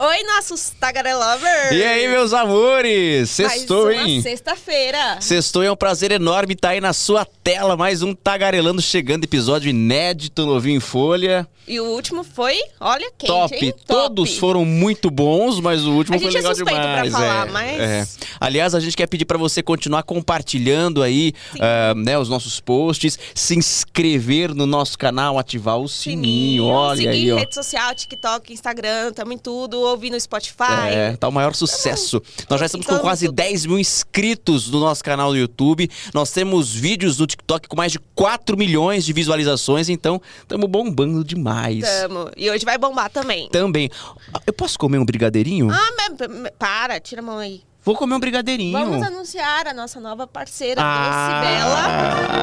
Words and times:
Oi, 0.00 0.22
nossos 0.22 0.70
tagarelovers! 0.78 1.72
E 1.72 1.82
aí, 1.82 2.06
meus 2.06 2.32
amores? 2.32 3.30
Sextou, 3.30 3.90
hein? 3.90 4.22
sexta-feira. 4.22 5.20
Sextou 5.20 5.64
é 5.64 5.72
um 5.72 5.76
prazer 5.76 6.12
enorme 6.12 6.54
estar 6.54 6.68
aí 6.68 6.80
na 6.80 6.92
sua 6.92 7.24
tela. 7.24 7.76
Mais 7.76 8.00
um 8.00 8.14
Tagarelando 8.14 8.80
chegando, 8.80 9.24
episódio 9.24 9.68
inédito, 9.70 10.46
novinho 10.46 10.76
em 10.76 10.80
folha. 10.80 11.48
E 11.66 11.80
o 11.80 11.84
último 11.84 12.24
foi, 12.24 12.56
olha, 12.80 13.10
quente, 13.18 13.26
Top. 13.28 13.54
hein? 13.56 13.74
Todos 13.86 14.30
Top. 14.30 14.40
foram 14.40 14.64
muito 14.64 15.10
bons, 15.10 15.60
mas 15.60 15.84
o 15.84 15.90
último 15.92 16.16
A 16.16 16.18
foi 16.20 16.30
gente 16.30 16.42
é 16.46 16.48
legal 16.48 16.64
pra 16.64 17.02
demais. 17.02 17.12
falar, 17.12 17.46
é, 17.46 17.50
mas- 17.50 17.80
é. 17.80 18.06
Aliás, 18.40 18.74
a 18.74 18.80
gente 18.80 18.96
quer 18.96 19.06
pedir 19.06 19.26
pra 19.26 19.36
você 19.36 19.62
continuar 19.62 20.02
compartilhando 20.04 21.02
aí 21.02 21.34
ah, 21.60 21.92
né, 21.94 22.16
os 22.18 22.28
nossos 22.30 22.58
posts, 22.58 23.18
se 23.34 23.54
inscrever 23.54 24.54
no 24.54 24.64
nosso 24.64 24.96
canal, 24.96 25.38
ativar 25.38 25.76
o 25.78 25.88
sininho. 25.88 26.64
Olha 26.64 26.96
seguir 26.96 27.08
aí, 27.08 27.32
ó. 27.32 27.36
rede 27.36 27.54
social, 27.54 27.94
TikTok, 27.94 28.50
Instagram, 28.52 29.12
tamo 29.12 29.32
em 29.34 29.38
tudo, 29.38 29.78
ouvir 29.88 30.10
no 30.10 30.20
Spotify. 30.20 30.88
É, 30.90 31.16
tá 31.16 31.28
o 31.28 31.32
maior 31.32 31.54
sucesso. 31.54 32.22
Nós 32.48 32.60
já 32.60 32.66
estamos 32.66 32.86
com 32.86 32.92
Então, 32.92 33.02
quase 33.04 33.26
tudo. 33.26 33.34
10 33.36 33.66
mil 33.66 33.78
inscritos 33.78 34.70
no 34.70 34.80
nosso 34.80 35.02
canal 35.04 35.30
do 35.30 35.36
YouTube. 35.36 35.90
Nós 36.14 36.30
temos 36.30 36.72
vídeos 36.74 37.18
no 37.18 37.26
TikTok 37.26 37.68
com 37.68 37.76
mais 37.76 37.92
de 37.92 37.98
4 38.14 38.56
milhões 38.56 39.04
de 39.04 39.12
visualizações, 39.12 39.88
então 39.88 40.20
estamos 40.40 40.68
bombando 40.68 41.22
demais. 41.24 41.84
Tamo. 41.84 42.30
E 42.36 42.50
hoje 42.50 42.64
vai 42.64 42.78
bombar 42.78 43.10
também. 43.10 43.48
Também. 43.50 43.90
Eu 44.46 44.52
posso 44.52 44.78
comer 44.78 44.98
um 44.98 45.04
brigadeirinho? 45.04 45.68
Ah, 45.70 45.90
mas, 45.96 46.28
mas- 46.28 46.52
para, 46.58 46.98
tira 47.00 47.20
a 47.20 47.24
mão 47.24 47.38
aí. 47.38 47.62
Vou 47.84 47.96
comer 47.96 48.14
um 48.14 48.20
brigadeirinho. 48.20 48.72
Vamos 48.78 49.02
anunciar 49.06 49.66
a 49.66 49.72
nossa 49.72 49.98
nova 50.00 50.26
parceira, 50.26 50.80
Ah. 50.84 51.40
Doce 51.40 51.52
Bela. 51.54 52.42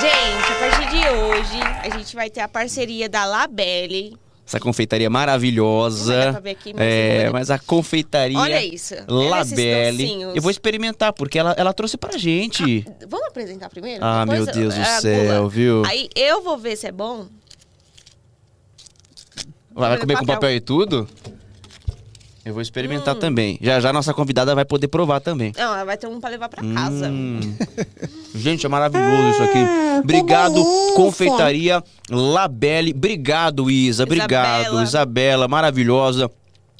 Gente, 0.00 0.52
a 0.52 0.70
partir 0.70 0.90
de 0.90 1.08
hoje, 1.08 1.60
a 1.82 1.96
gente 1.98 2.14
vai 2.14 2.28
ter 2.30 2.40
a 2.40 2.48
parceria 2.48 3.08
da 3.08 3.24
Labelle. 3.24 4.16
Essa 4.48 4.58
confeitaria 4.58 5.10
maravilhosa. 5.10 6.32
Não 6.32 6.40
vai 6.40 6.52
aqui, 6.52 6.72
mas 6.72 6.80
eu 6.80 6.88
é, 6.88 7.30
mas 7.30 7.50
a 7.50 7.58
confeitaria 7.58 8.38
Olha 8.38 8.64
isso. 8.64 8.94
Esses 8.94 9.06
Labelle. 9.06 10.22
Eu 10.34 10.40
vou 10.40 10.50
experimentar, 10.50 11.12
porque 11.12 11.38
ela, 11.38 11.52
ela 11.58 11.74
trouxe 11.74 11.98
pra 11.98 12.16
gente. 12.16 12.82
Vamos 13.06 13.26
apresentar 13.28 13.68
primeiro? 13.68 14.02
Ah, 14.02 14.24
Depois 14.24 14.46
meu 14.46 14.54
Deus 14.54 14.74
do 14.74 14.80
é 14.80 15.00
céu, 15.02 15.40
gula. 15.40 15.48
viu? 15.50 15.82
Aí 15.84 16.08
eu 16.16 16.42
vou 16.42 16.56
ver 16.56 16.76
se 16.76 16.86
é 16.86 16.92
bom. 16.92 17.26
Vai 19.74 19.90
Vou 19.90 19.98
comer 19.98 20.14
com 20.14 20.20
papel. 20.24 20.34
papel 20.40 20.56
e 20.56 20.60
tudo? 20.60 21.06
Eu 22.44 22.52
vou 22.52 22.62
experimentar 22.62 23.14
Hum. 23.16 23.18
também. 23.18 23.58
Já 23.60 23.78
já 23.80 23.92
nossa 23.92 24.14
convidada 24.14 24.54
vai 24.54 24.64
poder 24.64 24.88
provar 24.88 25.20
também. 25.20 25.52
Não, 25.56 25.74
ela 25.74 25.84
vai 25.84 25.96
ter 25.96 26.06
um 26.06 26.20
pra 26.20 26.30
levar 26.30 26.48
pra 26.48 26.62
casa. 26.62 27.08
Hum. 27.08 27.40
Gente, 28.34 28.64
é 28.64 28.68
maravilhoso 28.68 29.30
isso 29.30 29.42
aqui. 29.42 29.58
Obrigado, 30.02 30.54
delícia. 30.54 30.94
Confeitaria 30.94 31.84
Labelle. 32.10 32.92
Obrigado, 32.94 33.70
Isa. 33.70 34.04
Obrigado, 34.04 34.60
Isabela. 34.62 34.82
Isabela. 34.84 35.48
Maravilhosa. 35.48 36.30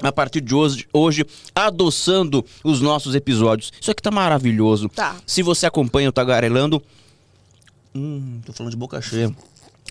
A 0.01 0.13
partir 0.13 0.41
de 0.41 0.55
hoje, 0.55 0.87
hoje, 0.93 1.27
adoçando 1.55 2.45
os 2.63 2.81
nossos 2.81 3.15
episódios. 3.17 3.73
Isso 3.81 3.91
aqui 3.91 4.01
tá 4.01 4.13
maravilhoso. 4.13 4.89
Tá. 4.89 5.17
Se 5.27 5.43
você 5.43 5.67
acompanha 5.67 6.09
o 6.09 6.13
Tagarelando. 6.13 6.81
Hum, 7.95 8.41
tô 8.47 8.53
falando 8.53 8.71
de 8.71 8.77
boca 8.77 9.03
cheia. 9.03 9.35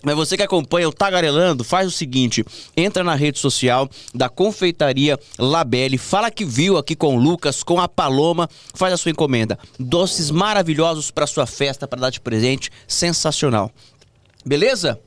Mas 0.02 0.14
você 0.14 0.36
que 0.36 0.42
acompanha 0.42 0.88
o 0.88 0.92
Tagarelando, 0.92 1.64
faz 1.64 1.88
o 1.88 1.90
seguinte: 1.90 2.44
entra 2.76 3.02
na 3.02 3.14
rede 3.14 3.38
social 3.38 3.88
da 4.14 4.28
Confeitaria 4.28 5.18
Labelle, 5.38 5.98
fala 5.98 6.30
que 6.30 6.44
viu 6.44 6.76
aqui 6.76 6.94
com 6.94 7.16
o 7.16 7.20
Lucas, 7.20 7.62
com 7.62 7.80
a 7.80 7.88
Paloma, 7.88 8.48
faz 8.74 8.92
a 8.92 8.96
sua 8.96 9.10
encomenda. 9.10 9.58
Doces 9.78 10.30
maravilhosos 10.30 11.10
para 11.10 11.26
sua 11.26 11.46
festa, 11.46 11.86
para 11.86 12.00
dar 12.00 12.10
de 12.10 12.20
presente, 12.20 12.70
sensacional. 12.86 13.70
Beleza? 14.44 14.98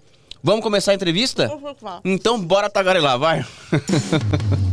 Vamos 0.43 0.63
começar 0.63 0.91
a 0.91 0.95
entrevista? 0.95 1.51
Uhum. 1.53 2.01
Então 2.03 2.39
bora 2.41 2.69
tagarelar, 2.69 3.17
vai. 3.17 3.45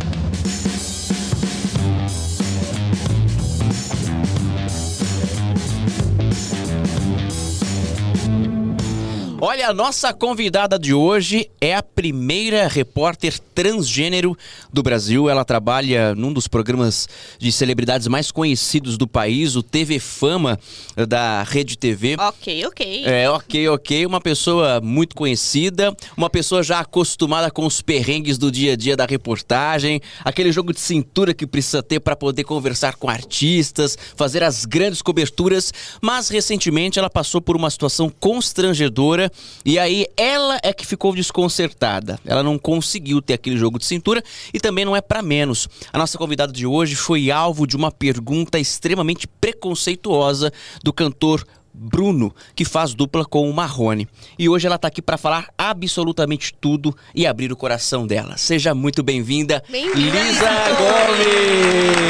Olha, 9.41 9.69
a 9.69 9.73
nossa 9.73 10.13
convidada 10.13 10.77
de 10.77 10.93
hoje 10.93 11.49
é 11.61 11.73
a 11.73 11.81
primeira 11.81 12.67
repórter 12.67 13.39
transgênero 13.55 14.37
do 14.73 14.83
Brasil. 14.83 15.31
Ela 15.31 15.45
trabalha 15.45 16.13
num 16.13 16.33
dos 16.33 16.49
programas 16.49 17.09
de 17.39 17.53
celebridades 17.53 18.09
mais 18.09 18.33
conhecidos 18.33 18.99
do 18.99 19.07
país, 19.07 19.55
o 19.55 19.63
TV 19.63 20.01
Fama 20.01 20.59
da 21.07 21.45
Rede 21.45 21.79
TV. 21.79 22.17
Ok, 22.19 22.67
ok. 22.67 23.05
É, 23.05 23.31
ok, 23.31 23.69
ok. 23.69 24.07
Uma 24.07 24.21
pessoa 24.21 24.81
muito 24.81 25.15
conhecida, 25.15 25.97
uma 26.17 26.29
pessoa 26.29 26.61
já 26.65 26.81
acostumada 26.81 27.49
com 27.49 27.65
os 27.65 27.81
perrengues 27.81 28.39
do 28.39 28.51
dia 28.51 28.73
a 28.73 28.77
dia 28.77 28.97
da 28.97 29.07
reportagem, 29.07 30.01
aquele 30.25 30.51
jogo 30.51 30.73
de 30.73 30.81
cintura 30.81 31.33
que 31.33 31.47
precisa 31.47 31.81
ter 31.81 32.01
para 32.01 32.17
poder 32.17 32.43
conversar 32.43 32.97
com 32.97 33.09
artistas, 33.09 33.97
fazer 34.17 34.43
as 34.43 34.65
grandes 34.65 35.01
coberturas. 35.01 35.73
Mas 36.03 36.29
recentemente 36.29 36.99
ela 36.99 37.09
passou 37.09 37.41
por 37.41 37.55
uma 37.55 37.71
situação 37.71 38.11
constrangedora 38.11 39.28
e 39.65 39.79
aí 39.79 40.07
ela 40.17 40.59
é 40.63 40.73
que 40.73 40.87
ficou 40.87 41.15
desconcertada. 41.15 42.19
Ela 42.25 42.43
não 42.43 42.59
conseguiu 42.59 43.21
ter 43.21 43.35
aquele 43.35 43.57
jogo 43.57 43.79
de 43.79 43.85
cintura 43.85 44.23
e 44.53 44.61
também 44.61 44.85
não 44.85 44.97
é 44.97 45.01
para 45.01 45.23
menos. 45.23 45.69
A 45.93 45.99
nossa 45.99 46.19
convidada 46.19 46.53
de 46.53 46.67
hoje 46.67 46.95
foi 46.95 47.31
alvo 47.31 47.67
de 47.67 47.77
uma 47.77 47.91
pergunta 47.91 48.59
extremamente 48.59 49.27
preconceituosa 49.27 50.53
do 50.83 50.93
cantor 50.93 51.45
Bruno, 51.81 52.35
que 52.57 52.65
faz 52.65 52.93
dupla 52.93 53.25
com 53.25 53.49
o 53.49 53.55
Marrone. 53.55 54.09
E 54.39 54.49
hoje 54.49 54.67
ela 54.67 54.77
tá 54.79 54.89
aqui 54.89 55.01
para 55.01 55.17
falar 55.17 55.47
absolutamente 55.57 56.53
tudo 56.61 56.95
e 57.15 57.27
abrir 57.27 57.53
o 57.53 57.57
coração 57.57 58.07
dela. 58.07 58.37
Seja 58.37 58.75
muito 58.75 59.03
bem-vinda, 59.03 59.63
Bem-vinda, 59.71 60.19
Lisa 60.21 60.49
Gomes! 60.77 62.09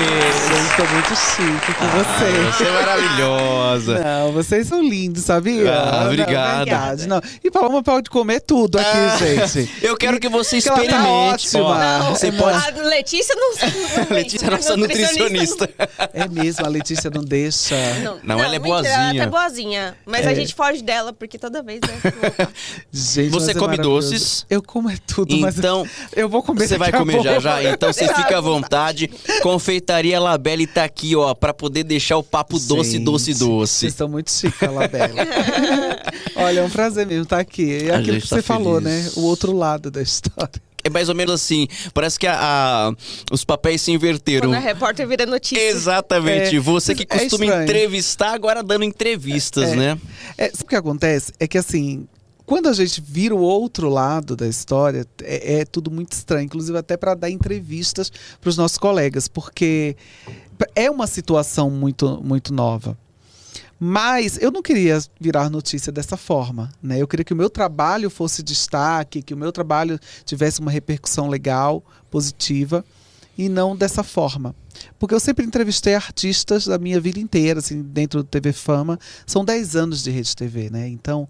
Eu 0.48 0.84
tô 0.86 0.92
muito 0.92 1.08
chique 1.16 1.74
com 1.74 1.84
Ah, 1.84 1.88
vocês. 1.88 2.56
Você 2.56 2.64
é 2.64 2.70
maravilhosa. 2.72 3.98
Não, 4.00 4.32
vocês 4.32 4.66
são 4.68 4.82
lindos, 4.82 5.24
sabia? 5.24 5.72
Ah, 5.74 6.00
Não, 6.00 6.06
obrigado. 6.06 6.64
verdade, 6.64 7.06
não. 7.08 7.20
E 7.42 7.50
Paloma 7.50 7.82
pode 7.82 8.08
comer 8.08 8.40
tudo 8.40 8.78
aqui, 8.78 8.88
Ah, 8.88 9.16
gente. 9.46 9.70
Eu 9.82 9.96
quero 9.96 10.20
que 10.20 10.28
você 10.28 10.60
Que 10.62 10.68
ela 10.68 10.78
tá 10.78 10.84
experimente. 10.84 11.56
ótima. 11.56 11.98
Não, 11.98 12.14
você 12.14 12.30
não. 12.30 12.38
pode. 12.38 12.56
A 12.56 12.82
Letícia 12.84 13.34
não. 13.34 13.54
não 13.54 14.06
Letícia 14.16 14.46
é 14.46 14.50
nossa 14.50 14.76
nutricionista. 14.76 15.68
É 16.14 16.28
mesmo, 16.28 16.64
a 16.64 16.68
Letícia 16.68 17.10
não 17.10 17.22
deixa. 17.24 17.74
Não, 18.02 18.18
Não, 18.22 18.38
ela 18.40 18.54
é 18.54 18.58
mentira, 18.58 18.88
Ela 18.88 18.96
boazinha. 18.98 19.22
é 19.22 19.26
boazinha. 19.26 19.57
Mas 20.06 20.26
a 20.26 20.32
É. 20.32 20.34
gente 20.34 20.54
foge 20.54 20.82
dela, 20.82 21.12
porque 21.12 21.38
toda 21.38 21.62
vez, 21.62 21.80
né? 21.80 22.48
Gente, 22.92 23.30
Você 23.30 23.46
mas 23.46 23.48
é 23.48 23.54
come 23.54 23.66
maravilhoso. 23.76 24.10
doces? 24.12 24.46
Eu 24.48 24.62
como 24.62 24.90
é 24.90 24.96
tudo, 25.06 25.36
mas 25.38 25.58
Então, 25.58 25.86
eu 26.14 26.28
vou 26.28 26.42
comer 26.42 26.66
Você 26.68 26.78
vai 26.78 26.90
a 26.90 26.92
comer 26.98 27.14
já 27.22 27.30
pouco. 27.30 27.40
já, 27.40 27.62
então 27.64 27.92
você 27.92 28.06
fica 28.14 28.38
à 28.38 28.40
vontade. 28.40 29.10
Confeitaria 29.42 30.20
Labelle 30.20 30.66
tá 30.66 30.84
aqui, 30.84 31.14
ó, 31.16 31.34
pra 31.34 31.52
poder 31.54 31.84
deixar 31.84 32.16
o 32.16 32.22
papo 32.22 32.58
doce, 32.58 32.92
Gente, 32.92 33.04
doce, 33.04 33.34
doce. 33.34 33.72
Vocês 33.74 33.92
estão 33.92 34.08
muito 34.08 34.30
chiques, 34.30 34.60
Labelle. 34.70 35.14
Olha, 36.36 36.60
é 36.60 36.62
um 36.62 36.70
prazer 36.70 37.06
mesmo 37.06 37.24
estar 37.24 37.38
aqui. 37.40 37.86
É 37.88 37.94
A 37.94 37.98
aquilo 37.98 38.20
que 38.20 38.28
tá 38.28 38.36
você 38.36 38.42
falou, 38.42 38.80
né? 38.80 39.10
O 39.16 39.22
outro 39.22 39.52
lado 39.56 39.90
da 39.90 40.00
história. 40.02 40.67
É 40.88 40.90
mais 40.90 41.08
ou 41.08 41.14
menos 41.14 41.34
assim. 41.34 41.68
Parece 41.94 42.18
que 42.18 42.26
a- 42.26 42.38
a- 42.38 42.92
os 43.32 43.44
papéis 43.44 43.80
se 43.82 43.92
inverteram. 43.92 44.48
Quando 44.50 44.56
a 44.56 44.60
repórter 44.60 45.06
vira 45.06 45.24
notícia. 45.26 45.62
Exatamente. 45.68 46.56
É, 46.56 46.60
Você 46.60 46.94
que 46.94 47.02
é 47.02 47.06
costuma 47.06 47.44
estranho. 47.44 47.62
entrevistar, 47.64 48.32
agora 48.32 48.62
dando 48.62 48.84
entrevistas, 48.84 49.70
É. 49.72 49.76
né? 49.76 49.98
É, 50.36 50.46
sabe 50.50 50.64
o 50.64 50.66
que 50.66 50.76
acontece? 50.76 51.32
É 51.38 51.46
que 51.46 51.58
assim, 51.58 52.06
quando 52.46 52.68
a 52.68 52.72
gente 52.72 53.00
vira 53.06 53.34
o 53.34 53.40
outro 53.40 53.88
lado 53.88 54.34
da 54.34 54.46
história, 54.48 55.06
é, 55.22 55.60
é 55.60 55.64
tudo 55.64 55.90
muito 55.90 56.12
estranho, 56.12 56.44
inclusive 56.46 56.76
até 56.78 56.96
para 56.96 57.14
dar 57.14 57.30
entrevistas 57.30 58.10
para 58.40 58.48
os 58.48 58.56
nossos 58.56 58.78
colegas, 58.78 59.28
porque 59.28 59.96
é 60.74 60.90
uma 60.90 61.06
situação 61.06 61.70
muito, 61.70 62.20
muito 62.24 62.52
nova. 62.54 62.96
Mas 63.80 64.38
eu 64.38 64.50
não 64.50 64.60
queria 64.60 64.98
virar 65.20 65.48
notícia 65.48 65.92
dessa 65.92 66.16
forma, 66.16 66.72
né? 66.82 67.00
Eu 67.00 67.06
queria 67.06 67.24
que 67.24 67.32
o 67.32 67.36
meu 67.36 67.48
trabalho 67.48 68.10
fosse 68.10 68.42
destaque, 68.42 69.22
que 69.22 69.34
o 69.34 69.36
meu 69.36 69.52
trabalho 69.52 69.98
tivesse 70.24 70.60
uma 70.60 70.70
repercussão 70.70 71.28
legal, 71.28 71.84
positiva, 72.10 72.84
e 73.36 73.48
não 73.48 73.76
dessa 73.76 74.02
forma. 74.02 74.54
Porque 74.98 75.14
eu 75.14 75.20
sempre 75.20 75.46
entrevistei 75.46 75.94
artistas 75.94 76.66
da 76.66 76.76
minha 76.76 77.00
vida 77.00 77.20
inteira, 77.20 77.60
assim, 77.60 77.82
dentro 77.82 78.22
do 78.22 78.28
TV 78.28 78.52
Fama. 78.52 78.98
São 79.24 79.44
10 79.44 79.76
anos 79.76 80.02
de 80.02 80.10
Rede 80.10 80.34
TV, 80.34 80.70
né? 80.70 80.88
Então, 80.88 81.28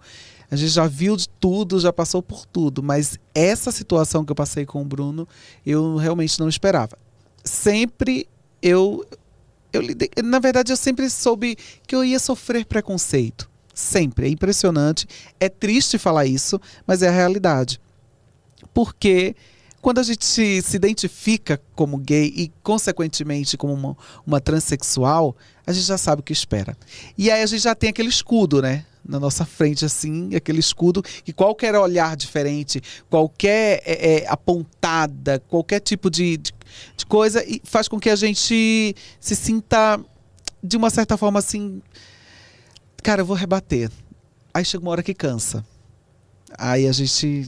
a 0.51 0.57
gente 0.57 0.71
já 0.71 0.87
viu 0.87 1.17
de 1.17 1.29
tudo, 1.29 1.79
já 1.79 1.93
passou 1.93 2.23
por 2.23 2.47
tudo. 2.47 2.83
Mas 2.83 3.19
essa 3.35 3.71
situação 3.71 4.25
que 4.25 4.33
eu 4.33 4.37
passei 4.37 4.65
com 4.65 4.81
o 4.81 4.85
Bruno, 4.85 5.29
eu 5.67 5.97
realmente 5.97 6.41
não 6.41 6.49
esperava. 6.49 6.97
Sempre 7.45 8.27
eu. 8.63 9.05
Eu 9.73 9.81
lidei, 9.81 10.11
na 10.25 10.39
verdade, 10.39 10.73
eu 10.73 10.77
sempre 10.77 11.09
soube 11.11 11.57
que 11.87 11.95
eu 11.95 12.05
ia 12.05 12.19
sofrer 12.19 12.65
preconceito. 12.65 13.49
Sempre. 13.75 14.27
É 14.27 14.31
impressionante. 14.31 15.07
É 15.39 15.49
triste 15.49 15.99
falar 15.99 16.27
isso, 16.27 16.61
mas 16.87 17.03
é 17.03 17.09
a 17.09 17.13
realidade. 17.13 17.81
Porque 18.75 19.37
quando 19.81 19.99
a 19.99 20.03
gente 20.03 20.25
se, 20.27 20.63
identifica 20.75 21.61
como 21.75 21.97
gay 21.97 22.33
e, 22.35 22.53
consequentemente, 22.63 23.57
como 23.57 23.73
uma, 23.73 23.97
uma 24.27 24.41
transexual, 24.41 25.37
a 25.67 25.73
gente 25.73 25.87
já 25.87 25.97
sabe 25.97 26.21
o 26.21 26.23
que 26.25 26.33
espera. 26.33 26.77
E 27.17 27.31
aí 27.31 27.43
a 27.43 27.47
gente 27.47 27.63
já 27.63 27.75
tem 27.75 27.91
aquele 27.91 28.09
escudo, 28.09 28.61
né? 28.61 28.85
Na 29.09 29.19
nossa 29.19 29.47
frente, 29.47 29.87
assim, 29.87 30.35
aquele 30.35 30.61
escudo, 30.61 31.03
que 31.03 31.33
qualquer 31.33 31.75
olhar 31.75 32.15
diferente, 32.15 32.81
qualquer 33.09 33.83
é, 33.87 34.17
é, 34.25 34.29
apontada, 34.29 35.41
qualquer 35.49 35.81
tipo 35.81 36.11
de, 36.11 36.37
de, 36.37 36.53
de 36.95 37.07
coisa, 37.07 37.43
e 37.45 37.59
faz 37.65 37.89
com 37.89 37.99
que 37.99 38.11
a 38.11 38.17
gente 38.17 38.95
se 39.19 39.35
sinta, 39.35 39.99
de 40.63 40.77
uma 40.77 40.91
certa 40.91 41.17
forma, 41.17 41.39
assim, 41.39 41.81
cara, 43.03 43.23
eu 43.23 43.27
vou 43.27 43.35
rebater. 43.35 43.91
Aí 44.53 44.63
chega 44.65 44.85
uma 44.85 44.91
hora 44.91 45.03
que 45.03 45.15
cansa. 45.15 45.65
Aí 46.59 46.87
a 46.87 46.93
gente 46.93 47.47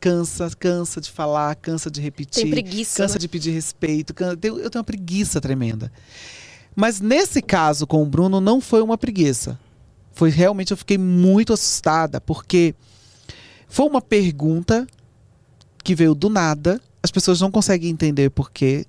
cansa, 0.00 0.50
cansa 0.58 1.00
de 1.00 1.10
falar, 1.10 1.54
cansa 1.56 1.88
de 1.90 2.00
repetir, 2.00 2.42
Tem 2.42 2.50
preguiça, 2.50 3.02
cansa 3.02 3.14
né? 3.14 3.18
de 3.20 3.28
pedir 3.28 3.50
respeito. 3.52 4.12
can- 4.14 4.30
Eu 4.30 4.36
tenho 4.36 4.58
eu 4.58 4.70
tenho 4.70 4.80
uma 4.80 4.84
preguiça 4.84 5.40
tremenda. 5.40 5.90
Mas 6.74 7.00
nesse 7.00 7.40
caso 7.42 7.86
com 7.86 8.02
o 8.02 8.06
Bruno 8.06 8.40
não 8.40 8.60
foi 8.60 8.82
uma 8.82 8.96
preguiça. 8.98 9.58
Foi 10.16 10.30
realmente 10.30 10.70
eu 10.70 10.78
fiquei 10.78 10.96
muito 10.96 11.52
assustada 11.52 12.22
porque 12.22 12.74
foi 13.68 13.86
uma 13.86 14.00
pergunta 14.00 14.86
que 15.84 15.94
veio 15.94 16.14
do 16.14 16.30
nada. 16.30 16.80
As 17.02 17.10
pessoas 17.10 17.38
não 17.38 17.50
conseguem 17.50 17.90
entender 17.90 18.30
por 18.30 18.50
quê, 18.50 18.86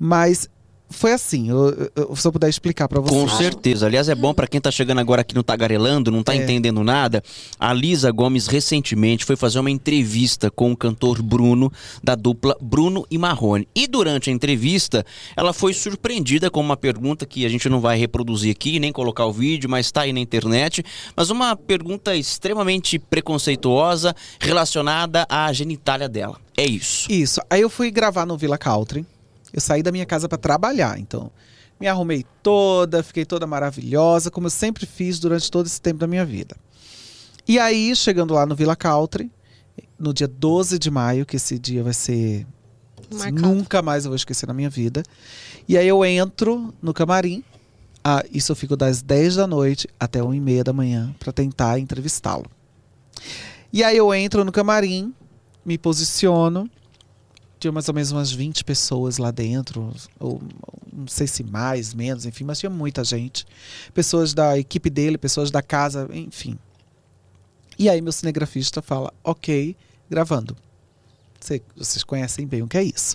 mas 0.00 0.50
foi 0.90 1.12
assim. 1.12 1.48
Eu, 1.50 1.90
eu- 1.94 2.16
se 2.16 2.26
eu 2.26 2.32
puder 2.32 2.48
explicar 2.48 2.88
para 2.88 3.00
vocês. 3.00 3.20
Com 3.20 3.28
certeza. 3.28 3.86
Aliás, 3.86 4.08
é 4.08 4.14
bom 4.14 4.32
pra 4.32 4.46
quem 4.46 4.60
tá 4.60 4.70
chegando 4.70 4.98
agora 4.98 5.20
aqui 5.20 5.34
no 5.34 5.42
Tagarelando, 5.42 6.10
não 6.10 6.22
tá 6.22 6.34
É. 6.34 6.36
entendendo 6.36 6.82
nada. 6.82 7.22
A 7.58 7.72
Lisa 7.72 8.10
Gomes 8.10 8.46
recentemente 8.46 9.24
foi 9.24 9.36
fazer 9.36 9.58
uma 9.60 9.70
entrevista 9.70 10.50
com 10.50 10.72
o 10.72 10.76
cantor 10.76 11.22
Bruno, 11.22 11.72
da 12.02 12.14
dupla 12.14 12.56
Bruno 12.60 13.06
e 13.10 13.18
Marrone. 13.18 13.68
E 13.74 13.86
durante 13.86 14.30
a 14.30 14.32
entrevista, 14.32 15.04
ela 15.36 15.52
foi 15.52 15.72
surpreendida 15.74 16.50
com 16.50 16.60
uma 16.60 16.76
pergunta 16.76 17.26
que 17.26 17.44
a 17.44 17.48
gente 17.48 17.68
não 17.68 17.80
vai 17.80 17.98
reproduzir 17.98 18.50
aqui, 18.50 18.78
nem 18.80 18.92
colocar 18.92 19.26
o 19.26 19.32
vídeo, 19.32 19.68
mas 19.68 19.90
tá 19.92 20.02
aí 20.02 20.12
na 20.12 20.20
internet. 20.20 20.84
Mas 21.16 21.30
uma 21.30 21.54
pergunta 21.56 22.14
extremamente 22.16 22.98
preconceituosa 22.98 24.14
relacionada 24.40 25.26
à 25.28 25.52
genitália 25.52 26.08
dela. 26.08 26.38
É 26.56 26.64
isso. 26.66 27.10
Isso. 27.12 27.40
Aí 27.48 27.60
eu 27.60 27.70
fui 27.70 27.90
gravar 27.90 28.26
no 28.26 28.36
Villa 28.36 28.58
Country. 28.58 29.04
Eu 29.58 29.60
saí 29.60 29.82
da 29.82 29.90
minha 29.90 30.06
casa 30.06 30.28
para 30.28 30.38
trabalhar, 30.38 30.98
então 31.00 31.32
me 31.80 31.88
arrumei 31.88 32.24
toda, 32.42 33.02
fiquei 33.02 33.24
toda 33.24 33.44
maravilhosa, 33.44 34.30
como 34.30 34.46
eu 34.46 34.50
sempre 34.50 34.86
fiz 34.86 35.18
durante 35.18 35.50
todo 35.50 35.66
esse 35.66 35.80
tempo 35.80 35.98
da 35.98 36.06
minha 36.06 36.24
vida. 36.24 36.56
E 37.46 37.58
aí, 37.58 37.94
chegando 37.96 38.34
lá 38.34 38.46
no 38.46 38.54
Villa 38.54 38.76
Country, 38.76 39.30
no 39.98 40.14
dia 40.14 40.28
12 40.28 40.78
de 40.78 40.90
maio, 40.90 41.26
que 41.26 41.36
esse 41.36 41.58
dia 41.58 41.82
vai 41.82 41.92
ser 41.92 42.46
Marcado. 43.10 43.48
nunca 43.48 43.82
mais 43.82 44.04
eu 44.04 44.10
vou 44.10 44.16
esquecer 44.16 44.46
na 44.46 44.54
minha 44.54 44.70
vida. 44.70 45.02
E 45.66 45.76
aí 45.76 45.88
eu 45.88 46.04
entro 46.04 46.72
no 46.80 46.94
camarim. 46.94 47.42
Ah, 48.04 48.22
isso 48.32 48.52
eu 48.52 48.56
fico 48.56 48.76
das 48.76 49.02
10 49.02 49.36
da 49.36 49.46
noite 49.46 49.88
até 49.98 50.22
1 50.22 50.34
e 50.34 50.40
meia 50.40 50.62
da 50.62 50.72
manhã 50.72 51.14
para 51.18 51.32
tentar 51.32 51.78
entrevistá-lo. 51.78 52.46
E 53.72 53.82
aí 53.82 53.96
eu 53.96 54.14
entro 54.14 54.44
no 54.44 54.52
camarim, 54.52 55.12
me 55.64 55.76
posiciono. 55.76 56.70
Tinha 57.58 57.72
mais 57.72 57.88
ou 57.88 57.94
menos 57.94 58.12
umas 58.12 58.30
20 58.30 58.62
pessoas 58.64 59.18
lá 59.18 59.30
dentro, 59.30 59.92
ou 60.20 60.40
não 60.92 61.08
sei 61.08 61.26
se 61.26 61.42
mais, 61.42 61.92
menos, 61.92 62.24
enfim, 62.24 62.44
mas 62.44 62.58
tinha 62.60 62.70
muita 62.70 63.02
gente. 63.02 63.44
Pessoas 63.92 64.32
da 64.32 64.56
equipe 64.58 64.88
dele, 64.88 65.18
pessoas 65.18 65.50
da 65.50 65.60
casa, 65.62 66.08
enfim. 66.12 66.56
E 67.78 67.88
aí 67.88 68.00
meu 68.00 68.12
cinegrafista 68.12 68.80
fala, 68.82 69.12
ok, 69.24 69.76
gravando. 70.10 70.56
Cê- 71.40 71.62
vocês 71.76 72.02
conhecem 72.04 72.46
bem 72.46 72.62
o 72.62 72.68
que 72.68 72.76
é 72.78 72.82
isso. 72.82 73.14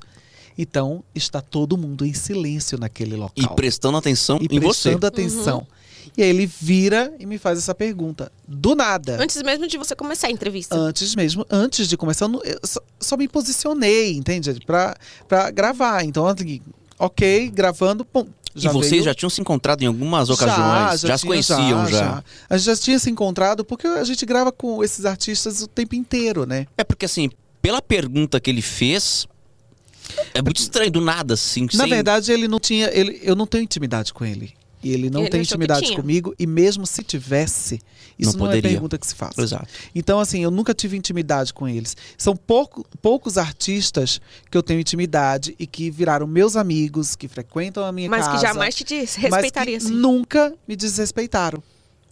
Então, 0.58 1.04
está 1.16 1.42
todo 1.42 1.76
mundo 1.78 2.06
em 2.06 2.14
silêncio 2.14 2.78
naquele 2.78 3.16
local. 3.16 3.34
E 3.36 3.56
prestando 3.56 3.98
atenção 3.98 4.38
E 4.40 4.46
em 4.46 4.60
você. 4.60 4.90
prestando 4.90 5.08
atenção. 5.08 5.68
E 6.16 6.22
aí 6.22 6.30
ele 6.30 6.46
vira 6.46 7.12
e 7.20 7.26
me 7.26 7.38
faz 7.40 7.58
essa 7.58 7.74
pergunta. 7.74 8.32
Do 8.48 8.76
nada. 8.76 9.18
Antes 9.22 9.42
mesmo 9.42 9.68
de 9.68 9.78
você 9.78 9.96
começar 9.96 10.28
a 10.28 10.32
entrevista. 10.32 10.76
Antes 10.76 11.16
mesmo, 11.16 11.46
antes 11.50 11.88
de 11.88 11.98
começar, 11.98 12.26
eu, 12.26 12.60
só, 12.64 12.80
só 13.00 13.18
me 13.18 13.28
posicionei, 13.28 14.16
entende? 14.16 14.54
Pra, 14.66 14.96
pra 15.28 15.50
gravar. 15.50 16.04
Então, 16.06 16.28
assim, 16.28 16.62
ok, 17.00 17.50
gravando, 17.50 18.06
pum. 18.06 18.28
e 18.56 18.68
vocês 18.68 18.92
veio- 18.92 19.04
já 19.04 19.16
tinham 19.16 19.30
se 19.32 19.42
encontrado 19.42 19.82
em 19.82 19.88
algumas 19.88 20.30
ocasiões? 20.30 21.02
Já, 21.02 21.18
se 21.18 21.22
tinha, 21.24 21.30
conheciam 21.32 21.88
já, 21.88 22.24
A 22.48 22.58
gente 22.58 22.66
já 22.68 22.76
tinha 22.76 23.00
se 23.00 23.10
encontrado 23.10 23.66
porque 23.66 23.88
a 23.88 24.04
gente 24.04 24.24
grava 24.26 24.52
com 24.52 24.84
esses 24.84 25.06
artistas 25.06 25.64
o 25.64 25.68
tempo 25.68 25.96
inteiro, 25.96 26.46
né? 26.46 26.68
É 26.78 26.84
porque 26.84 27.06
assim, 27.06 27.32
pela 27.60 27.82
pergunta 27.82 28.40
que 28.40 28.52
ele 28.52 28.62
fez, 28.62 29.28
é 30.36 30.42
muito 30.44 30.58
estranho 30.60 30.92
do 30.92 31.02
nada, 31.02 31.34
assim. 31.34 31.64
Na 31.74 31.86
sem- 31.86 31.90
verdade, 31.90 32.32
ele 32.32 32.48
não 32.48 32.60
tinha. 32.60 32.92
Ele, 32.94 33.20
eu 33.24 33.36
não 33.36 33.48
tenho 33.48 33.64
intimidade 33.64 34.14
com 34.14 34.24
ele. 34.24 34.54
E 34.84 34.92
ele 34.92 35.10
não 35.10 35.22
Ele 35.22 35.30
tem 35.30 35.42
intimidade 35.42 35.96
comigo. 35.96 36.36
E 36.38 36.46
mesmo 36.46 36.86
se 36.86 37.02
tivesse, 37.04 37.80
isso 38.20 38.34
Não 38.34 38.40
não, 38.40 38.46
é 38.48 38.50
poderia. 38.50 38.70
pergunta 38.72 38.98
que 38.98 39.08
se 39.08 39.16
faz. 39.16 39.38
Exato. 39.38 39.68
Então, 39.96 40.20
assim, 40.20 40.44
eu 40.44 40.52
nunca 40.52 40.74
tive 40.74 40.98
intimidade 40.98 41.54
com 41.54 41.68
eles. 41.68 41.96
São 42.18 42.36
pouco- 42.36 42.86
poucos 43.02 43.38
artistas 43.38 44.20
que 44.52 44.58
eu 44.58 44.62
tenho 44.62 44.80
intimidade 44.82 45.56
e 45.58 45.66
que 45.66 45.90
viraram 45.90 46.28
meus 46.28 46.56
amigos, 46.58 47.16
que 47.16 47.28
frequentam 47.28 47.86
a 47.86 47.92
minha 47.92 48.10
Mas 48.10 48.26
casa. 48.26 48.36
que 48.38 48.42
jamais 48.46 48.76
te 48.76 48.84
mas 48.94 49.16
respeitaria, 49.16 49.78
que 49.80 49.86
assim. 49.86 49.94
nunca 49.96 50.54
me 50.68 50.76
desrespeitaram. 50.76 51.64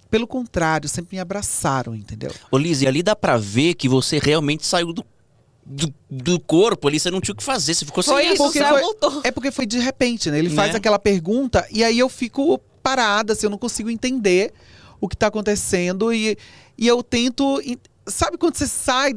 Pelo 0.09 0.27
contrário, 0.27 0.89
sempre 0.89 1.15
me 1.15 1.21
abraçaram, 1.21 1.95
entendeu? 1.95 2.31
Ô, 2.51 2.57
Liz, 2.57 2.81
e 2.81 2.87
ali 2.87 3.01
dá 3.01 3.15
pra 3.15 3.37
ver 3.37 3.75
que 3.75 3.87
você 3.87 4.19
realmente 4.19 4.65
saiu 4.65 4.91
do, 4.91 5.05
do, 5.73 5.93
do 6.09 6.39
corpo 6.39 6.87
ali, 6.87 6.99
você 6.99 7.09
não 7.09 7.21
tinha 7.21 7.33
o 7.33 7.37
que 7.37 7.43
fazer, 7.43 7.73
você 7.73 7.85
ficou 7.85 8.03
Foi 8.03 8.23
sem 8.23 8.33
isso, 8.33 8.43
porque 8.43 8.63
foi- 8.63 8.81
voltou. 8.81 9.21
É 9.23 9.31
porque 9.31 9.51
foi 9.51 9.65
de 9.65 9.79
repente, 9.79 10.29
né? 10.29 10.37
Ele 10.39 10.49
faz 10.49 10.71
Né? 10.71 10.77
aquela 10.77 10.99
pergunta 10.99 11.65
e 11.71 11.83
aí 11.83 11.97
eu 11.97 12.09
fico 12.09 12.59
parada, 12.83 13.33
assim, 13.33 13.45
eu 13.45 13.49
não 13.49 13.57
consigo 13.57 13.89
entender 13.89 14.51
o 14.99 15.07
que 15.07 15.15
tá 15.15 15.27
acontecendo 15.27 16.13
e, 16.13 16.37
e 16.77 16.87
eu 16.87 17.01
tento. 17.01 17.61
en- 17.63 17.77
Sabe 18.05 18.37
quando 18.37 18.55
você 18.57 18.67
sai 18.67 19.13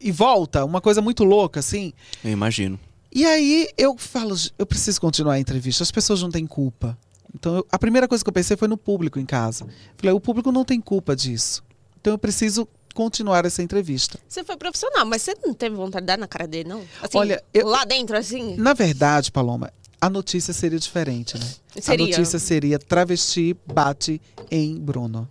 e 0.00 0.10
volta? 0.12 0.64
Uma 0.64 0.80
coisa 0.80 1.00
muito 1.00 1.24
louca, 1.24 1.60
assim? 1.60 1.92
Eu 2.24 2.30
imagino. 2.32 2.78
E 3.12 3.24
aí 3.24 3.68
eu 3.78 3.96
falo, 3.96 4.34
eu 4.58 4.66
preciso 4.66 5.00
continuar 5.00 5.34
a 5.34 5.40
entrevista, 5.40 5.82
as 5.82 5.90
pessoas 5.90 6.20
não 6.20 6.30
têm 6.30 6.46
culpa. 6.46 6.98
Então 7.34 7.56
eu- 7.56 7.66
a 7.72 7.78
primeira 7.78 8.06
coisa 8.08 8.22
que 8.22 8.28
eu 8.28 8.32
pensei 8.32 8.56
foi 8.56 8.68
no 8.68 8.76
público 8.76 9.18
em 9.18 9.24
casa. 9.24 9.66
Falei, 9.96 10.12
o 10.14 10.20
público 10.20 10.52
não 10.52 10.64
tem 10.64 10.80
culpa 10.80 11.14
disso. 11.16 11.62
Então 12.00 12.12
eu 12.12 12.18
preciso 12.18 12.68
continuar 12.96 13.44
essa 13.44 13.62
entrevista. 13.62 14.18
Você 14.26 14.42
foi 14.42 14.56
profissional, 14.56 15.04
mas 15.04 15.20
você 15.22 15.36
não 15.44 15.52
teve 15.52 15.76
vontade 15.76 16.02
de 16.02 16.06
dar 16.06 16.16
na 16.18 16.26
cara 16.26 16.48
dele, 16.48 16.68
não? 16.68 16.80
Assim, 17.02 17.18
Olha, 17.18 17.44
eu- 17.52 17.66
Lá 17.66 17.84
dentro, 17.84 18.16
assim? 18.16 18.56
Na 18.56 18.72
verdade, 18.72 19.30
Paloma, 19.30 19.70
a 20.00 20.08
notícia 20.08 20.54
seria 20.54 20.78
diferente, 20.78 21.38
né? 21.38 21.46
Seria. 21.78 22.06
A 22.06 22.08
notícia 22.08 22.38
seria 22.38 22.78
travesti 22.78 23.54
bate 23.66 24.20
em 24.50 24.78
Bruno. 24.78 25.28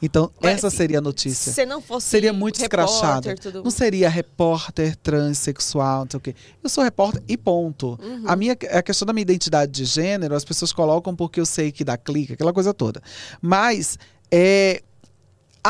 Então, 0.00 0.30
Mas, 0.40 0.58
essa 0.58 0.70
seria 0.70 0.98
a 0.98 1.00
notícia. 1.00 1.52
Se 1.52 1.66
não 1.66 1.80
fosse 1.82 2.06
Seria 2.06 2.32
muito 2.32 2.60
repórter, 2.60 2.88
escrachada. 2.94 3.34
Tudo... 3.34 3.64
Não 3.64 3.70
seria 3.70 4.08
repórter 4.08 4.94
transexual, 4.96 6.02
não 6.04 6.10
sei 6.10 6.18
o 6.18 6.20
quê. 6.20 6.34
Eu 6.62 6.70
sou 6.70 6.84
repórter 6.84 7.20
e 7.26 7.36
ponto. 7.36 7.98
Uhum. 8.00 8.22
A 8.26 8.36
minha 8.36 8.52
a 8.52 8.82
questão 8.82 9.06
da 9.06 9.12
minha 9.12 9.22
identidade 9.22 9.72
de 9.72 9.84
gênero, 9.84 10.36
as 10.36 10.44
pessoas 10.44 10.72
colocam 10.72 11.16
porque 11.16 11.40
eu 11.40 11.46
sei 11.46 11.72
que 11.72 11.82
dá 11.82 11.96
clique, 11.96 12.34
aquela 12.34 12.52
coisa 12.52 12.72
toda. 12.72 13.02
Mas 13.42 13.98
é, 14.30 14.82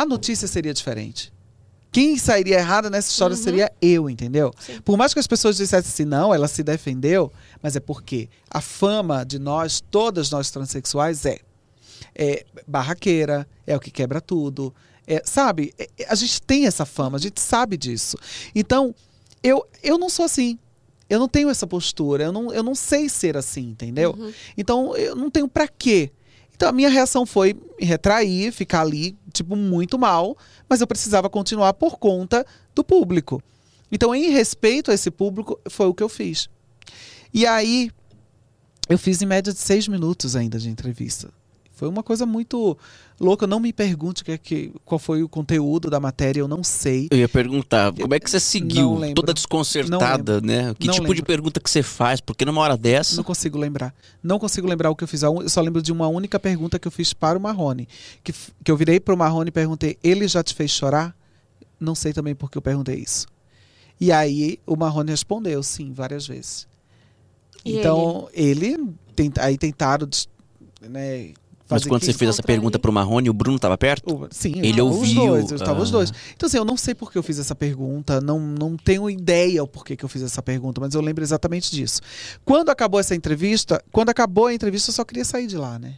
a 0.02 0.07
notícia 0.07 0.47
seria 0.49 0.73
diferente. 0.75 1.33
Quem 1.90 2.19
sairia 2.19 2.59
errada 2.59 2.90
nessa 2.90 3.11
história 3.11 3.35
Uhum. 3.37 3.43
seria 3.43 3.73
eu, 3.81 4.11
entendeu? 4.11 4.52
Sim. 4.61 4.81
Por 4.83 4.97
mais 4.99 5.14
que 5.14 5.21
as 5.21 5.26
pessoas 5.26 5.57
dissessem 5.57 5.88
assim, 5.90 6.05
não, 6.05 6.35
ela 6.35 6.47
se 6.47 6.62
defendeu, 6.62 7.33
mas 7.62 7.76
é 7.76 7.81
porque 7.81 8.28
a 8.50 8.61
fama 8.61 9.25
de 9.25 9.38
nós, 9.38 9.81
todas 9.90 10.31
nós 10.31 10.50
transexuais, 10.50 11.25
é, 11.25 11.38
é 12.14 12.45
barraqueira, 12.67 13.49
é 13.67 13.75
o 13.75 13.81
que 13.81 13.90
quebra 13.90 14.21
tudo. 14.21 14.75
É, 15.07 15.23
sabe? 15.25 15.73
É- 15.78 15.88
é- 15.99 16.07
a 16.11 16.14
gente 16.14 16.43
tem 16.43 16.67
essa 16.67 16.85
fama, 16.85 17.17
a 17.17 17.21
gente 17.21 17.40
sabe 17.40 17.78
disso. 17.78 18.17
Então, 18.55 18.95
eu, 19.43 19.67
eu 19.83 19.97
não 19.97 20.11
sou 20.11 20.26
assim. 20.26 20.59
Eu 21.09 21.19
não 21.19 21.26
tenho 21.26 21.49
essa 21.49 21.67
postura, 21.67 22.25
eu 22.25 22.33
não, 22.33 22.52
eu 22.52 22.62
não 22.62 22.75
sei 22.75 23.09
ser 23.09 23.35
assim, 23.35 23.71
entendeu? 23.71 24.14
Uhum. 24.19 24.31
Então, 24.59 24.95
eu 24.95 25.17
não 25.17 25.31
tenho 25.31 25.49
pra 25.49 25.67
quê. 25.67 26.11
Então, 26.59 26.71
a 26.71 26.73
minha 26.73 26.88
reação 26.88 27.25
foi 27.25 27.55
me 27.55 27.87
retrair, 27.87 28.50
ficar 28.50 28.81
ali, 28.81 29.17
tipo, 29.33 29.55
muito 29.55 29.97
mal, 29.97 30.37
mas 30.69 30.81
eu 30.81 30.88
precisava 30.88 31.31
continuar 31.31 31.73
por 31.75 32.00
conta 32.00 32.45
do 32.75 32.83
público. 32.83 33.41
Então, 33.93 34.12
em 34.12 34.33
respeito 34.33 34.91
a 34.91 34.95
esse 34.95 35.09
público, 35.09 35.57
foi 35.71 35.87
o 35.87 35.95
que 35.95 36.03
eu 36.03 36.09
fiz. 36.09 36.50
E 37.33 37.47
aí, 37.47 37.93
eu 38.88 38.99
fiz 38.99 39.23
em 39.23 39.27
média 39.27 39.53
de 39.53 39.61
seis 39.61 39.87
minutos 39.87 40.35
ainda 40.35 40.59
de 40.59 40.69
entrevista. 40.69 41.33
Foi 41.78 41.88
uma 41.88 42.02
coisa 42.02 42.26
muito 42.26 42.76
louca. 43.20 43.47
Não 43.47 43.61
me 43.61 43.73
pergunte 43.73 44.25
que, 44.25 44.37
que, 44.37 44.73
qual 44.85 44.99
foi 44.99 45.23
o 45.23 45.28
conteúdo 45.28 45.88
da 45.88 46.00
matéria, 46.00 46.40
eu 46.40 46.49
não 46.49 46.64
sei. 46.64 47.06
Eu 47.08 47.18
ia 47.18 47.28
perguntar, 47.28 47.92
como 47.92 48.12
é 48.12 48.18
que 48.18 48.28
você 48.28 48.40
seguiu? 48.40 48.99
Toda 49.14 49.32
desconcertada, 49.32 50.40
né? 50.40 50.75
Que 50.76 50.88
Não 50.88 50.94
tipo 50.94 51.06
de 51.06 51.12
lembro. 51.12 51.26
pergunta 51.26 51.61
que 51.61 51.70
você 51.70 51.80
faz? 51.80 52.20
Porque 52.20 52.44
numa 52.44 52.61
hora 52.61 52.76
dessa. 52.76 53.14
Não 53.14 53.23
consigo 53.23 53.56
lembrar. 53.56 53.94
Não 54.20 54.40
consigo 54.40 54.66
lembrar 54.66 54.90
o 54.90 54.97
que 54.97 55.04
eu 55.04 55.08
fiz. 55.08 55.23
Eu 55.23 55.49
só 55.49 55.61
lembro 55.61 55.80
de 55.80 55.92
uma 55.92 56.08
única 56.08 56.40
pergunta 56.40 56.80
que 56.80 56.88
eu 56.88 56.92
fiz 56.92 57.12
para 57.12 57.38
o 57.38 57.40
Marrone. 57.40 57.87
Que, 58.25 58.32
que 58.64 58.70
eu 58.73 58.76
virei 58.76 58.99
para 58.99 59.14
o 59.14 59.16
Marrone 59.16 59.50
e 59.50 59.52
perguntei: 59.52 59.97
ele 60.02 60.26
já 60.26 60.42
te 60.42 60.54
fez 60.54 60.73
chorar? 60.73 61.16
Não 61.78 61.94
sei 61.94 62.12
também 62.12 62.35
por 62.35 62.50
que 62.50 62.58
eu 62.58 62.62
perguntei 62.62 62.97
isso. 62.97 63.28
E 64.00 64.11
aí 64.11 64.58
o 64.66 64.75
Marrone 64.75 65.11
respondeu 65.12 65.62
sim, 65.62 65.92
várias 65.92 66.26
vezes. 66.26 66.66
E 67.64 67.76
então, 67.78 68.28
ele, 68.32 68.76
tent- 69.14 69.38
aí 69.38 69.56
tentaram 69.56 70.08
né, 70.88 71.32
Mas 71.71 71.85
quando 71.85 72.03
você 72.05 72.13
fez 72.13 72.31
essa 72.31 72.43
pergunta 72.43 72.79
pro 72.79 72.91
Marrone, 72.93 73.29
o 73.29 73.33
Bruno 73.35 73.57
estava 73.57 73.77
perto? 73.77 74.11
o- 74.25 74.29
Sim, 74.31 74.55
Ele 74.63 74.81
ouviu, 74.81 75.01
Os 75.35 75.49
dois, 75.49 75.53
estavam 75.53 75.83
os 75.83 75.89
ah. 75.91 75.93
dois. 75.93 76.13
Então, 76.35 76.47
assim, 76.47 76.57
eu 76.57 76.65
não 76.65 76.77
sei 76.77 76.95
por 76.95 77.13
que 77.13 77.19
eu 77.19 77.23
fiz 77.23 77.39
essa 77.39 77.55
pergunta, 77.55 78.21
não, 78.21 78.41
não 78.41 78.77
tenho 78.77 79.09
ideia 79.11 79.63
o 79.63 79.67
porquê 79.69 79.97
que 79.97 80.05
eu 80.05 80.09
fiz 80.09 80.23
essa 80.23 80.43
pergunta, 80.43 80.81
mas 80.81 80.95
eu 80.95 81.01
lembro 81.01 81.23
exatamente 81.23 81.71
disso. 81.71 82.01
Quando 82.45 82.71
acabou 82.71 82.99
essa 82.99 83.15
entrevista, 83.15 83.83
quando 83.93 84.09
acabou 84.09 84.47
a 84.47 84.55
entrevista, 84.55 84.91
eu 84.91 84.95
só 84.95 85.05
queria 85.05 85.25
sair 85.25 85.47
de 85.47 85.57
lá, 85.59 85.79
né? 85.79 85.97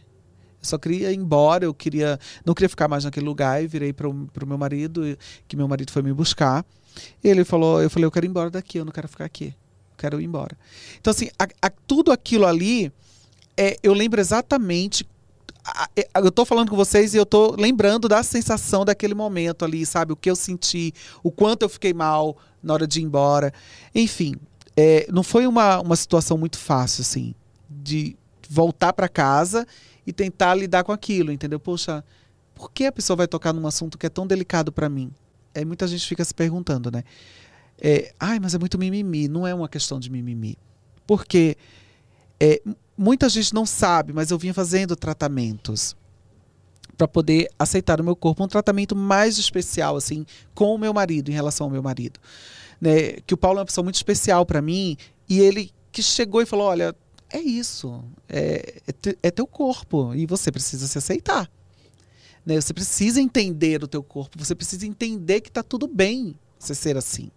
Eu 0.61 0.65
só 0.67 0.77
queria 0.77 1.11
ir 1.11 1.15
embora, 1.17 1.65
eu 1.65 1.73
queria, 1.73 2.19
não 2.45 2.53
queria 2.53 2.69
ficar 2.69 2.87
mais 2.87 3.03
naquele 3.03 3.25
lugar 3.25 3.63
e 3.63 3.67
virei 3.67 3.93
para 3.93 4.07
o 4.09 4.27
meu 4.45 4.57
marido, 4.57 5.01
que 5.47 5.55
meu 5.55 5.67
marido 5.67 5.91
foi 5.91 6.01
me 6.03 6.13
buscar. 6.13 6.65
E 7.23 7.29
ele 7.29 7.43
falou, 7.45 7.81
eu 7.81 7.89
falei, 7.89 8.05
eu 8.05 8.11
quero 8.11 8.25
ir 8.25 8.29
embora 8.29 8.49
daqui, 8.49 8.77
eu 8.77 8.85
não 8.85 8.91
quero 8.91 9.07
ficar 9.07 9.25
aqui. 9.25 9.45
Eu 9.91 9.97
quero 9.97 10.19
ir 10.21 10.25
embora. 10.25 10.55
Então, 10.99 11.09
assim, 11.11 11.29
a- 11.39 11.47
a- 11.61 11.71
tudo 11.87 12.11
aquilo 12.11 12.45
ali, 12.45 12.91
é, 13.57 13.77
eu 13.81 13.93
lembro 13.93 14.19
exatamente 14.19 15.03
eu 16.15 16.31
tô 16.31 16.45
falando 16.45 16.69
com 16.69 16.75
vocês 16.75 17.13
e 17.13 17.17
eu 17.17 17.25
tô 17.25 17.55
lembrando 17.55 18.07
da 18.07 18.23
sensação 18.23 18.83
daquele 18.83 19.13
momento 19.13 19.63
ali, 19.63 19.85
sabe? 19.85 20.13
O 20.13 20.15
que 20.15 20.29
eu 20.29 20.35
senti, 20.35 20.93
o 21.23 21.31
quanto 21.31 21.63
eu 21.63 21.69
fiquei 21.69 21.93
mal 21.93 22.37
na 22.61 22.73
hora 22.73 22.87
de 22.87 22.99
ir 22.99 23.03
embora. 23.03 23.53
Enfim, 23.93 24.35
é, 24.75 25.07
não 25.11 25.23
foi 25.23 25.45
uma, 25.45 25.79
uma 25.79 25.95
situação 25.95 26.37
muito 26.37 26.57
fácil, 26.57 27.01
assim, 27.01 27.35
de 27.69 28.15
voltar 28.49 28.93
para 28.93 29.07
casa 29.07 29.65
e 30.05 30.11
tentar 30.11 30.55
lidar 30.55 30.83
com 30.83 30.91
aquilo, 30.91 31.31
entendeu? 31.31 31.59
Poxa, 31.59 32.03
por 32.55 32.71
que 32.71 32.85
a 32.85 32.91
pessoa 32.91 33.17
vai 33.17 33.27
tocar 33.27 33.53
num 33.53 33.65
assunto 33.67 33.97
que 33.97 34.05
é 34.05 34.09
tão 34.09 34.25
delicado 34.25 34.71
para 34.71 34.89
mim? 34.89 35.11
É, 35.53 35.63
muita 35.65 35.87
gente 35.87 36.05
fica 36.07 36.23
se 36.23 36.33
perguntando, 36.33 36.91
né? 36.91 37.03
É, 37.79 38.13
Ai, 38.19 38.39
mas 38.39 38.53
é 38.53 38.59
muito 38.59 38.77
mimimi. 38.77 39.27
Não 39.27 39.45
é 39.45 39.53
uma 39.53 39.67
questão 39.67 39.99
de 39.99 40.09
mimimi. 40.09 40.57
Porque 41.07 41.57
é, 42.39 42.61
muita 43.01 43.27
gente 43.27 43.53
não 43.53 43.65
sabe, 43.65 44.13
mas 44.13 44.29
eu 44.29 44.37
vinha 44.37 44.53
fazendo 44.53 44.95
tratamentos 44.95 45.95
para 46.95 47.07
poder 47.07 47.49
aceitar 47.57 47.99
o 47.99 48.03
meu 48.03 48.15
corpo, 48.15 48.43
um 48.43 48.47
tratamento 48.47 48.95
mais 48.95 49.39
especial 49.39 49.95
assim 49.95 50.23
com 50.53 50.75
o 50.75 50.77
meu 50.77 50.93
marido 50.93 51.29
em 51.29 51.33
relação 51.33 51.65
ao 51.65 51.71
meu 51.71 51.81
marido, 51.81 52.19
né? 52.79 53.13
Que 53.25 53.33
o 53.33 53.37
Paulo 53.37 53.57
é 53.57 53.61
uma 53.61 53.65
pessoa 53.65 53.83
muito 53.83 53.95
especial 53.95 54.45
para 54.45 54.61
mim 54.61 54.95
e 55.27 55.39
ele 55.39 55.71
que 55.91 56.03
chegou 56.03 56.41
e 56.41 56.45
falou, 56.45 56.67
olha, 56.67 56.95
é 57.31 57.39
isso, 57.39 58.03
é, 58.29 58.81
é, 58.87 58.91
te- 58.91 59.17
é 59.23 59.31
teu 59.31 59.47
corpo 59.47 60.13
e 60.13 60.27
você 60.27 60.51
precisa 60.51 60.85
se 60.87 60.97
aceitar, 60.97 61.49
né? 62.45 62.61
Você 62.61 62.73
precisa 62.73 63.19
entender 63.19 63.83
o 63.83 63.87
teu 63.87 64.03
corpo, 64.03 64.37
você 64.37 64.53
precisa 64.53 64.85
entender 64.85 65.41
que 65.41 65.51
tá 65.51 65.63
tudo 65.63 65.87
bem 65.87 66.35
você 66.59 66.75
ser 66.75 66.97
assim. 66.97 67.31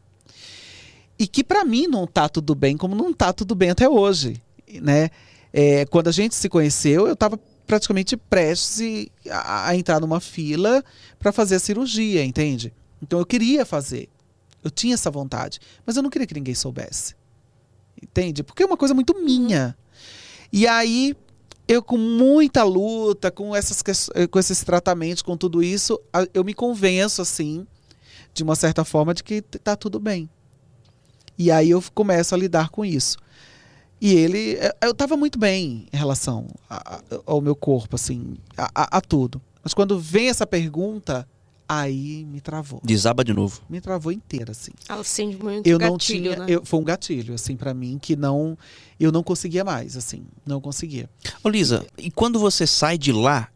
E 1.19 1.27
que 1.27 1.43
para 1.43 1.65
mim 1.65 1.87
não 1.87 2.07
tá 2.07 2.29
tudo 2.29 2.55
bem, 2.55 2.77
como 2.77 2.95
não 2.95 3.15
tá 3.15 3.33
tudo 3.33 3.55
bem 3.55 3.71
até 3.71 3.89
hoje, 3.89 4.43
né? 4.83 5.09
É, 5.57 5.87
quando 5.87 6.09
a 6.09 6.13
gente 6.13 6.35
se 6.35 6.49
conheceu, 6.49 7.07
eu 7.07 7.13
estava 7.13 7.39
praticamente 7.65 8.17
prestes 8.17 9.09
a, 9.31 9.69
a 9.69 9.77
entrar 9.77 10.01
numa 10.01 10.19
fila 10.19 10.83
para 11.17 11.31
fazer 11.31 11.55
a 11.55 11.61
cirurgia, 11.61 12.25
entende? 12.25 12.75
Então 13.01 13.21
eu 13.21 13.25
queria 13.25 13.65
fazer, 13.65 14.09
eu 14.65 14.71
tinha 14.71 14.95
essa 14.95 15.13
vontade, 15.13 15.61
mas 15.87 15.97
eu 15.97 16.03
não 16.03 16.11
queria 16.11 16.27
que 16.27 16.35
ninguém 16.35 16.57
soubesse, 16.57 17.15
entende? 18.03 18.43
Porque 18.43 18.65
é 18.65 18.67
uma 18.67 18.77
coisa 18.77 18.95
muito 18.95 19.15
minha. 19.23 19.77
E 20.53 20.67
aí 20.67 21.15
eu 21.69 21.81
com 21.81 21.99
muita 21.99 22.65
luta, 22.65 23.31
com 23.31 23.55
essas 23.55 23.81
com 24.33 24.39
esses 24.41 24.65
tratamentos, 24.65 25.23
com 25.23 25.37
tudo 25.37 25.63
isso, 25.63 26.01
eu 26.35 26.43
me 26.43 26.53
convenço 26.53 27.23
assim, 27.23 27.65
de 28.35 28.43
uma 28.43 28.57
certa 28.57 28.85
forma, 28.85 29.15
de 29.15 29.23
que 29.23 29.41
tá 29.41 29.77
tudo 29.77 30.01
bem. 30.01 30.29
E 31.39 31.53
aí 31.53 31.71
eu 31.71 31.81
começo 31.95 32.35
a 32.35 32.39
lidar 32.39 32.71
com 32.71 32.85
isso. 32.85 33.19
E 34.05 34.15
ele, 34.15 34.57
eh, 34.57 34.77
eu 34.83 34.91
estava 34.91 35.17
muito 35.17 35.39
bem 35.39 35.87
em 35.91 35.97
relação 35.97 36.47
a- 36.69 36.97
a- 36.97 37.21
ao 37.25 37.41
meu 37.41 37.57
corpo, 37.57 37.97
assim, 37.97 38.35
a, 38.55 38.65
a- 38.75 38.99
a 38.99 39.01
tudo. 39.01 39.41
Mas 39.63 39.73
quando 39.73 39.99
vem 39.99 40.29
essa 40.29 40.47
pergunta, 40.47 41.27
aí 41.67 42.27
me 42.27 42.39
travou. 42.39 42.83
Desaba 42.85 43.25
de 43.25 43.33
novo. 43.33 43.63
Me 43.67 43.81
travou 43.81 44.13
inteira, 44.13 44.51
assim. 44.53 44.73
Ela 44.87 45.03
sente 45.03 45.43
muito 45.43 45.67
Eu 45.67 45.79
não 45.79 45.93
gatilho, 45.93 46.23
tinha, 46.35 46.37
né? 46.37 46.45
eu- 46.51 46.63
foi 46.67 46.81
um 46.81 46.85
gatilho, 46.85 47.33
assim, 47.35 47.57
para 47.57 47.73
mim 47.73 47.99
que 47.99 48.15
não, 48.15 48.59
eu 49.01 49.11
não 49.11 49.23
conseguia 49.23 49.65
mais, 49.65 49.97
assim, 49.97 50.27
não 50.45 50.61
conseguia. 50.61 51.09
Ô 51.43 51.49
Lisa, 51.49 51.87
e 51.97 52.11
quando 52.11 52.39
você 52.39 52.67
sai 52.67 52.99
de 52.99 53.11
lá, 53.11 53.49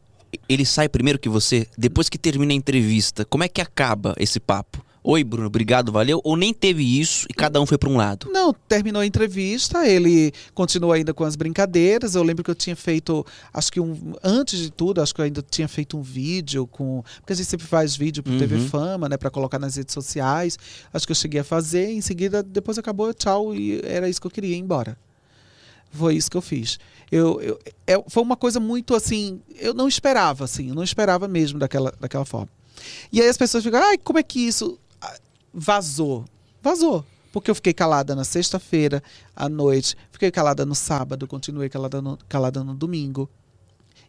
ele 0.49 0.65
sai 0.65 0.89
primeiro 0.89 1.19
que 1.19 1.29
você? 1.29 1.67
Depois 1.77 2.09
que 2.09 2.17
termina 2.17 2.55
a 2.55 2.57
entrevista, 2.57 3.23
como 3.27 3.45
é 3.45 3.49
que 3.49 3.61
acaba 3.61 4.15
esse 4.19 4.41
papo? 4.41 4.83
Oi, 5.11 5.25
Bruno, 5.25 5.47
obrigado, 5.47 5.91
valeu? 5.91 6.21
Ou 6.23 6.37
nem 6.37 6.53
teve 6.53 6.83
isso 7.01 7.27
e 7.31 7.33
cada 7.33 7.59
um 7.63 7.65
foi 7.65 7.79
pra 7.79 7.89
um 7.89 7.97
lado? 7.97 8.29
Não, 8.31 8.53
terminou 8.53 9.01
a 9.01 9.07
entrevista, 9.07 9.89
ele 9.89 10.31
continuou 10.53 10.93
ainda 10.93 11.15
com 11.15 11.25
as 11.25 11.35
brincadeiras. 11.35 12.15
Eu 12.15 12.23
lembro 12.23 12.45
que 12.45 12.51
eu 12.51 12.55
tinha 12.55 12.77
feito, 12.77 13.25
acho 13.51 13.73
que 13.73 13.81
um, 13.81 14.13
antes 14.23 14.59
de 14.61 14.71
tudo, 14.71 15.01
acho 15.01 15.15
que 15.15 15.23
eu 15.23 15.25
ainda 15.25 15.41
tinha 15.41 15.67
feito 15.67 15.97
um 15.97 16.03
vídeo 16.03 16.67
com, 16.67 17.03
porque 17.21 17.33
a 17.33 17.37
gente 17.37 17.47
sempre 17.47 17.67
faz 17.67 17.97
vídeo 17.97 18.23
pro 18.23 18.37
TV 18.39 18.57
Uhum. 18.57 18.69
Fama, 18.69 19.09
né, 19.09 19.17
para 19.17 19.31
colocar 19.31 19.59
nas 19.59 19.77
redes 19.77 19.95
sociais. 19.95 20.59
Acho 20.93 21.07
que 21.07 21.13
eu 21.13 21.17
cheguei 21.17 21.41
a 21.41 21.45
fazer, 21.45 21.91
em 21.91 22.03
seguida 22.03 22.43
depois 22.43 22.77
acabou, 22.77 23.15
tchau 23.15 23.55
e 23.55 23.81
era 23.87 24.11
isso 24.11 24.21
que 24.21 24.27
eu 24.27 24.31
queria 24.31 24.55
ir 24.57 24.59
embora. 24.59 24.95
Foi 25.91 26.17
isso 26.17 26.31
que 26.31 26.37
eu 26.37 26.43
fiz. 26.43 26.79
Eu, 27.11 27.41
eu- 27.41 27.59
é- 27.87 28.05
foi 28.09 28.23
uma 28.23 28.37
coisa 28.37 28.61
muito 28.61 28.95
assim, 28.95 29.41
eu 29.59 29.73
não 29.73 29.89
esperava 29.89 30.45
assim, 30.45 30.69
eu 30.69 30.75
não 30.75 30.83
esperava 30.85 31.27
mesmo 31.27 31.59
daquela, 31.59 31.95
daquela 31.99 32.27
forma. 32.27 32.51
E 33.11 33.23
aí 33.23 33.29
as 33.29 33.39
pessoas 33.39 33.65
ficam, 33.65 33.83
ai, 33.83 33.97
como 33.97 34.19
é 34.19 34.23
que 34.23 34.41
isso 34.41 34.79
vazou? 35.59 36.25
Vazou. 36.63 37.05
Porque 37.33 37.51
eu 37.51 37.55
fiquei 37.55 37.73
calada 37.75 38.15
na 38.17 38.25
sexta-feira 38.25 39.03
à 39.37 39.49
noite, 39.49 39.97
fiquei 40.11 40.31
calada 40.31 40.65
no 40.65 40.75
sábado, 40.75 41.27
continuei 41.27 41.69
calada 41.69 42.01
no, 42.01 42.19
calada 42.29 42.65
no 42.65 42.75
domingo. 42.75 43.29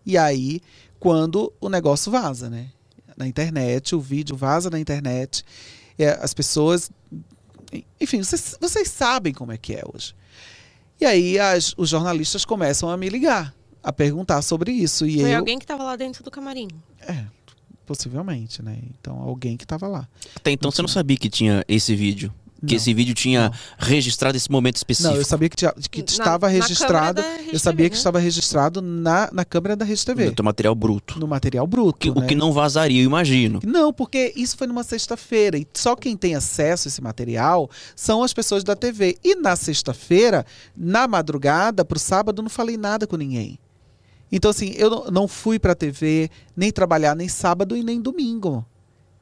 E 0.05 0.17
aí, 0.17 0.61
quando 0.99 1.51
o 1.59 1.67
negócio 1.69 2.11
vaza, 2.11 2.49
né? 2.49 2.69
Na 3.17 3.27
internet, 3.27 3.93
o 3.93 3.99
vídeo 3.99 4.35
vaza 4.37 4.69
na 4.69 4.79
internet, 4.79 5.43
é, 5.97 6.11
as 6.21 6.33
pessoas. 6.33 6.89
Enfim, 7.99 8.23
vocês, 8.23 8.55
vocês 8.59 8.89
sabem 8.89 9.33
como 9.33 9.51
é 9.51 9.57
que 9.57 9.73
é 9.75 9.83
hoje. 9.93 10.15
E 10.99 11.05
aí 11.05 11.37
as- 11.37 11.73
os 11.77 11.89
jornalistas 11.89 12.45
começam 12.45 12.89
a 12.89 12.97
me 12.97 13.09
ligar, 13.09 13.53
a 13.83 13.91
perguntar 13.91 14.41
sobre 14.41 14.71
isso. 14.71 15.05
E 15.05 15.19
Foi 15.19 15.33
eu, 15.33 15.37
alguém 15.37 15.59
que 15.59 15.65
tava 15.67 15.83
lá 15.83 15.95
dentro 15.97 16.23
do 16.23 16.31
camarim. 16.31 16.69
É, 17.01 17.25
possivelmente, 17.89 18.61
né? 18.61 18.77
Então, 18.99 19.19
alguém 19.19 19.57
que 19.57 19.63
estava 19.65 19.87
lá. 19.87 20.07
Até 20.35 20.51
então 20.51 20.69
você 20.69 20.81
não 20.83 20.87
sabia 20.87 21.17
que 21.17 21.27
tinha 21.29 21.65
esse 21.67 21.95
vídeo. 21.95 22.31
Que 22.59 22.73
Não, 22.73 22.75
esse 22.75 22.93
vídeo 22.93 23.15
tinha 23.15 23.45
não. 23.49 23.51
registrado 23.77 24.35
esse 24.35 24.51
momento 24.51 24.75
específico. 24.75 25.13
Não, 25.13 25.17
eu 25.17 25.23
sabia 25.25 25.47
que, 25.47 25.55
tinha- 25.55 25.73
que 25.89 25.99
Na- 26.01 26.05
estava 26.05 26.47
na 26.47 26.51
registrado. 26.53 27.21
Rede 27.21 27.53
eu 27.53 27.59
sabia 27.59 27.77
TV, 27.85 27.89
que 27.89 27.95
né? 27.95 27.97
estava 27.97 28.19
registrado 28.19 28.81
na, 28.81 29.29
na 29.31 29.45
câmera 29.45 29.77
da 29.77 29.85
Rede 29.85 30.05
TV, 30.05 30.25
No 30.25 30.31
teu 30.33 30.43
material 30.43 30.75
bruto. 30.75 31.17
no 31.17 31.25
material 31.25 31.65
bruto. 31.65 31.97
Que- 31.99 32.09
O 32.09 32.15
né? 32.21 32.27
que 32.27 32.35
não 32.35 32.51
vazaria, 32.51 33.01
eu 33.01 33.05
imagino. 33.05 33.61
Não, 33.65 33.93
porque 33.93 34.33
isso 34.35 34.57
foi 34.57 34.67
numa 34.67 34.83
sexta-feira 34.83 35.57
e 35.57 35.65
só 35.73 35.95
quem 35.95 36.17
tem 36.17 36.35
acesso 36.35 36.87
a 36.87 36.89
esse 36.89 37.01
material 37.01 37.69
são 37.95 38.21
as 38.23 38.33
pessoas 38.33 38.61
da 38.61 38.75
TV. 38.75 39.17
E 39.23 39.35
na 39.35 39.55
sexta-feira, 39.55 40.45
na 40.75 41.07
madrugada, 41.07 41.85
pro 41.85 41.97
sábado, 41.97 42.39
eu 42.39 42.43
não 42.43 42.49
falei 42.49 42.75
nada 42.75 43.07
com 43.07 43.15
ninguém. 43.15 43.57
Então, 44.31 44.51
assim, 44.51 44.73
eu 44.77 45.09
não- 45.11 45.27
fui 45.27 45.57
pra 45.57 45.73
TV, 45.75 46.29
nem 46.55 46.71
trabalhar 46.71 47.15
nem 47.15 47.27
sábado 47.27 47.75
e 47.75 47.83
nem 47.83 47.99
domingo. 48.01 48.65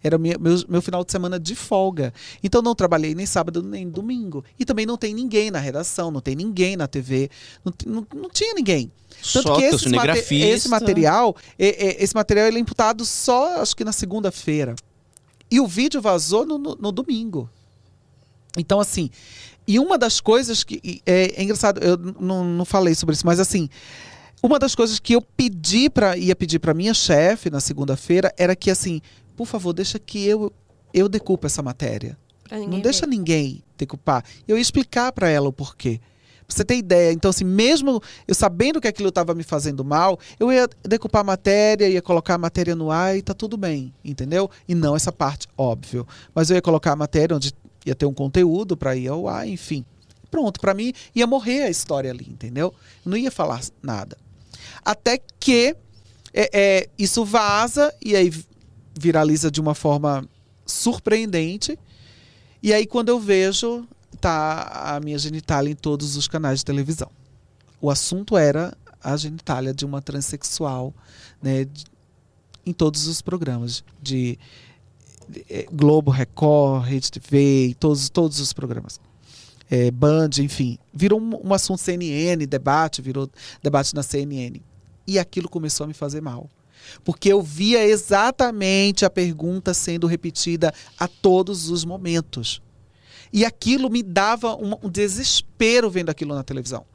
Era 0.03 0.17
meu, 0.17 0.39
meu, 0.39 0.55
meu 0.69 0.81
final 0.81 1.03
de 1.03 1.11
semana 1.11 1.39
de 1.39 1.55
folga. 1.55 2.13
Então, 2.43 2.61
não 2.61 2.75
trabalhei 2.75 3.15
nem 3.15 3.25
sábado 3.25 3.63
nem 3.63 3.89
domingo. 3.89 4.43
E 4.59 4.63
também 4.65 4.85
não 4.85 4.95
tem 4.97 5.13
ninguém 5.13 5.49
na 5.49 5.59
redação, 5.59 6.11
não 6.11 6.21
tem 6.21 6.35
ninguém 6.35 6.75
na 6.77 6.87
TV, 6.87 7.29
não, 7.65 7.73
não, 7.85 8.07
não 8.21 8.29
tinha 8.29 8.53
ninguém. 8.53 8.91
Só 9.21 9.41
teu 9.41 9.69
esses 9.69 9.81
mate- 9.97 10.07
esse 10.49 10.67
material, 10.69 11.35
é- 11.57 11.87
é- 11.87 12.03
esse 12.03 12.13
material 12.13 12.47
ele 12.47 12.57
é 12.57 12.59
imputado 12.59 13.03
só, 13.05 13.61
acho 13.61 13.75
que 13.75 13.83
na 13.83 13.91
segunda-feira. 13.91 14.75
E 15.49 15.59
o 15.59 15.65
vídeo 15.67 15.99
vazou 16.01 16.45
no, 16.45 16.57
no- 16.57 16.75
no 16.75 16.91
domingo. 16.91 17.49
Então, 18.57 18.79
assim, 18.79 19.09
e 19.67 19.79
uma 19.79 19.97
das 19.97 20.19
coisas 20.19 20.63
que. 20.63 21.01
É, 21.05 21.39
é 21.41 21.43
engraçado, 21.43 21.81
eu 21.83 21.97
não 21.97 22.63
falei 22.65 22.93
sobre 22.95 23.15
isso, 23.15 23.25
mas 23.25 23.39
assim. 23.39 23.69
Uma 24.41 24.60
das 24.60 24.75
coisas 24.75 25.00
que 25.00 25.13
eu 25.13 25.22
pedi 25.22 25.89
para 25.89 26.15
ia 26.15 26.36
pedir 26.36 26.60
para 26.60 26.74
minha 26.74 26.94
chefe 26.94 27.50
na 27.50 27.60
segunda-feira 27.60 28.34
era 28.38 28.56
que 28.56 28.70
assim, 28.70 29.01
por 29.36 29.48
favor, 29.48 29.74
deixa 29.74 29.98
que 29.98 30.25
eu 30.25 30.51
eu 30.94 31.10
decupo 31.10 31.46
essa 31.46 31.62
matéria. 31.62 32.17
Não 32.51 32.79
deixa 32.79 33.06
ver. 33.06 33.12
ninguém 33.12 33.63
decupar. 33.77 34.24
Eu 34.48 34.58
ia 34.58 34.62
explicar 34.62 35.12
para 35.12 35.29
ela 35.29 35.50
o 35.50 35.53
porquê. 35.53 36.00
Pra 36.48 36.56
você 36.56 36.63
ter 36.63 36.77
ideia. 36.77 37.12
Então, 37.12 37.29
assim, 37.29 37.44
mesmo 37.44 38.01
eu 38.25 38.34
sabendo 38.34 38.79
que 38.79 38.88
aquilo 38.88 39.10
estava 39.10 39.36
me 39.36 39.44
fazendo 39.44 39.84
mal, 39.84 40.17
eu 40.39 40.51
ia 40.51 40.67
decupar 40.82 41.22
a 41.22 41.25
matéria, 41.25 41.89
ia 41.89 42.01
colocar 42.01 42.36
a 42.36 42.38
matéria 42.38 42.74
no 42.74 42.89
ar 42.89 43.17
e 43.17 43.22
tá 43.22 43.34
tudo 43.34 43.58
bem, 43.58 43.94
entendeu? 44.03 44.50
E 44.67 44.74
não 44.74 44.96
essa 44.96 45.12
parte, 45.12 45.46
óbvio. 45.58 46.08
Mas 46.34 46.50
eu 46.50 46.56
ia 46.56 46.62
colocar 46.62 46.94
a 46.94 46.96
matéria 46.96 47.36
onde 47.36 47.53
ia 47.86 47.94
ter 47.94 48.06
um 48.06 48.13
conteúdo 48.13 48.77
para 48.77 48.96
ir 48.96 49.10
ao 49.10 49.27
ar, 49.27 49.46
enfim. 49.48 49.84
Pronto, 50.32 50.60
para 50.60 50.74
mim 50.74 50.94
ia 51.13 51.27
morrer 51.27 51.63
a 51.63 51.70
história 51.70 52.10
ali, 52.10 52.27
entendeu? 52.29 52.74
Eu 53.06 53.10
não 53.10 53.17
ia 53.17 53.32
falar 53.32 53.62
nada. 53.82 54.17
Até 54.88 55.20
que 55.38 55.75
é, 56.34 56.50
é, 56.53 56.89
isso 56.98 57.25
vaza 57.25 57.94
e 58.01 58.15
aí 58.15 58.32
viraliza 58.98 59.51
de 59.51 59.60
uma 59.60 59.75
forma 59.75 60.25
surpreendente. 60.65 61.77
E 62.63 62.74
aí, 62.74 62.88
quando 62.88 63.10
eu 63.10 63.20
vejo, 63.20 63.86
tá 64.22 64.96
a 64.96 65.00
minha 65.01 65.17
genitália 65.20 65.70
em 65.70 65.75
todos 65.75 66.15
os 66.15 66.25
canais 66.25 66.60
de 66.60 66.65
televisão. 66.65 67.12
O 67.82 67.91
assunto 67.91 68.38
era 68.38 68.74
a 69.03 69.17
genitália 69.17 69.74
de 69.74 69.86
uma 69.86 70.01
transexual, 70.01 70.94
né, 71.41 71.65
de- 71.65 71.84
em 72.65 72.72
todos 72.72 73.08
os 73.08 73.22
programas 73.22 73.84
de, 74.01 74.39
de, 75.27 75.46
eh, 75.50 75.65
Globo, 75.70 76.12
Record, 76.12 76.86
Rede 76.86 77.12
TV, 77.12 77.75
todos, 77.77 78.10
todos 78.10 78.39
os 78.39 78.53
programas. 78.53 79.01
É, 79.70 79.91
Band, 79.91 80.29
enfim, 80.39 80.79
virou 80.94 81.20
um, 81.20 81.50
um 81.50 81.53
assunto 81.53 81.79
CNN, 81.82 82.46
debate, 82.46 83.01
virou 83.01 83.29
debate 83.62 83.94
na 83.94 84.01
CNN. 84.01 84.62
E 85.07 85.17
aquilo 85.17 85.47
começou 85.49 85.85
a 85.85 85.87
me 85.87 85.93
fazer 85.93 86.21
mal. 86.21 86.49
Porque 87.03 87.31
eu 87.31 87.41
via 87.41 87.85
exatamente 87.85 89.03
a 89.05 89.09
pergunta 89.09 89.73
sendo 89.73 90.05
repetida 90.07 90.73
a 90.99 91.07
todos 91.07 91.69
os 91.69 91.83
momentos. 91.85 92.61
E 93.33 93.43
aquilo 93.43 93.89
me 93.89 94.03
dava 94.03 94.55
um, 94.55 94.73
um 94.83 94.89
desespero 94.89 95.89
vendo 95.89 96.09
aquilo 96.09 96.35
na 96.35 96.43
televisão. 96.43 96.85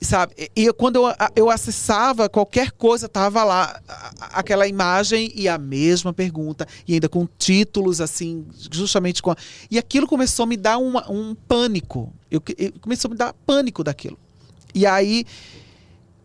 Sabe? 0.00 0.34
E 0.54 0.70
quando 0.74 0.96
eu, 0.96 1.04
eu 1.34 1.50
acessava 1.50 2.28
qualquer 2.28 2.72
coisa, 2.72 3.08
tava 3.08 3.42
lá 3.42 3.80
aquela 4.20 4.66
imagem 4.66 5.32
e 5.34 5.48
a 5.48 5.56
mesma 5.56 6.12
pergunta, 6.12 6.66
e 6.86 6.92
ainda 6.94 7.08
com 7.08 7.26
títulos 7.38 8.00
assim, 8.02 8.44
justamente 8.70 9.22
com. 9.22 9.30
a- 9.30 9.36
E 9.70 9.78
aquilo 9.78 10.06
começou 10.06 10.42
a 10.42 10.46
me 10.46 10.56
dar 10.58 10.76
uma- 10.76 11.10
um 11.10 11.34
pânico. 11.34 12.12
Eu, 12.30 12.42
eu- 12.58 12.72
começou 12.80 13.08
a 13.08 13.12
me 13.12 13.16
dar 13.16 13.32
pânico 13.32 13.82
daquilo. 13.82 14.18
E 14.74 14.84
aí, 14.84 15.24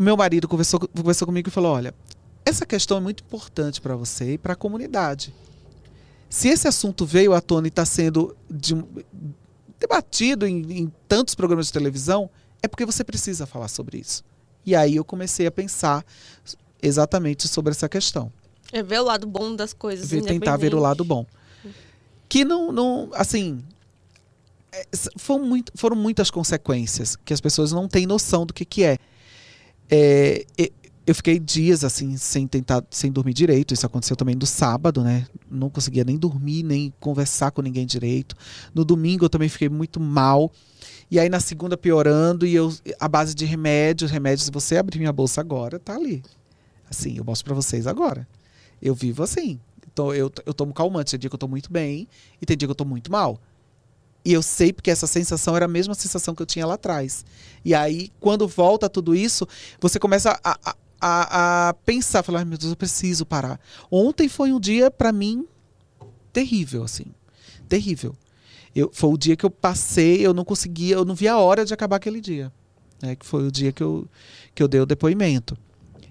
meu 0.04 0.16
marido 0.18 0.48
conversou, 0.48 0.80
conversou 0.80 1.26
comigo 1.26 1.50
e 1.50 1.52
falou: 1.52 1.74
olha, 1.74 1.94
essa 2.46 2.66
questão 2.66 2.98
é 2.98 3.00
muito 3.00 3.24
importante 3.24 3.82
para 3.82 3.96
você 3.96 4.34
e 4.34 4.38
para 4.38 4.54
a 4.54 4.56
comunidade. 4.56 5.34
Se 6.30 6.48
esse 6.48 6.68
assunto 6.68 7.06
veio 7.06 7.34
à 7.34 7.42
tona 7.42 7.68
e 7.68 7.70
está 7.70 7.86
sendo 7.86 8.36
de 8.50 8.76
debatido 9.80 10.46
em, 10.46 10.62
em 10.72 10.92
tantos 11.08 11.34
programas 11.34 11.68
de 11.68 11.74
televisão, 11.74 12.30
é 12.62 12.68
porque 12.68 12.86
você 12.86 13.04
precisa 13.04 13.46
falar 13.46 13.68
sobre 13.68 13.98
isso. 13.98 14.24
E 14.66 14.76
aí 14.76 14.98
eu 14.98 15.06
comecei 15.06 15.48
a 15.48 15.52
pensar 15.52 16.06
exatamente 16.82 17.48
sobre 17.48 17.72
essa 17.72 17.88
questão. 17.90 18.32
É 18.72 18.84
ver 18.84 19.00
o 19.00 19.04
lado 19.06 19.26
bom 19.26 19.56
das 19.56 19.74
coisas. 19.74 20.10
Ver- 20.10 20.22
tentar 20.24 20.58
ver 20.58 20.76
o 20.76 20.80
lado 20.80 21.04
bom. 21.04 21.26
Que 22.28 22.46
não, 22.46 22.72
não 22.72 23.10
assim, 23.14 23.64
é, 24.72 24.86
foram, 25.18 25.46
muito, 25.46 25.72
foram 25.76 25.96
muitas 25.96 26.30
consequências 26.30 27.16
que 27.16 27.34
as 27.34 27.42
pessoas 27.42 27.72
não 27.72 27.88
têm 27.88 28.06
noção 28.06 28.46
do 28.46 28.54
que, 28.54 28.64
que 28.66 28.84
é. 28.84 28.98
É, 29.90 30.46
eu 31.10 31.16
fiquei 31.16 31.40
dias 31.40 31.84
assim 31.84 32.16
sem 32.18 32.46
tentar, 32.46 32.84
sem 32.92 33.12
dormir 33.12 33.34
direito. 33.34 33.74
Isso 33.74 33.84
aconteceu 33.84 34.16
também 34.16 34.36
no 34.36 34.46
sábado, 34.46 35.04
né? 35.04 35.26
Não 35.50 35.68
conseguia 35.68 36.04
nem 36.04 36.16
dormir, 36.16 36.62
nem 36.62 36.94
conversar 37.00 37.50
com 37.50 37.64
ninguém 37.64 37.84
direito. 37.84 38.36
No 38.76 38.86
domingo 38.86 39.26
eu 39.26 39.30
também 39.30 39.50
fiquei 39.50 39.70
muito 39.70 40.00
mal. 40.00 40.52
E 41.10 41.20
aí 41.20 41.28
na 41.28 41.40
segunda 41.40 41.76
piorando 41.76 42.46
e 42.46 42.54
eu 42.54 42.72
a 43.00 43.08
base 43.08 43.34
de 43.34 43.44
remédios, 43.44 44.12
remédios, 44.12 44.46
se 44.46 44.52
você 44.52 44.78
abrir 44.78 45.00
minha 45.00 45.12
bolsa 45.12 45.42
agora, 45.42 45.80
tá 45.80 45.96
ali. 45.96 46.22
Assim, 46.88 47.18
eu 47.18 47.24
mostro 47.24 47.46
pra 47.46 47.56
vocês 47.56 47.88
agora. 47.88 48.28
Eu 48.80 48.94
vivo 48.94 49.24
assim. 49.24 49.60
Então 49.92 50.14
eu, 50.14 50.32
eu 50.46 50.54
tomo 50.54 50.76
calmante, 50.76 51.10
tem 51.10 51.20
dia 51.20 51.30
que 51.30 51.36
eu 51.36 51.40
tô 51.40 51.48
muito 51.48 51.72
bem 51.72 52.08
e 52.40 52.46
tem 52.46 52.56
dia 52.56 52.68
que 52.68 52.72
eu 52.72 52.76
tô 52.76 52.86
muito 52.86 53.12
mal. 53.12 53.42
E 54.24 54.34
eu 54.34 54.42
sei 54.42 54.74
porque 54.74 54.92
essa 54.92 55.08
sensação 55.08 55.56
era 55.56 55.66
a 55.66 55.68
mesma 55.68 55.94
sensação 55.94 56.36
que 56.36 56.42
eu 56.42 56.46
tinha 56.46 56.66
lá 56.66 56.74
atrás. 56.74 57.26
E 57.64 57.74
aí, 57.74 58.12
quando 58.20 58.48
volta 58.48 58.90
tudo 58.90 59.16
isso, 59.16 59.48
você 59.80 59.98
começa 60.00 60.40
a, 60.44 60.76
a, 61.02 61.70
a, 61.70 61.74
pensar, 61.86 62.24
falar, 62.24 62.40
"Ai, 62.40 62.46
meu 62.46 62.58
Deus, 62.58 62.72
eu 62.72 62.78
preciso 62.78 63.26
parar. 63.26 63.60
Ontem 63.90 64.28
foi 64.28 64.52
um 64.52 64.60
dia, 64.60 64.92
pra 64.92 65.12
mim, 65.12 65.48
terrível, 66.34 66.84
assim. 66.84 67.06
Terrível. 67.68 68.16
Eu, 68.76 68.90
foi 68.94 69.10
o 69.10 69.18
dia 69.18 69.36
que 69.36 69.46
eu 69.46 69.50
passei, 69.50 70.26
eu 70.26 70.34
não 70.34 70.46
conseguia, 70.46 70.96
eu 70.96 71.06
não 71.06 71.16
via 71.16 71.34
a 71.34 71.40
hora 71.40 71.66
de 71.66 71.74
acabar 71.74 71.96
aquele 71.96 72.22
dia. 72.22 72.52
Né? 73.02 73.16
Que 73.16 73.26
foi 73.26 73.48
o 73.48 73.52
dia 73.52 73.72
que 73.72 73.82
eu, 73.82 74.08
que 74.54 74.62
eu 74.62 74.68
dei 74.68 74.82
o 74.82 74.86
depoimento. 74.86 75.58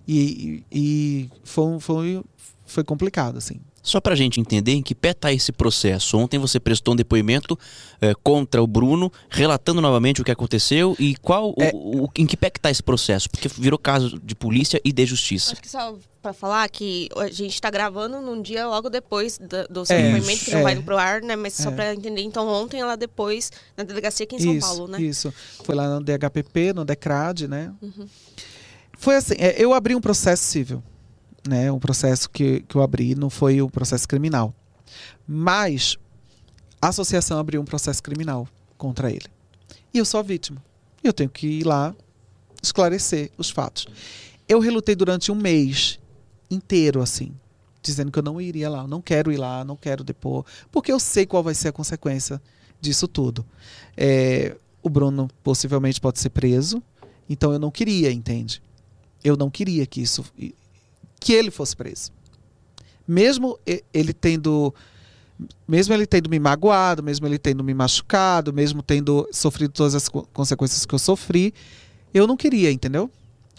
E, 0.07 0.65
e, 0.73 1.29
e 1.29 1.31
foi, 1.45 1.81
foi, 1.81 2.25
foi 2.65 2.85
complicado, 2.85 3.37
assim. 3.37 3.61
Só 3.89 4.03
pra 4.03 4.15
gente 4.15 4.39
entender 4.39 4.73
em 4.73 4.83
que 4.83 4.95
pé 4.95 5.15
tá 5.15 5.33
esse 5.33 5.51
processo. 5.51 6.19
Ontem 6.19 6.39
você 6.39 6.61
prestou 6.61 6.93
um 6.93 6.97
depoimento 6.97 7.59
eh, 8.03 8.13
contra 8.23 8.63
o 8.63 8.67
Bruno, 8.67 9.11
relatando 9.31 9.81
novamente 9.81 10.21
o 10.21 10.25
que 10.25 10.31
aconteceu 10.31 10.95
e 10.99 11.17
qual 11.17 11.51
o- 11.53 11.55
É. 11.63 11.71
o, 11.73 12.07
em 12.15 12.27
que 12.27 12.37
pé 12.37 12.51
que 12.51 12.61
tá 12.61 12.71
esse 12.71 12.83
processo, 12.83 13.31
porque 13.31 13.49
virou 13.49 13.79
caso 13.79 14.21
de 14.23 14.35
polícia 14.35 14.79
e 14.85 14.93
de 14.93 15.07
justiça. 15.07 15.53
Acho 15.53 15.63
que 15.63 15.71
só 15.71 15.97
pra 16.21 16.35
falar 16.35 16.69
que 16.69 17.09
a 17.17 17.29
gente 17.29 17.59
tá 17.59 17.71
gravando 17.71 18.21
num 18.21 18.43
dia 18.43 18.67
logo 18.67 18.91
depois 18.91 19.39
do 19.71 19.87
seu 19.87 19.97
É, 19.97 20.13
depoimento, 20.13 20.45
que 20.45 20.51
não 20.51 20.59
é. 20.61 20.63
vai 20.65 20.77
pro 20.77 20.99
ar, 20.99 21.23
né? 21.23 21.35
Mas 21.35 21.55
só 21.55 21.71
É. 21.71 21.73
pra 21.75 21.95
entender. 21.95 22.21
Então, 22.21 22.47
ontem 22.47 22.81
ela 22.81 22.95
depois, 22.95 23.51
na 23.75 23.85
delegacia 23.85 24.25
aqui 24.25 24.37
em 24.37 24.39
São 24.41 24.53
isso, 24.55 24.67
Paulo, 24.69 24.89
né? 24.89 25.01
Isso. 25.01 25.33
Foi 25.65 25.75
lá 25.75 25.89
no 25.99 26.05
DHPP, 26.05 26.75
no 26.75 26.85
DECRAD, 26.85 27.49
né? 27.49 27.73
Uhum. 27.81 28.07
Foi 28.99 29.17
assim, 29.17 29.35
é, 29.39 29.55
eu 29.57 29.73
abri 29.73 29.95
um 29.95 30.01
processo 30.01 30.43
civil, 30.45 30.83
né? 31.47 31.71
Um 31.71 31.79
processo 31.79 32.29
que, 32.31 32.61
que 32.63 32.77
eu 32.77 32.83
abri 32.83 33.15
não 33.15 33.31
foi 33.31 33.61
o 33.61 33.71
processo 33.71 34.07
criminal. 34.09 34.55
Mas 35.27 35.97
a 36.81 36.89
associação 36.89 37.39
abriu 37.39 37.61
um 37.61 37.65
processo 37.65 38.03
criminal 38.03 38.49
contra 38.77 39.11
ele. 39.11 39.27
E 39.93 39.99
eu 39.99 40.05
sou 40.05 40.21
a 40.21 40.23
vítima. 40.23 40.63
Eu 41.03 41.13
tenho 41.13 41.31
que 41.31 41.47
ir 41.47 41.65
lá 41.65 41.95
esclarecer 42.63 43.31
os 43.37 43.51
fatos. 43.51 43.87
Eu 44.49 44.61
relutei 44.61 44.95
durante 44.95 45.31
um 45.31 45.35
mês 45.35 45.99
inteiro, 46.51 47.03
assim, 47.03 47.33
dizendo 47.83 48.11
que 48.11 48.19
eu 48.19 48.23
não 48.23 48.41
iria 48.41 48.69
lá, 48.69 48.87
não 48.87 49.01
quero 49.01 49.31
ir 49.31 49.37
lá, 49.37 49.65
não 49.65 49.77
quero 49.77 50.03
depor, 50.03 50.45
porque 50.73 50.91
eu 50.91 50.99
sei 50.99 51.27
qual 51.27 51.43
vai 51.43 51.55
ser 51.55 51.69
a 51.69 51.73
consequência 51.73 52.41
disso 52.81 53.07
tudo. 53.07 53.45
É, 53.97 54.57
o 54.83 54.89
Bruno 54.89 55.29
possivelmente 55.43 56.01
pode 56.01 56.19
ser 56.19 56.31
preso, 56.31 56.83
então 57.29 57.53
eu 57.53 57.59
não 57.59 57.71
queria, 57.71 58.11
entende? 58.11 58.63
Eu 59.23 59.37
não 59.37 59.51
queria 59.51 59.85
que 59.87 60.01
isso 60.01 60.25
que 61.21 61.33
ele 61.33 61.51
fosse 61.51 61.77
preso. 61.77 62.13
Mesmo 63.07 63.59
ele 63.93 64.13
tendo 64.13 64.75
mesmo 65.69 65.95
ele 65.95 66.07
tendo 66.07 66.29
me 66.29 66.39
magoado, 66.39 67.03
mesmo 67.03 67.27
ele 67.27 67.39
tendo 67.39 67.63
me 67.63 67.73
machucado, 67.73 68.53
mesmo 68.53 68.83
tendo 68.83 69.29
sofrido 69.33 69.73
todas 69.73 69.95
as 69.95 70.09
co- 70.09 70.27
consequências 70.33 70.85
que 70.85 70.95
eu 70.95 70.99
sofri, 70.99 71.55
eu 72.13 72.27
não 72.27 72.37
queria, 72.37 72.73
entendeu? 72.73 73.09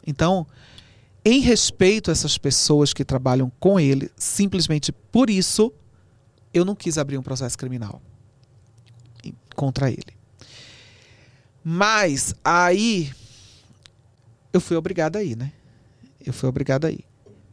Então, 0.06 0.46
em 1.24 1.40
respeito 1.40 2.10
a 2.10 2.12
essas 2.12 2.38
pessoas 2.38 2.94
que 2.94 3.06
trabalham 3.06 3.50
com 3.60 3.80
ele, 3.80 4.12
simplesmente 4.18 4.92
por 4.92 5.30
isso, 5.30 5.72
eu 6.54 6.66
não 6.66 6.76
quis 6.76 6.98
abrir 6.98 7.18
um 7.18 7.24
processo 7.24 7.58
criminal 7.58 8.02
contra 9.56 9.90
ele. 9.90 10.18
Mas 11.64 12.34
aí 12.44 13.12
eu 14.52 14.60
fui 14.60 14.76
obrigada 14.76 15.20
a 15.20 15.24
ir, 15.24 15.36
né? 15.38 15.52
Eu 16.26 16.34
fui 16.34 16.50
obrigada 16.50 16.88
a 16.88 16.92
ir. 16.92 17.06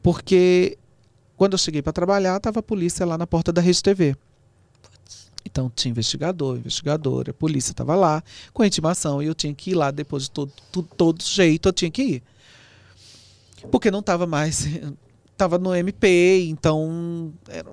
Porque 0.06 0.78
quando 1.36 1.54
eu 1.54 1.58
cheguei 1.58 1.82
para 1.82 1.92
trabalhar, 1.92 2.38
tava 2.38 2.60
a 2.60 2.62
polícia 2.62 3.04
lá 3.04 3.18
na 3.18 3.26
porta 3.26 3.52
da 3.52 3.60
Rede 3.60 3.82
TV. 3.82 4.14
Então 5.44 5.68
tinha 5.74 5.90
investigador, 5.90 6.58
investigadora, 6.58 7.32
a 7.32 7.34
polícia 7.34 7.72
estava 7.72 7.96
lá 7.96 8.22
com 8.52 8.62
a 8.62 8.68
intimação 8.68 9.20
e 9.20 9.26
eu 9.26 9.34
tinha 9.34 9.52
que 9.52 9.72
ir 9.72 9.74
lá 9.74 9.90
depois 9.90 10.22
de 10.22 10.30
todo, 10.30 10.52
todo, 10.70 10.88
todo 10.96 11.22
jeito, 11.24 11.68
eu 11.68 11.72
tinha 11.72 11.90
que 11.90 12.02
ir. 12.02 12.22
Porque 13.68 13.90
não 13.90 13.98
estava 13.98 14.28
mais. 14.28 14.64
Estava 15.32 15.58
no 15.58 15.74
MP, 15.74 16.46
então 16.48 17.30
era 17.46 17.70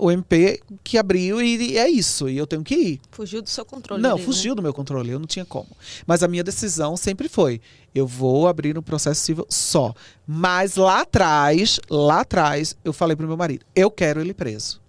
o 0.00 0.10
MP 0.10 0.60
que 0.82 0.98
abriu 0.98 1.40
e, 1.40 1.72
e 1.72 1.78
é 1.78 1.88
isso, 1.88 2.28
e 2.28 2.36
eu 2.36 2.46
tenho 2.46 2.62
que 2.64 2.74
ir. 2.74 3.00
Fugiu 3.10 3.42
do 3.42 3.48
seu 3.48 3.64
controle. 3.64 4.02
Não, 4.02 4.12
ali, 4.12 4.20
né? 4.20 4.26
fugiu 4.26 4.54
do 4.54 4.62
meu 4.62 4.72
controle, 4.72 5.10
eu 5.10 5.18
não 5.18 5.26
tinha 5.26 5.44
como. 5.44 5.68
Mas 6.06 6.22
a 6.22 6.28
minha 6.28 6.42
decisão 6.42 6.96
sempre 6.96 7.28
foi: 7.28 7.60
eu 7.94 8.06
vou 8.06 8.46
abrir 8.48 8.76
um 8.78 8.82
processo 8.82 9.20
civil 9.20 9.46
só. 9.48 9.94
Mas 10.26 10.76
lá 10.76 11.00
atrás, 11.02 11.80
lá 11.90 12.20
atrás, 12.20 12.76
eu 12.84 12.92
falei 12.92 13.16
pro 13.16 13.26
meu 13.26 13.36
marido: 13.36 13.64
eu 13.74 13.90
quero 13.90 14.20
ele 14.20 14.32
preso. 14.34 14.80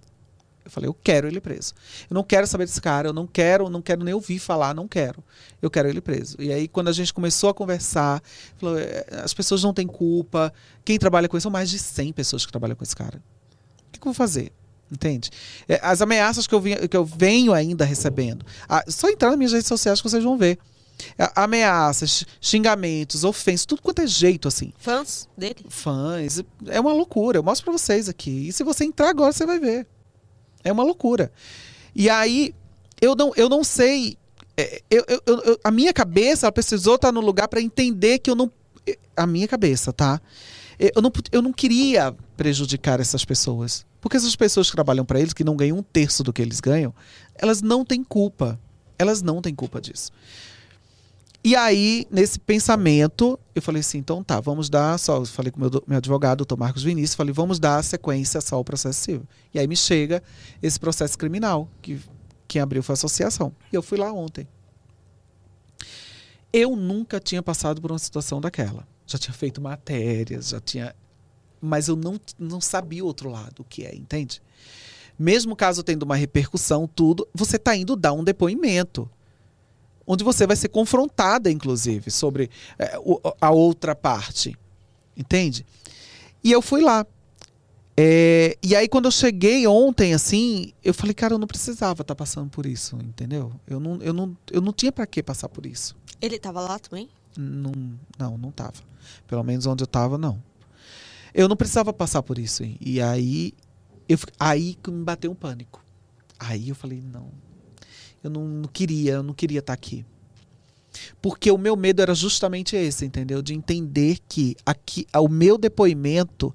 Eu 0.63 0.69
falei: 0.69 0.87
eu 0.87 0.93
quero 0.93 1.27
ele 1.27 1.41
preso. 1.41 1.73
Eu 2.09 2.13
não 2.13 2.23
quero 2.23 2.45
saber 2.45 2.65
desse 2.65 2.79
cara, 2.81 3.07
eu 3.09 3.13
não 3.13 3.25
quero, 3.25 3.69
não 3.69 3.81
quero 3.81 4.03
nem 4.03 4.13
ouvir 4.13 4.37
falar, 4.39 4.73
não 4.75 4.87
quero. 4.87 5.23
Eu 5.61 5.69
quero 5.69 5.89
ele 5.89 5.99
preso. 6.01 6.35
E 6.39 6.51
aí, 6.51 6.67
quando 6.67 6.87
a 6.89 6.93
gente 6.93 7.13
começou 7.13 7.49
a 7.49 7.53
conversar, 7.53 8.21
falou: 8.57 8.77
"É, 8.77 9.05
as 9.23 9.33
pessoas 9.33 9.63
não 9.63 9.73
têm 9.73 9.87
culpa. 9.87 10.53
Quem 10.85 10.97
trabalha 10.99 11.27
com 11.27 11.35
isso 11.37 11.43
são 11.43 11.51
mais 11.51 11.69
de 11.69 11.79
100 11.79 12.13
pessoas 12.13 12.45
que 12.45 12.51
trabalham 12.51 12.75
com 12.75 12.83
esse 12.83 12.95
cara. 12.95 13.17
O 13.87 13.91
que, 13.91 13.99
que 13.99 14.07
eu 14.07 14.11
vou 14.11 14.13
fazer? 14.13 14.51
Entende? 14.91 15.29
É, 15.69 15.79
As 15.81 16.01
ameaças 16.01 16.45
que 16.45 16.53
eu, 16.53 16.59
vi- 16.59 16.87
que 16.87 16.97
eu 16.97 17.05
venho 17.05 17.53
ainda 17.53 17.85
recebendo. 17.85 18.45
Ah, 18.67 18.83
só 18.87 19.09
entrar 19.09 19.29
nas 19.29 19.37
minhas 19.37 19.53
redes 19.53 19.67
sociais 19.67 20.01
que 20.01 20.09
vocês 20.09 20.23
vão 20.23 20.37
ver. 20.37 20.59
Ameaças, 21.35 22.25
xingamentos, 22.39 23.23
ofensas, 23.23 23.65
tudo 23.65 23.81
quanto 23.81 24.01
é 24.01 24.07
jeito, 24.07 24.47
assim. 24.47 24.71
Fãs 24.77 25.27
dele? 25.37 25.65
Fãs. 25.69 26.41
É 26.67 26.79
uma 26.79 26.93
loucura. 26.93 27.37
Eu 27.39 27.43
mostro 27.43 27.65
pra 27.65 27.73
vocês 27.77 28.07
aqui. 28.09 28.47
E 28.47 28.53
se 28.53 28.63
você 28.63 28.83
entrar 28.85 29.09
agora, 29.09 29.31
você 29.31 29.45
vai 29.45 29.59
ver. 29.59 29.87
É 30.63 30.71
uma 30.71 30.83
loucura. 30.83 31.31
E 31.95 32.09
aí, 32.09 32.53
eu 33.01 33.15
não, 33.15 33.31
eu 33.35 33.49
não 33.49 33.63
sei. 33.63 34.17
é, 34.57 34.81
eu- 34.91 35.05
eu- 35.07 35.21
eu- 35.25 35.41
eu- 35.43 35.59
a 35.63 35.71
minha 35.71 35.93
cabeça, 35.93 36.45
ela 36.45 36.51
precisou 36.51 36.95
estar 36.95 37.11
no 37.11 37.21
lugar 37.21 37.47
para 37.47 37.61
entender 37.61 38.19
que 38.19 38.29
eu 38.29 38.35
não. 38.35 38.51
A 39.15 39.25
minha 39.25 39.47
cabeça, 39.47 39.93
tá? 39.93 40.19
Eu 40.77 41.01
não, 41.01 41.11
eu 41.31 41.41
não 41.41 41.53
queria 41.53 42.13
prejudicar 42.35 42.99
essas 42.99 43.23
pessoas. 43.23 43.85
Porque 44.01 44.17
essas 44.17 44.35
pessoas 44.35 44.67
que 44.69 44.75
trabalham 44.75 45.05
para 45.05 45.19
eles, 45.19 45.31
que 45.33 45.43
não 45.43 45.55
ganham 45.55 45.77
um 45.77 45.83
terço 45.83 46.23
do 46.23 46.33
que 46.33 46.41
eles 46.41 46.59
ganham, 46.59 46.93
elas 47.35 47.61
não 47.61 47.85
têm 47.85 48.03
culpa. 48.03 48.59
Elas 48.97 49.21
não 49.21 49.41
têm 49.41 49.53
culpa 49.53 49.79
disso. 49.79 50.11
E 51.43 51.55
aí, 51.55 52.05
nesse 52.11 52.39
pensamento, 52.39 53.39
eu 53.55 53.61
falei 53.61 53.79
assim: 53.79 53.97
então 53.97 54.23
tá, 54.23 54.39
vamos 54.39 54.69
dar 54.69 54.97
só. 54.99 55.17
Eu 55.17 55.25
falei 55.25 55.51
com 55.51 55.59
meu, 55.59 55.71
meu 55.87 55.97
advogado, 55.97 56.37
doutor 56.37 56.57
Marcos 56.57 56.83
Vinícius, 56.83 57.15
falei: 57.15 57.33
vamos 57.33 57.59
dar 57.59 57.83
sequência 57.83 58.39
só 58.41 58.57
ao 58.57 58.63
processo 58.63 58.99
civil. 58.99 59.27
E 59.53 59.59
aí 59.59 59.67
me 59.67 59.75
chega 59.75 60.21
esse 60.61 60.79
processo 60.79 61.17
criminal, 61.17 61.67
que 61.81 61.99
quem 62.47 62.61
abriu 62.61 62.83
foi 62.83 62.93
a 62.93 62.95
associação. 62.95 63.53
E 63.71 63.75
eu 63.75 63.81
fui 63.81 63.97
lá 63.97 64.11
ontem. 64.11 64.47
Eu 66.53 66.75
nunca 66.75 67.19
tinha 67.19 67.41
passado 67.41 67.81
por 67.81 67.91
uma 67.91 67.99
situação 67.99 68.39
daquela. 68.39 68.87
Já 69.07 69.17
tinha 69.17 69.33
feito 69.33 69.61
matérias, 69.61 70.49
já 70.49 70.59
tinha. 70.59 70.95
Mas 71.59 71.87
eu 71.87 71.95
não, 71.95 72.19
não 72.37 72.61
sabia 72.61 73.03
o 73.03 73.07
outro 73.07 73.29
lado, 73.29 73.61
o 73.61 73.63
que 73.63 73.85
é, 73.85 73.95
entende? 73.95 74.41
Mesmo 75.17 75.55
caso 75.55 75.83
tendo 75.83 76.03
uma 76.03 76.15
repercussão, 76.15 76.87
tudo, 76.87 77.27
você 77.33 77.55
está 77.55 77.75
indo 77.75 77.95
dar 77.95 78.13
um 78.13 78.23
depoimento. 78.23 79.09
Onde 80.05 80.23
você 80.23 80.47
vai 80.47 80.55
ser 80.55 80.69
confrontada, 80.69 81.49
inclusive, 81.51 82.09
sobre 82.09 82.49
é, 82.77 82.97
a 83.39 83.51
outra 83.51 83.95
parte. 83.95 84.57
Entende? 85.15 85.65
E 86.43 86.51
eu 86.51 86.61
fui 86.61 86.81
lá. 86.81 87.05
É, 87.95 88.57
e 88.63 88.75
aí, 88.75 88.87
quando 88.87 89.05
eu 89.05 89.11
cheguei 89.11 89.67
ontem, 89.67 90.13
assim, 90.13 90.73
eu 90.83 90.93
falei, 90.93 91.13
cara, 91.13 91.33
eu 91.35 91.37
não 91.37 91.47
precisava 91.47 92.01
estar 92.01 92.15
passando 92.15 92.49
por 92.49 92.65
isso, 92.65 92.97
entendeu? 92.97 93.51
Eu 93.67 93.79
não, 93.79 94.01
eu 94.01 94.13
não, 94.13 94.37
eu 94.49 94.61
não 94.61 94.73
tinha 94.73 94.91
para 94.91 95.05
que 95.05 95.21
passar 95.21 95.49
por 95.49 95.65
isso. 95.65 95.95
Ele 96.21 96.39
tava 96.39 96.61
lá 96.61 96.79
também? 96.79 97.09
Não, 97.37 97.71
não, 98.17 98.37
não 98.37 98.51
tava. 98.51 98.73
Pelo 99.27 99.43
menos 99.43 99.65
onde 99.65 99.83
eu 99.83 99.87
tava, 99.87 100.17
não. 100.17 100.41
Eu 101.33 101.47
não 101.47 101.55
precisava 101.55 101.93
passar 101.93 102.23
por 102.23 102.37
isso. 102.37 102.63
E 102.79 103.01
aí, 103.01 103.53
eu, 104.07 104.17
aí 104.39 104.77
me 104.87 105.03
bateu 105.03 105.31
um 105.31 105.35
pânico. 105.35 105.83
Aí 106.39 106.69
eu 106.69 106.75
falei, 106.75 107.01
não. 107.01 107.29
Eu 108.23 108.29
não, 108.29 108.47
não 108.47 108.69
queria, 108.69 109.13
eu 109.13 109.23
não 109.23 109.33
queria 109.33 109.59
estar 109.59 109.73
aqui. 109.73 110.05
Porque 111.21 111.49
o 111.49 111.57
meu 111.57 111.75
medo 111.75 112.01
era 112.01 112.13
justamente 112.13 112.75
esse, 112.75 113.05
entendeu? 113.05 113.41
De 113.41 113.53
entender 113.53 114.17
que 114.27 114.55
aqui, 114.65 115.07
o 115.15 115.29
meu 115.29 115.57
depoimento, 115.57 116.53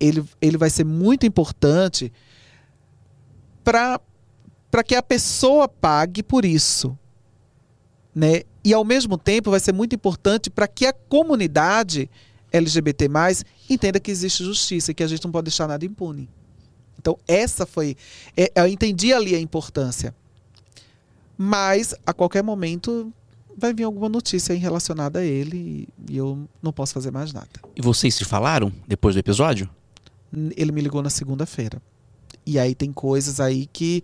ele, 0.00 0.24
ele 0.40 0.56
vai 0.56 0.70
ser 0.70 0.84
muito 0.84 1.26
importante 1.26 2.12
para 3.62 4.00
que 4.84 4.94
a 4.94 5.02
pessoa 5.02 5.68
pague 5.68 6.22
por 6.22 6.44
isso 6.44 6.98
né? 8.14 8.42
E 8.62 8.72
ao 8.72 8.84
mesmo 8.84 9.18
tempo 9.18 9.50
vai 9.50 9.60
ser 9.60 9.72
muito 9.72 9.94
importante 9.94 10.48
para 10.48 10.68
que 10.68 10.86
a 10.86 10.92
comunidade 10.92 12.08
LGBT+, 12.52 13.10
entenda 13.68 13.98
que 13.98 14.10
existe 14.10 14.44
justiça 14.44 14.92
e 14.92 14.94
que 14.94 15.02
a 15.02 15.06
gente 15.06 15.24
não 15.24 15.32
pode 15.32 15.46
deixar 15.46 15.66
nada 15.66 15.84
impune. 15.84 16.30
Então 16.98 17.18
essa 17.26 17.66
foi, 17.66 17.96
é, 18.36 18.52
eu 18.54 18.68
entendi 18.68 19.12
ali 19.12 19.34
a 19.34 19.40
importância. 19.40 20.14
Mas 21.36 21.94
a 22.06 22.12
qualquer 22.12 22.42
momento 22.42 23.12
vai 23.56 23.72
vir 23.72 23.84
alguma 23.84 24.08
notícia 24.08 24.54
relacionada 24.56 25.20
a 25.20 25.24
ele 25.24 25.88
e 26.08 26.16
eu 26.16 26.48
não 26.62 26.72
posso 26.72 26.92
fazer 26.92 27.10
mais 27.10 27.32
nada. 27.32 27.48
E 27.74 27.82
vocês 27.82 28.14
se 28.14 28.24
falaram 28.24 28.72
depois 28.86 29.14
do 29.14 29.18
episódio? 29.18 29.68
Ele 30.56 30.72
me 30.72 30.80
ligou 30.80 31.02
na 31.02 31.10
segunda-feira. 31.10 31.80
E 32.46 32.58
aí 32.58 32.74
tem 32.74 32.92
coisas 32.92 33.40
aí 33.40 33.66
que 33.66 34.02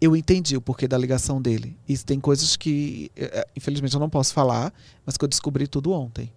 eu 0.00 0.16
entendi 0.16 0.56
o 0.56 0.60
porquê 0.60 0.86
da 0.86 0.96
ligação 0.96 1.42
dele. 1.42 1.76
E 1.88 1.98
tem 1.98 2.20
coisas 2.20 2.56
que, 2.56 3.10
eh, 3.16 3.46
infelizmente, 3.56 3.94
eu 3.94 4.00
não 4.00 4.08
posso 4.08 4.32
falar, 4.32 4.72
mas 5.04 5.16
que 5.16 5.24
eu 5.24 5.28
descobri 5.28 5.66
tudo 5.66 5.90
ontem. 5.90 6.32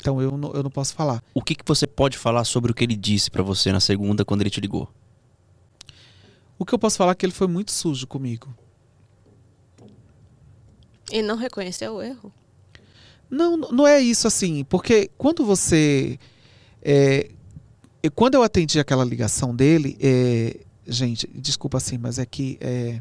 Então 0.00 0.20
eu 0.22 0.36
não, 0.36 0.52
eu 0.52 0.62
não 0.62 0.70
posso 0.70 0.94
falar. 0.94 1.22
O 1.34 1.42
que, 1.42 1.54
que 1.54 1.64
você 1.66 1.86
pode 1.86 2.16
falar 2.16 2.44
sobre 2.44 2.70
o 2.70 2.74
que 2.74 2.84
ele 2.84 2.96
disse 2.96 3.30
pra 3.30 3.42
você 3.42 3.72
na 3.72 3.80
segunda 3.80 4.24
quando 4.24 4.42
ele 4.42 4.50
te 4.50 4.60
ligou? 4.60 4.88
O 6.58 6.64
que 6.64 6.74
eu 6.74 6.78
posso 6.78 6.96
falar 6.96 7.12
é 7.12 7.14
que 7.14 7.24
ele 7.24 7.32
foi 7.32 7.46
muito 7.46 7.72
sujo 7.72 8.06
comigo. 8.06 8.54
Ele 11.10 11.26
não 11.26 11.36
reconheceu 11.36 11.94
o 11.94 12.02
erro? 12.02 12.32
Não, 13.30 13.56
não 13.56 13.86
é 13.86 14.00
isso 14.00 14.26
assim, 14.26 14.64
porque 14.64 15.10
quando 15.18 15.44
você. 15.44 16.18
é, 16.82 17.30
quando 18.14 18.34
eu 18.34 18.42
atendi 18.42 18.78
aquela 18.80 19.04
ligação 19.04 19.54
dele, 19.54 19.96
é, 20.00 20.56
gente, 20.86 21.28
desculpa 21.34 21.76
assim, 21.76 21.98
mas 21.98 22.18
é 22.18 22.24
que. 22.26 22.56
é, 22.60 23.00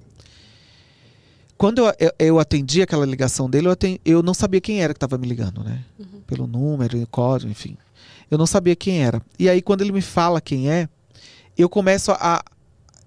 quando 1.57 1.79
eu, 1.79 1.93
eu, 1.99 2.11
eu 2.19 2.39
atendi 2.39 2.81
aquela 2.81 3.05
ligação 3.05 3.49
dele, 3.49 3.67
eu, 3.67 3.71
aten- 3.71 3.99
eu 4.05 4.21
não 4.21 4.33
sabia 4.33 4.61
quem 4.61 4.81
era 4.81 4.93
que 4.93 4.97
estava 4.97 5.17
me 5.17 5.27
ligando, 5.27 5.63
né? 5.63 5.83
Uhum. 5.97 6.21
Pelo 6.27 6.45
número, 6.45 7.05
código, 7.07 7.49
enfim. 7.51 7.75
Eu 8.29 8.37
não 8.37 8.45
sabia 8.45 8.75
quem 8.75 9.03
era. 9.03 9.21
E 9.39 9.49
aí, 9.49 9.61
quando 9.61 9.81
ele 9.81 9.91
me 9.91 10.01
fala 10.01 10.39
quem 10.41 10.69
é, 10.69 10.87
eu 11.57 11.69
começo 11.69 12.11
a. 12.11 12.43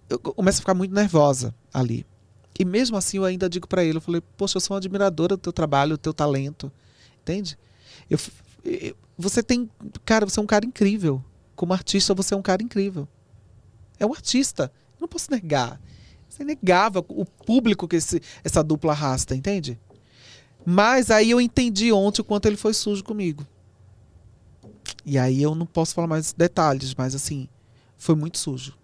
Eu 0.09 0.19
começo 0.19 0.59
a 0.59 0.63
ficar 0.63 0.75
muito 0.75 0.93
nervosa 0.93 1.55
ali. 1.73 2.05
E 2.61 2.64
mesmo 2.66 2.94
assim, 2.99 3.16
eu 3.16 3.25
ainda 3.25 3.49
digo 3.49 3.66
pra 3.66 3.83
ele: 3.83 3.96
eu 3.96 4.03
falei, 4.03 4.20
poxa, 4.37 4.59
eu 4.59 4.61
sou 4.61 4.75
uma 4.75 4.79
admiradora 4.79 5.35
do 5.35 5.40
teu 5.40 5.51
trabalho, 5.53 5.92
do 5.92 5.99
teu 5.99 6.12
talento. 6.12 6.70
Entende? 7.23 7.57
Eu, 8.11 8.18
eu- 8.62 8.94
você 9.16 9.42
tem. 9.42 9.70
Cara, 10.05 10.27
você 10.27 10.38
é 10.38 10.42
um 10.42 10.46
cara 10.46 10.66
incrível. 10.66 11.25
Como 11.57 11.73
artista, 11.73 12.12
você 12.12 12.35
é 12.35 12.37
um 12.37 12.42
cara 12.42 12.62
incrível. 12.62 13.09
É 13.99 14.05
um 14.05 14.12
artista. 14.12 14.70
Eu 14.96 15.01
não 15.03 15.09
posso 15.09 15.31
negar. 15.31 15.81
Você 16.29 16.44
negava 16.44 16.99
o 17.09 17.25
público 17.25 17.88
que 17.88 17.96
esse- 17.96 18.20
essa 18.44 18.62
dupla 18.62 18.92
arrasta, 18.92 19.35
entende? 19.35 19.79
Mas 20.64 21.11
aí 21.11 21.31
eu 21.31 21.40
entendi 21.40 21.90
ontem 21.90 22.20
o 22.20 22.25
quanto 22.25 22.44
ele 22.44 22.59
foi 22.59 22.75
sujo 22.75 23.03
comigo. 23.03 23.46
E 25.05 25.18
aí 25.18 25.42
eu 25.42 25.55
não 25.55 25.64
posso 25.64 25.94
falar 25.94 26.07
mais 26.07 26.35
detalhes, 26.35 26.94
mas 26.94 27.14
assim, 27.14 27.49
foi 27.96 28.14
muito 28.14 28.37
sujo. 28.38 28.77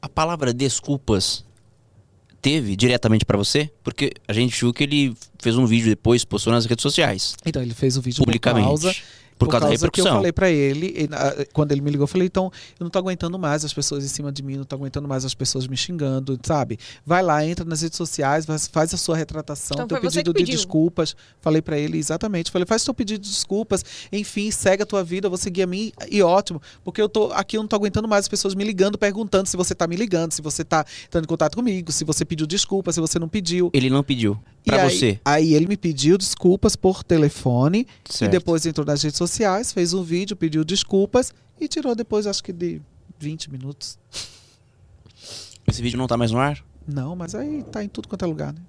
A 0.00 0.08
palavra 0.08 0.52
desculpas 0.54 1.44
teve 2.46 2.76
diretamente 2.76 3.24
pra 3.24 3.36
você? 3.36 3.68
Porque 3.82 4.12
a 4.28 4.32
gente 4.32 4.60
viu 4.60 4.72
que 4.72 4.84
ele 4.84 5.16
fez 5.40 5.56
um 5.56 5.66
vídeo 5.66 5.88
depois, 5.88 6.24
postou 6.24 6.52
nas 6.52 6.64
redes 6.64 6.80
sociais, 6.80 7.34
Então 7.44 7.60
ele 7.60 7.74
fez 7.74 7.96
o 7.96 8.00
vídeo 8.00 8.24
publicamente. 8.24 9.02
Por 9.38 9.48
causa 9.48 9.66
da 9.66 9.68
que 9.68 9.74
eu 9.74 9.80
repercussão. 9.80 10.16
falei 10.16 10.32
pra 10.32 10.50
ele, 10.50 10.86
e, 10.86 11.08
quando 11.52 11.72
ele 11.72 11.80
me 11.80 11.90
ligou, 11.90 12.04
eu 12.04 12.08
falei, 12.08 12.26
então, 12.26 12.50
eu 12.78 12.84
não 12.84 12.90
tô 12.90 12.98
aguentando 12.98 13.38
mais 13.38 13.64
as 13.64 13.72
pessoas 13.72 14.04
em 14.04 14.08
cima 14.08 14.32
de 14.32 14.42
mim, 14.42 14.56
não 14.56 14.64
tô 14.64 14.76
aguentando 14.76 15.06
mais 15.06 15.24
as 15.24 15.34
pessoas 15.34 15.66
me 15.66 15.76
xingando, 15.76 16.38
sabe? 16.42 16.78
Vai 17.04 17.22
lá, 17.22 17.44
entra 17.44 17.64
nas 17.64 17.82
redes 17.82 17.96
sociais, 17.96 18.46
faz, 18.46 18.66
faz 18.66 18.94
a 18.94 18.96
sua 18.96 19.16
retratação, 19.16 19.74
Então 19.74 19.86
teu 19.86 20.00
você 20.00 20.18
pedido 20.18 20.32
de 20.32 20.44
desculpas. 20.44 21.14
Falei 21.40 21.60
pra 21.60 21.78
ele, 21.78 21.98
exatamente. 21.98 22.50
Falei, 22.50 22.66
faz 22.66 22.84
teu 22.84 22.94
pedido 22.94 23.22
de 23.22 23.30
desculpas, 23.30 23.84
enfim, 24.12 24.50
segue 24.50 24.82
a 24.82 24.86
tua 24.86 25.04
vida, 25.04 25.28
vou 25.28 25.38
seguir 25.38 25.62
a 25.62 25.66
mim, 25.66 25.92
e 26.10 26.22
ótimo. 26.22 26.60
Porque 26.84 27.00
eu 27.00 27.08
tô 27.08 27.32
aqui, 27.32 27.56
eu 27.56 27.62
não 27.62 27.68
tô 27.68 27.76
aguentando 27.76 28.08
mais 28.08 28.24
as 28.24 28.28
pessoas 28.28 28.54
me 28.54 28.64
ligando, 28.64 28.96
perguntando 28.96 29.48
se 29.48 29.56
você 29.56 29.74
tá 29.74 29.86
me 29.86 29.96
ligando, 29.96 30.32
se 30.32 30.40
você 30.42 30.64
tá 30.64 30.84
entrando 31.06 31.24
em 31.24 31.28
contato 31.28 31.56
comigo, 31.56 31.92
se 31.92 32.04
você 32.04 32.24
pediu 32.24 32.46
desculpa, 32.46 32.92
se 32.92 33.00
você 33.00 33.18
não 33.18 33.28
pediu. 33.28 33.70
Ele 33.72 33.90
não 33.90 34.02
pediu. 34.02 34.38
Pra 34.66 34.78
e 34.78 34.80
aí, 34.80 34.90
você. 34.90 35.20
Aí 35.24 35.54
ele 35.54 35.66
me 35.68 35.76
pediu 35.76 36.18
desculpas 36.18 36.74
por 36.74 37.04
telefone, 37.04 37.86
e 38.10 38.12
Certo. 38.12 38.32
depois 38.32 38.66
entrou 38.66 38.84
nas 38.84 39.00
redes 39.00 39.16
sociais, 39.16 39.72
fez 39.72 39.94
um 39.94 40.02
vídeo, 40.02 40.36
pediu 40.36 40.64
desculpas 40.64 41.32
e 41.60 41.68
tirou 41.68 41.94
depois, 41.94 42.26
acho 42.26 42.42
que 42.42 42.52
de 42.52 42.82
20 43.16 43.48
minutos. 43.52 43.96
Esse 45.68 45.80
vídeo 45.80 45.96
não 45.96 46.08
tá 46.08 46.16
mais 46.16 46.32
no 46.32 46.38
ar? 46.38 46.64
Não, 46.86 47.14
mas 47.14 47.36
aí 47.36 47.62
tá 47.70 47.82
em 47.84 47.88
tudo 47.88 48.08
quanto 48.08 48.24
é 48.24 48.28
lugar, 48.28 48.52
né? 48.52 48.60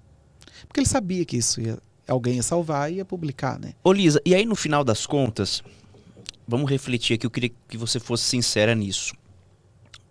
Porque 0.67 0.79
ele 0.79 0.87
sabia 0.87 1.25
que 1.25 1.37
isso 1.37 1.59
ia. 1.59 1.79
Alguém 2.07 2.35
ia 2.35 2.43
salvar 2.43 2.91
e 2.91 2.97
ia 2.97 3.05
publicar, 3.05 3.59
né? 3.59 3.73
Ô 3.83 3.91
Lisa, 3.91 4.21
e 4.23 4.33
aí 4.35 4.45
no 4.45 4.55
final 4.55 4.83
das 4.83 5.05
contas, 5.05 5.63
vamos 6.47 6.69
refletir 6.69 7.15
aqui, 7.15 7.25
eu 7.25 7.31
queria 7.31 7.51
que 7.67 7.75
você 7.77 7.99
fosse 7.99 8.23
sincera 8.23 8.73
nisso. 8.75 9.13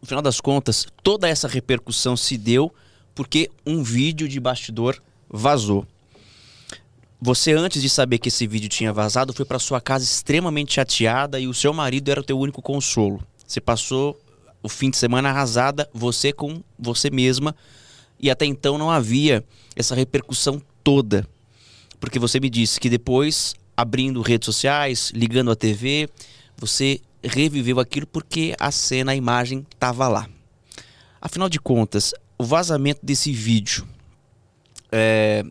No 0.02 0.06
final 0.06 0.20
das 0.20 0.40
contas, 0.40 0.86
toda 1.02 1.28
essa 1.28 1.46
repercussão 1.48 2.16
se 2.16 2.36
deu 2.36 2.74
porque 3.14 3.50
um 3.64 3.82
vídeo 3.82 4.28
de 4.28 4.38
bastidor 4.38 5.00
vazou. 5.36 5.86
Você, 7.20 7.52
antes 7.52 7.80
de 7.80 7.88
saber 7.88 8.18
que 8.18 8.28
esse 8.28 8.46
vídeo 8.46 8.68
tinha 8.68 8.92
vazado, 8.92 9.32
foi 9.32 9.44
para 9.44 9.58
sua 9.58 9.80
casa 9.80 10.04
extremamente 10.04 10.74
chateada 10.74 11.40
e 11.40 11.46
o 11.46 11.54
seu 11.54 11.72
marido 11.72 12.10
era 12.10 12.20
o 12.20 12.24
teu 12.24 12.38
único 12.38 12.60
consolo. 12.60 13.22
Você 13.46 13.60
passou 13.60 14.20
o 14.62 14.68
fim 14.68 14.90
de 14.90 14.96
semana 14.96 15.30
arrasada, 15.30 15.88
você 15.94 16.32
com 16.32 16.62
você 16.78 17.10
mesma, 17.10 17.54
e 18.18 18.30
até 18.30 18.44
então 18.44 18.76
não 18.76 18.90
havia 18.90 19.44
essa 19.74 19.94
repercussão 19.94 20.60
toda. 20.82 21.26
Porque 22.00 22.18
você 22.18 22.38
me 22.38 22.50
disse 22.50 22.78
que 22.78 22.90
depois, 22.90 23.54
abrindo 23.76 24.20
redes 24.20 24.46
sociais, 24.46 25.10
ligando 25.14 25.50
a 25.50 25.56
TV, 25.56 26.08
você 26.56 27.00
reviveu 27.22 27.80
aquilo 27.80 28.06
porque 28.06 28.54
a 28.58 28.70
cena, 28.70 29.12
a 29.12 29.16
imagem 29.16 29.66
estava 29.72 30.06
lá. 30.06 30.28
Afinal 31.20 31.48
de 31.48 31.58
contas, 31.58 32.12
o 32.38 32.44
vazamento 32.44 33.00
desse 33.02 33.32
vídeo 33.32 33.86
é, 34.98 35.44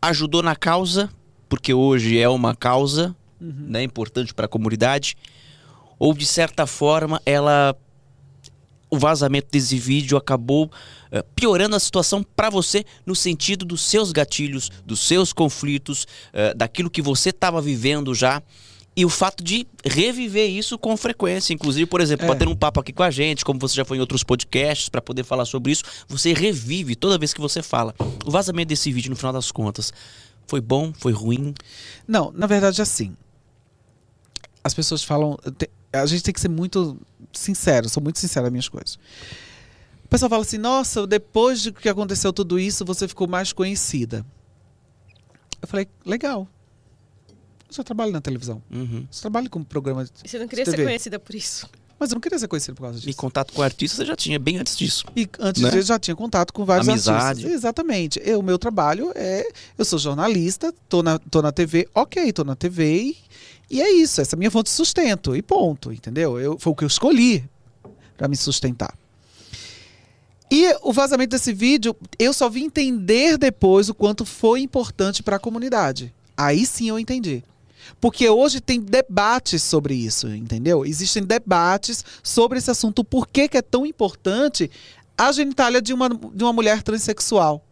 ajudou 0.00 0.42
na 0.42 0.56
causa, 0.56 1.10
porque 1.48 1.74
hoje 1.74 2.18
é 2.18 2.28
uma 2.28 2.54
causa 2.56 3.14
né, 3.38 3.82
importante 3.82 4.32
para 4.32 4.46
a 4.46 4.48
comunidade, 4.48 5.16
ou 5.98 6.14
de 6.14 6.24
certa 6.24 6.66
forma 6.66 7.20
ela 7.26 7.76
o 8.88 8.98
vazamento 8.98 9.48
desse 9.50 9.78
vídeo 9.78 10.16
acabou 10.16 10.70
eh, 11.10 11.22
piorando 11.34 11.74
a 11.74 11.80
situação 11.80 12.22
para 12.22 12.48
você 12.48 12.84
no 13.04 13.16
sentido 13.16 13.64
dos 13.64 13.82
seus 13.82 14.12
gatilhos, 14.12 14.70
dos 14.86 15.00
seus 15.00 15.32
conflitos, 15.32 16.06
eh, 16.32 16.54
daquilo 16.54 16.88
que 16.88 17.02
você 17.02 17.30
estava 17.30 17.60
vivendo 17.60 18.14
já. 18.14 18.40
E 18.96 19.04
o 19.04 19.10
fato 19.10 19.44
de 19.44 19.66
reviver 19.84 20.48
isso 20.48 20.78
com 20.78 20.96
frequência, 20.96 21.52
inclusive, 21.52 21.84
por 21.84 22.00
exemplo, 22.00 22.24
É. 22.24 22.28
bater 22.28 22.48
um 22.48 22.56
papo 22.56 22.80
aqui 22.80 22.94
com 22.94 23.02
a 23.02 23.10
gente, 23.10 23.44
como 23.44 23.60
você 23.60 23.74
já 23.74 23.84
foi 23.84 23.98
em 23.98 24.00
outros 24.00 24.24
podcasts 24.24 24.88
para 24.88 25.02
poder 25.02 25.22
falar 25.22 25.44
sobre 25.44 25.70
isso, 25.72 25.84
você 26.08 26.32
revive 26.32 26.96
toda 26.96 27.18
vez 27.18 27.34
que 27.34 27.40
você 27.40 27.62
fala. 27.62 27.94
O 28.24 28.30
vazamento 28.30 28.68
desse 28.68 28.90
vídeo, 28.90 29.10
no 29.10 29.16
final 29.16 29.32
das 29.34 29.52
contas, 29.52 29.92
Foi 30.48 30.60
bom? 30.60 30.92
Foi 30.94 31.12
ruim? 31.12 31.52
Não, 32.06 32.30
na 32.32 32.46
verdade, 32.46 32.80
assim. 32.80 33.16
As 34.62 34.72
pessoas 34.72 35.02
falam. 35.02 35.36
A 35.92 36.06
gente 36.06 36.22
tem 36.22 36.32
que 36.32 36.40
ser 36.40 36.48
muito 36.48 36.98
sincero, 37.32 37.88
sou 37.88 38.00
muito 38.02 38.18
sincero 38.20 38.44
nas 38.44 38.52
minhas 38.52 38.68
coisas. 38.68 38.96
O 40.04 40.08
pessoal 40.08 40.30
fala 40.30 40.42
assim: 40.42 40.56
nossa, 40.58 41.04
depois 41.04 41.62
de 41.62 41.72
que 41.72 41.88
aconteceu 41.88 42.32
tudo 42.32 42.60
isso, 42.60 42.84
você 42.84 43.08
ficou 43.08 43.26
mais 43.26 43.52
conhecida. 43.52 44.24
Eu 45.60 45.66
falei: 45.66 45.88
legal. 46.04 46.48
Eu 47.76 47.82
já 47.82 47.84
trabalho 47.84 48.10
na 48.12 48.20
televisão. 48.20 48.62
Uhum. 48.72 49.06
Eu 49.12 49.20
trabalho 49.20 49.50
com 49.50 49.62
programa. 49.62 50.04
de- 50.04 50.10
Você 50.24 50.38
não 50.38 50.48
queria 50.48 50.64
TV. 50.64 50.76
ser 50.78 50.84
conhecida 50.84 51.18
por 51.18 51.34
isso. 51.34 51.68
Mas 51.98 52.10
eu 52.10 52.14
não 52.16 52.20
queria 52.20 52.38
ser 52.38 52.46
conhecido 52.48 52.74
por 52.74 52.82
causa 52.82 52.98
E 52.98 53.02
disso. 53.02 53.16
contato 53.16 53.52
com 53.54 53.62
artista 53.62 53.96
você 53.98 54.04
já 54.06 54.14
tinha 54.16 54.38
bem 54.38 54.58
antes 54.58 54.76
disso. 54.76 55.04
E 55.16 55.26
antes 55.38 55.62
Né? 55.62 55.68
disso, 55.70 55.78
eu 55.78 55.82
já 55.82 55.98
tinha 55.98 56.14
contato 56.16 56.52
com 56.52 56.64
vários 56.64 56.88
Amizade. 56.88 57.24
artistas. 57.26 57.52
Exatamente. 57.52 58.20
O 58.32 58.42
meu 58.42 58.58
trabalho 58.58 59.12
é. 59.14 59.46
Eu 59.78 59.84
sou 59.84 59.98
jornalista, 59.98 60.74
tô 60.88 61.02
na, 61.02 61.18
tô 61.18 61.40
na 61.42 61.52
TV, 61.52 61.88
ok, 61.94 62.32
tô 62.32 62.44
na 62.44 62.54
TV 62.54 63.02
e, 63.02 63.16
e 63.70 63.82
é 63.82 63.90
isso. 63.92 64.20
Essa 64.20 64.34
é 64.34 64.36
a 64.36 64.38
minha 64.38 64.50
fonte 64.50 64.66
de 64.66 64.76
sustento. 64.76 65.34
E 65.36 65.40
ponto, 65.42 65.90
entendeu? 65.92 66.38
Eu, 66.38 66.58
foi 66.58 66.72
o 66.72 66.76
que 66.76 66.84
eu 66.84 66.88
escolhi 66.88 67.44
para 68.16 68.28
me 68.28 68.36
sustentar. 68.36 68.94
E 70.50 70.70
o 70.82 70.92
vazamento 70.92 71.30
desse 71.30 71.52
vídeo, 71.52 71.96
eu 72.18 72.32
só 72.32 72.48
vim 72.48 72.64
entender 72.64 73.36
depois 73.36 73.88
o 73.88 73.94
quanto 73.94 74.24
foi 74.24 74.60
importante 74.60 75.22
para 75.22 75.36
a 75.36 75.38
comunidade. 75.40 76.14
Aí 76.36 76.64
sim 76.66 76.88
eu 76.88 76.98
entendi. 76.98 77.42
Porque 78.00 78.28
hoje 78.28 78.60
tem 78.60 78.80
debates 78.80 79.62
sobre 79.62 79.94
isso, 79.94 80.28
entendeu? 80.28 80.84
Existem 80.84 81.22
debates 81.22 82.04
sobre 82.22 82.58
esse 82.58 82.70
assunto. 82.70 83.04
Por 83.04 83.26
que, 83.26 83.48
que 83.48 83.56
é 83.56 83.62
tão 83.62 83.86
importante 83.86 84.70
a 85.16 85.32
genitália 85.32 85.80
de 85.80 85.92
uma, 85.92 86.08
de 86.08 86.44
uma 86.44 86.52
mulher 86.52 86.82
transexual? 86.82 87.64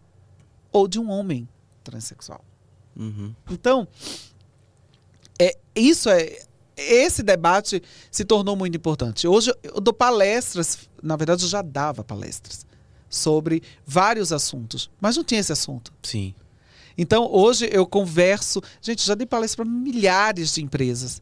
Ou 0.72 0.88
de 0.88 0.98
um 0.98 1.10
homem 1.10 1.48
transexual. 1.84 2.44
Uhum. 2.96 3.34
Então, 3.50 3.86
é, 5.38 5.56
isso 5.74 6.08
é. 6.08 6.38
Esse 6.76 7.22
debate 7.22 7.80
se 8.10 8.24
tornou 8.24 8.56
muito 8.56 8.76
importante. 8.76 9.28
Hoje 9.28 9.54
eu 9.62 9.80
dou 9.80 9.94
palestras, 9.94 10.88
na 11.00 11.14
verdade 11.14 11.44
eu 11.44 11.48
já 11.48 11.62
dava 11.62 12.02
palestras 12.02 12.66
sobre 13.08 13.62
vários 13.86 14.32
assuntos, 14.32 14.90
mas 15.00 15.16
não 15.16 15.22
tinha 15.22 15.40
esse 15.40 15.52
assunto. 15.52 15.92
Sim. 16.02 16.34
Então, 16.96 17.28
hoje 17.30 17.68
eu 17.72 17.86
converso. 17.86 18.62
Gente, 18.80 19.04
já 19.04 19.14
dei 19.14 19.26
palestra 19.26 19.64
para 19.64 19.72
milhares 19.72 20.54
de 20.54 20.62
empresas. 20.62 21.20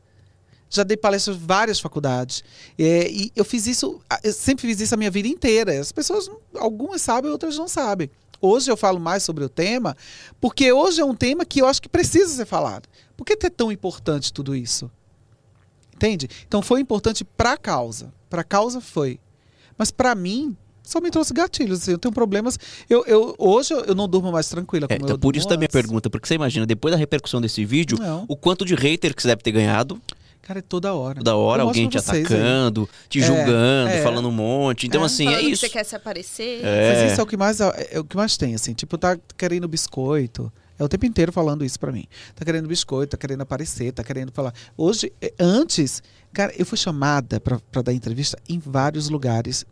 Já 0.68 0.82
dei 0.82 0.96
palestra 0.96 1.34
em 1.34 1.38
várias 1.38 1.80
faculdades. 1.80 2.42
É, 2.78 3.10
e 3.10 3.32
eu 3.36 3.44
fiz 3.44 3.66
isso, 3.66 4.00
eu 4.22 4.32
sempre 4.32 4.66
fiz 4.66 4.80
isso 4.80 4.94
a 4.94 4.98
minha 4.98 5.10
vida 5.10 5.28
inteira. 5.28 5.78
As 5.78 5.92
pessoas, 5.92 6.30
algumas 6.54 7.02
sabem, 7.02 7.30
outras 7.30 7.56
não 7.56 7.68
sabem. 7.68 8.10
Hoje 8.40 8.70
eu 8.70 8.76
falo 8.76 8.98
mais 8.98 9.22
sobre 9.22 9.44
o 9.44 9.48
tema, 9.48 9.96
porque 10.40 10.72
hoje 10.72 11.00
é 11.00 11.04
um 11.04 11.14
tema 11.14 11.44
que 11.44 11.62
eu 11.62 11.66
acho 11.66 11.80
que 11.80 11.88
precisa 11.88 12.34
ser 12.34 12.46
falado. 12.46 12.88
Por 13.16 13.24
que 13.24 13.46
é 13.46 13.50
tão 13.50 13.70
importante 13.70 14.32
tudo 14.32 14.56
isso? 14.56 14.90
Entende? 15.94 16.28
Então 16.48 16.60
foi 16.60 16.80
importante 16.80 17.24
para 17.24 17.52
a 17.52 17.56
causa. 17.56 18.12
Para 18.28 18.40
a 18.40 18.44
causa 18.44 18.80
foi. 18.80 19.20
Mas 19.78 19.92
para 19.92 20.14
mim, 20.14 20.56
só 20.82 21.00
me 21.00 21.10
trouxe 21.10 21.32
gatilhos. 21.32 21.82
assim, 21.82 21.92
eu 21.92 21.98
tenho 21.98 22.12
problemas. 22.12 22.58
Eu, 22.88 23.04
eu, 23.06 23.34
hoje 23.38 23.72
eu 23.72 23.94
não 23.94 24.08
durmo 24.08 24.32
mais 24.32 24.48
tranquila. 24.48 24.86
É, 24.90 24.96
então, 24.96 25.10
eu 25.10 25.18
por 25.18 25.36
isso 25.36 25.48
da 25.48 25.56
minha 25.56 25.66
antes. 25.66 25.72
pergunta, 25.80 26.10
porque 26.10 26.26
você 26.26 26.34
imagina, 26.34 26.66
depois 26.66 26.92
da 26.92 26.98
repercussão 26.98 27.40
desse 27.40 27.64
vídeo, 27.64 27.98
Não. 28.00 28.24
o 28.28 28.36
quanto 28.36 28.64
de 28.64 28.74
hater 28.74 29.14
que 29.14 29.22
você 29.22 29.28
deve 29.28 29.42
ter 29.42 29.52
ganhado, 29.52 30.00
Cara, 30.42 30.58
é 30.58 30.62
toda 30.62 30.92
hora. 30.92 31.18
toda 31.18 31.36
hora, 31.36 31.62
Eu 31.62 31.68
alguém 31.68 31.88
te 31.88 32.00
vocês 32.00 32.16
aí. 32.16 32.22
atacando, 32.24 32.88
te 33.08 33.20
É, 33.20 33.22
julgando, 33.26 33.90
é. 33.90 34.02
falando 34.02 34.28
um 34.28 34.32
monte. 34.32 34.88
Então, 34.88 35.02
É. 35.02 35.06
assim, 35.06 35.24
é 35.28 35.30
Falando 35.30 35.44
que 35.46 35.52
isso. 35.52 35.60
você 35.60 35.68
quer 35.68 35.84
se 35.84 35.94
aparecer. 35.94 36.60
É. 36.64 36.92
Mas 37.04 37.12
isso 37.12 37.20
é 37.20 37.22
o 37.22 37.26
que 37.26 37.36
mais 37.36 37.60
é 37.60 38.00
o 38.00 38.04
que 38.04 38.16
mais 38.16 38.36
tem, 38.36 38.52
assim, 38.54 38.74
tipo, 38.74 38.98
tá 38.98 39.16
querendo 39.38 39.68
biscoito. 39.68 40.52
É 40.78 40.82
o 40.82 40.88
tempo 40.88 41.06
inteiro 41.06 41.30
falando 41.30 41.64
isso 41.64 41.78
pra 41.78 41.92
mim. 41.92 42.06
Tá 42.34 42.44
querendo 42.44 42.66
biscoito, 42.66 43.12
tá 43.12 43.16
querendo 43.16 43.42
aparecer, 43.42 43.92
tá 43.92 44.02
querendo 44.02 44.32
falar. 44.32 44.52
Hoje, 44.76 45.12
antes, 45.38 46.02
cara, 46.32 46.52
eu 46.58 46.66
fui 46.66 46.76
chamada 46.76 47.38
pra 47.40 47.82
dar 47.82 47.92
entrevista 47.92 48.36
em 48.48 48.58
vários 48.58 49.08
lugares. 49.08 49.64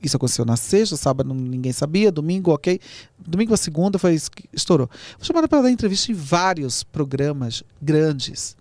Isso 0.00 0.16
aconteceu 0.16 0.44
na 0.44 0.56
sexta, 0.56 0.96
sábado 0.96 1.34
ninguém 1.34 1.72
sabia, 1.72 2.12
domingo, 2.12 2.52
ok. 2.52 2.80
Domingo 3.18 3.52
a 3.52 3.56
segunda 3.56 3.98
foi 3.98 4.14
isso 4.14 4.30
que 4.30 4.48
estourou. 4.52 4.88
Fui 5.18 5.26
chamada 5.26 5.48
para 5.48 5.62
dar 5.62 5.70
entrevista 5.70 6.12
em 6.12 6.14
vários 6.14 6.84
programas 6.84 7.64
grandes. 7.82 8.56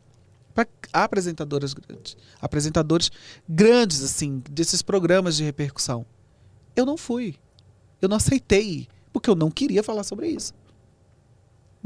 Para 0.55 0.67
apresentadoras 0.91 1.73
grandes. 1.73 2.17
Apresentadores 2.41 3.11
grandes, 3.47 4.01
assim, 4.01 4.41
desses 4.49 4.81
programas 4.81 5.37
de 5.37 5.43
repercussão. 5.43 6.05
Eu 6.75 6.85
não 6.85 6.97
fui. 6.97 7.35
Eu 8.01 8.09
não 8.09 8.17
aceitei 8.17 8.87
porque 9.13 9.29
eu 9.29 9.35
não 9.35 9.51
queria 9.51 9.83
falar 9.83 10.03
sobre 10.03 10.27
isso. 10.29 10.53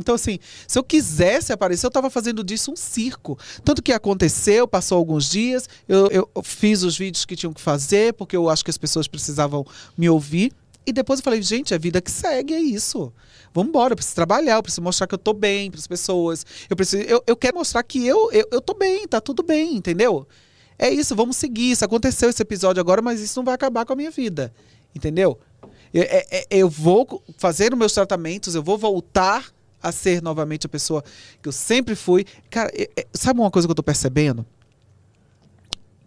Então, 0.02 0.16
assim, 0.16 0.38
se 0.68 0.78
eu 0.78 0.84
quisesse 0.84 1.54
aparecer, 1.54 1.86
eu 1.86 1.90
estava 1.90 2.10
fazendo 2.10 2.44
disso 2.44 2.72
um 2.72 2.76
circo. 2.76 3.38
Tanto 3.64 3.82
que 3.82 3.94
aconteceu, 3.94 4.68
passou 4.68 4.98
alguns 4.98 5.30
dias, 5.30 5.70
eu, 5.88 6.08
eu 6.08 6.30
fiz 6.44 6.84
os 6.84 6.98
vídeos 6.98 7.24
que 7.24 7.36
tinham 7.36 7.54
que 7.54 7.62
fazer, 7.62 8.14
porque 8.14 8.36
eu 8.36 8.50
acho 8.50 8.64
que 8.66 8.70
as 8.72 8.78
pessoas 8.78 9.08
precisavam 9.08 9.66
me 9.98 10.10
ouvir. 10.10 10.52
E 10.86 10.92
depois 10.92 11.20
eu 11.20 11.24
falei, 11.24 11.42
gente, 11.42 11.74
é 11.74 11.76
a 11.76 11.80
vida 11.80 12.02
que 12.02 12.10
segue, 12.10 12.54
é 12.54 12.60
isso. 12.60 13.14
Vamos 13.54 13.70
embora, 13.70 13.94
eu 13.94 13.96
preciso 13.96 14.16
trabalhar, 14.16 14.56
eu 14.56 14.64
preciso 14.64 14.82
mostrar 14.82 15.06
que 15.06 15.14
eu 15.14 15.20
tô 15.20 15.32
bem 15.32 15.70
para 15.70 15.80
as 15.80 15.88
pessoas. 15.88 16.46
Eu, 16.70 16.76
preciso, 16.76 17.04
eu, 17.04 17.24
eu 17.28 17.36
quero 17.36 17.58
mostrar 17.58 17.84
que 17.84 18.06
eu, 18.06 18.32
eu, 18.32 18.48
eu 18.52 18.62
tô 18.62 18.74
bem, 18.74 19.08
tá 19.08 19.22
tudo 19.22 19.44
bem, 19.44 19.76
entendeu? 19.76 20.28
É 20.80 20.90
isso, 20.90 21.16
vamos 21.16 21.38
seguir. 21.38 21.72
Isso 21.72 21.86
aconteceu 21.86 22.30
esse 22.30 22.42
episódio 22.42 22.82
agora, 22.82 23.02
mas 23.02 23.22
isso 23.22 23.38
não 23.38 23.46
vai 23.46 23.54
acabar 23.54 23.86
com 23.86 23.94
a 23.94 23.96
minha 23.96 24.10
vida. 24.10 24.52
Entendeu? 24.96 25.38
Eu, 25.94 26.02
é- 26.04 26.26
é- 26.32 26.48
eu 26.50 26.68
vou 26.68 27.22
fazer 27.38 27.72
os 27.72 27.78
meus 27.78 27.94
tratamentos, 27.94 28.56
eu 28.56 28.64
vou 28.64 28.78
voltar 28.78 29.46
a 29.82 29.92
ser 29.92 30.22
novamente 30.22 30.66
a 30.66 30.70
pessoa 30.70 31.04
que 31.42 31.48
eu 31.48 31.52
sempre 31.52 31.96
fui. 31.96 32.26
Cara, 32.50 32.72
é- 32.74 32.90
é- 32.96 33.08
sabe 33.14 33.40
uma 33.40 33.52
coisa 33.52 33.68
que 33.68 33.72
eu 33.72 33.76
tô 33.76 33.84
percebendo? 33.84 34.46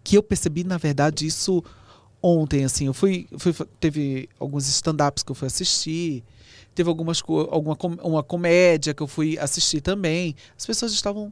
Que 0.03 0.17
eu 0.17 0.23
percebi, 0.23 0.63
na 0.63 0.77
verdade, 0.77 1.25
isso 1.25 1.63
ontem, 2.21 2.63
assim. 2.63 2.87
Eu 2.87 2.93
fui. 2.93 3.27
fui 3.37 3.53
teve 3.79 4.29
alguns 4.39 4.67
stand-ups 4.67 5.23
que 5.23 5.31
eu 5.31 5.35
fui 5.35 5.47
assistir. 5.47 6.23
Teve 6.73 6.89
algumas, 6.89 7.21
alguma 7.49 7.77
uma 8.03 8.23
comédia 8.23 8.93
que 8.93 9.01
eu 9.01 9.07
fui 9.07 9.37
assistir 9.37 9.81
também. 9.81 10.35
As 10.57 10.65
pessoas 10.65 10.91
estavam 10.91 11.31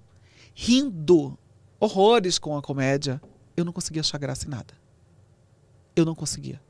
rindo 0.53 1.37
horrores 1.79 2.39
com 2.39 2.57
a 2.57 2.61
comédia. 2.61 3.21
Eu 3.55 3.65
não 3.65 3.73
conseguia 3.73 4.01
achar 4.01 4.17
graça 4.17 4.45
em 4.47 4.49
nada. 4.49 4.73
Eu 5.95 6.05
não 6.05 6.15
conseguia. 6.15 6.61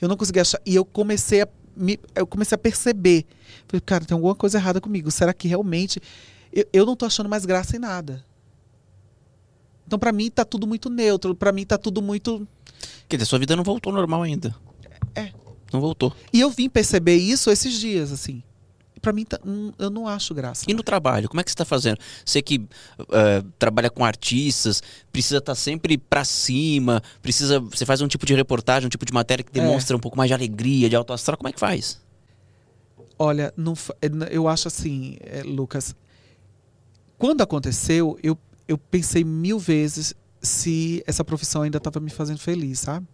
Eu 0.00 0.08
não 0.08 0.16
conseguia 0.16 0.42
achar. 0.42 0.60
E 0.66 0.74
eu 0.74 0.84
comecei 0.84 1.42
a, 1.42 1.48
me, 1.76 1.98
eu 2.14 2.26
comecei 2.26 2.54
a 2.54 2.58
perceber. 2.58 3.24
Falei, 3.66 3.80
cara, 3.80 4.04
tem 4.04 4.14
alguma 4.14 4.34
coisa 4.34 4.58
errada 4.58 4.80
comigo. 4.80 5.10
Será 5.10 5.32
que 5.32 5.48
realmente. 5.48 6.00
Eu, 6.52 6.66
eu 6.72 6.86
não 6.86 6.96
tô 6.96 7.06
achando 7.06 7.28
mais 7.28 7.44
graça 7.44 7.76
em 7.76 7.78
nada. 7.78 8.24
Então, 9.86 9.98
pra 9.98 10.12
mim, 10.12 10.30
tá 10.30 10.44
tudo 10.44 10.66
muito 10.66 10.88
neutro. 10.88 11.34
Pra 11.34 11.52
mim, 11.52 11.64
tá 11.64 11.76
tudo 11.76 12.00
muito. 12.00 12.46
Quer 13.08 13.16
dizer, 13.16 13.26
sua 13.26 13.38
vida 13.38 13.56
não 13.56 13.64
voltou 13.64 13.92
normal 13.92 14.22
ainda. 14.22 14.54
É. 15.14 15.32
Não 15.72 15.80
voltou. 15.80 16.14
E 16.32 16.40
eu 16.40 16.50
vim 16.50 16.68
perceber 16.68 17.16
isso 17.16 17.50
esses 17.50 17.78
dias, 17.78 18.12
assim. 18.12 18.42
Pra 19.02 19.12
mim, 19.12 19.24
tá- 19.24 19.40
hum, 19.44 19.72
eu 19.80 19.90
não 19.90 20.06
acho 20.06 20.32
graça. 20.32 20.64
E 20.68 20.72
no 20.72 20.82
trabalho, 20.82 21.28
como 21.28 21.40
é 21.40 21.44
que 21.44 21.50
você 21.50 21.54
está 21.54 21.64
fazendo? 21.64 21.98
Você 22.24 22.40
que 22.40 22.64
eh, 23.10 23.42
trabalha 23.58 23.90
com 23.90 24.04
artistas, 24.04 24.80
precisa 25.12 25.38
estar 25.38 25.56
sempre 25.56 25.98
pra 25.98 26.24
cima, 26.24 27.02
precisa. 27.20 27.58
Você 27.58 27.84
faz 27.84 28.00
um 28.00 28.06
tipo 28.06 28.24
de 28.24 28.32
reportagem, 28.34 28.86
um 28.86 28.88
tipo 28.88 29.04
de 29.04 29.12
matéria 29.12 29.42
que 29.42 29.58
É. 29.58 29.60
demonstra 29.60 29.96
um 29.96 30.00
pouco 30.00 30.16
mais 30.16 30.28
de 30.30 30.34
alegria, 30.34 30.88
de 30.88 30.94
alto 30.94 31.12
astral. 31.12 31.36
Como 31.36 31.48
é 31.48 31.52
que 31.52 31.58
faz? 31.58 32.00
Olha, 33.18 33.52
não 33.56 33.74
é, 34.00 34.06
n- 34.08 34.26
eu 34.30 34.46
acho 34.48 34.68
assim, 34.68 35.16
é, 35.20 35.42
Lucas. 35.42 35.94
Quando 37.18 37.40
aconteceu, 37.42 38.18
eu, 38.22 38.36
eu 38.66 38.76
pensei 38.78 39.22
mil 39.24 39.58
vezes 39.58 40.14
se 40.40 41.02
essa 41.06 41.24
profissão 41.24 41.62
ainda 41.62 41.78
estava 41.78 42.00
me 42.00 42.10
fazendo 42.10 42.38
feliz, 42.38 42.80
sabe? 42.80 43.06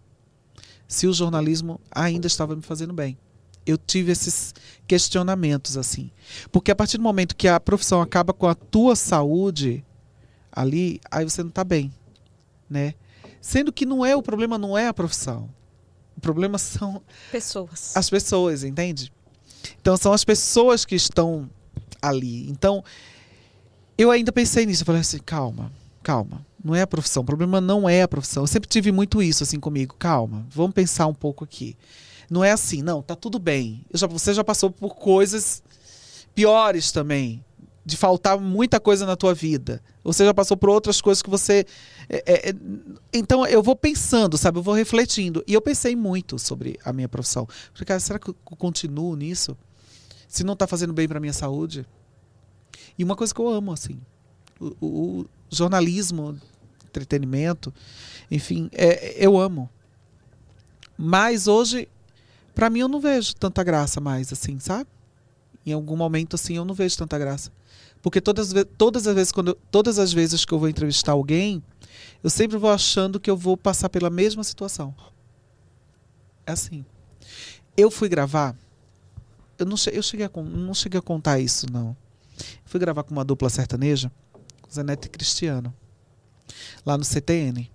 Se 0.87 1.05
o 1.07 1.13
jornalismo 1.13 1.79
ainda 1.91 2.27
estava 2.27 2.55
me 2.55 2.61
fazendo 2.61 2.93
bem. 2.93 3.17
Eu 3.65 3.77
tive 3.77 4.11
esses 4.11 4.53
questionamentos, 4.89 5.77
assim. 5.77 6.09
Porque 6.51 6.71
a 6.71 6.75
partir 6.75 6.97
do 6.97 7.03
momento 7.03 7.35
que 7.35 7.47
a 7.47 7.59
profissão 7.59 8.01
acaba 8.01 8.33
com 8.33 8.47
a 8.47 8.55
tua 8.55 8.95
saúde 8.95 9.85
ali, 10.51 10.99
aí 11.11 11.23
você 11.23 11.43
não 11.43 11.49
está 11.49 11.63
bem, 11.63 11.93
né? 12.67 12.95
Sendo 13.39 13.71
que 13.71 13.85
não 13.85 14.03
é 14.03 14.15
o 14.15 14.23
problema, 14.23 14.57
não 14.57 14.75
é 14.75 14.87
a 14.87 14.93
profissão. 14.93 15.47
O 16.17 16.19
problema 16.19 16.57
são 16.57 17.03
Pessoas. 17.31 17.95
as 17.95 18.09
pessoas, 18.09 18.63
entende? 18.63 19.13
Então 19.79 19.95
são 19.95 20.11
as 20.11 20.25
pessoas 20.25 20.85
que 20.85 20.95
estão 20.95 21.47
ali. 22.01 22.49
Então 22.49 22.83
eu 23.95 24.09
ainda 24.09 24.31
pensei 24.31 24.65
nisso, 24.65 24.81
eu 24.81 24.85
falei 24.87 25.01
assim, 25.01 25.19
calma, 25.19 25.71
calma, 26.01 26.43
não 26.63 26.73
é 26.73 26.81
a 26.81 26.87
profissão, 26.87 27.21
o 27.21 27.25
problema 27.25 27.61
não 27.61 27.87
é 27.87 28.01
a 28.01 28.07
profissão. 28.07 28.41
Eu 28.41 28.47
sempre 28.47 28.67
tive 28.67 28.91
muito 28.91 29.21
isso 29.21 29.43
assim 29.43 29.59
comigo, 29.59 29.95
calma, 29.99 30.47
vamos 30.49 30.73
pensar 30.73 31.05
um 31.05 31.13
pouco 31.13 31.43
aqui. 31.43 31.77
Não 32.29 32.43
é 32.43 32.51
assim, 32.51 32.81
não, 32.81 33.01
tá 33.01 33.15
tudo 33.15 33.39
bem. 33.39 33.83
Já, 33.93 34.05
você 34.07 34.33
já 34.33 34.43
passou 34.43 34.69
por 34.69 34.95
coisas 34.95 35.63
piores 36.35 36.91
também, 36.91 37.43
de 37.85 37.97
faltar 37.97 38.39
muita 38.39 38.79
coisa 38.79 39.05
na 39.05 39.15
tua 39.15 39.33
vida. 39.33 39.81
Você 40.03 40.23
já 40.23 40.33
passou 40.33 40.55
por 40.55 40.69
outras 40.69 41.01
coisas 41.01 41.21
que 41.23 41.29
você. 41.29 41.65
é, 42.07 42.23
é, 42.25 42.49
é, 42.49 42.53
então 43.11 43.45
eu 43.47 43.63
vou 43.63 43.75
pensando, 43.75 44.37
sabe? 44.37 44.59
Eu 44.59 44.63
vou 44.63 44.75
refletindo. 44.75 45.43
E 45.47 45.53
eu 45.53 45.61
pensei 45.61 45.95
muito 45.95 46.37
sobre 46.37 46.79
a 46.85 46.93
minha 46.93 47.09
profissão. 47.09 47.47
Falei, 47.73 47.85
cara, 47.85 47.99
será 47.99 48.19
que 48.19 48.29
eu 48.29 48.35
continuo 48.57 49.15
nisso? 49.15 49.57
Se 50.27 50.43
não 50.43 50.53
está 50.53 50.67
fazendo 50.67 50.93
bem 50.93 51.07
para 51.07 51.19
minha 51.19 51.33
saúde? 51.33 51.83
E 52.97 53.03
uma 53.03 53.15
coisa 53.15 53.33
que 53.33 53.41
eu 53.41 53.47
amo, 53.49 53.71
assim, 53.71 53.99
o, 54.59 54.67
o- 54.79 55.19
o 55.21 55.25
jornalismo, 55.49 56.37
entretenimento, 56.85 57.73
enfim, 58.29 58.69
é, 58.71 59.15
eu 59.17 59.39
amo. 59.39 59.67
Mas 60.97 61.47
hoje, 61.47 61.87
pra 62.59 62.69
mim, 62.69 62.79
eu 62.79 62.89
não 62.89 62.99
vejo 62.99 63.33
tanta 63.37 63.63
graça 63.63 64.01
mais, 64.01 64.33
assim, 64.33 64.59
sabe? 64.59 64.89
Em 65.65 65.71
algum 65.71 65.95
momento, 65.95 66.35
assim, 66.35 66.57
eu 66.57 66.65
não 66.65 66.75
vejo 66.75 66.97
tanta 66.97 67.17
graça. 67.17 67.53
Porque 68.01 68.19
todas, 68.19 68.53
todas, 68.77 69.07
as 69.07 69.15
vezes, 69.15 69.31
quando 69.31 69.51
eu- 69.51 69.57
todas 69.71 69.97
as 69.97 70.11
vezes 70.11 70.43
que 70.43 70.53
eu 70.53 70.59
vou 70.59 70.67
entrevistar 70.67 71.13
alguém, 71.13 71.63
eu 72.21 72.29
sempre 72.29 72.57
vou 72.57 72.69
achando 72.69 73.17
que 73.17 73.29
eu 73.29 73.37
vou 73.37 73.55
passar 73.55 73.87
pela 73.87 74.09
mesma 74.09 74.43
situação. 74.43 74.93
É 76.45 76.51
assim. 76.51 76.83
Eu 77.77 77.89
fui 77.89 78.09
gravar. 78.09 78.53
Eu 79.57 79.65
não, 79.65 79.77
eu 79.93 80.03
cheguei 80.03 80.25
a, 80.25 80.31
não 80.43 80.73
cheguei 80.73 80.99
a 80.99 81.01
contar 81.01 81.39
isso, 81.39 81.65
não. 81.71 81.95
Fui 82.65 82.77
gravar 82.77 83.03
com 83.03 83.11
uma 83.11 83.23
dupla 83.23 83.49
sertaneja, 83.49 84.11
Zé 84.69 84.83
Neto 84.83 85.05
e 85.05 85.09
Cristiano, 85.09 85.73
lá 86.85 86.97
no 86.97 87.05
CTN, 87.05 87.71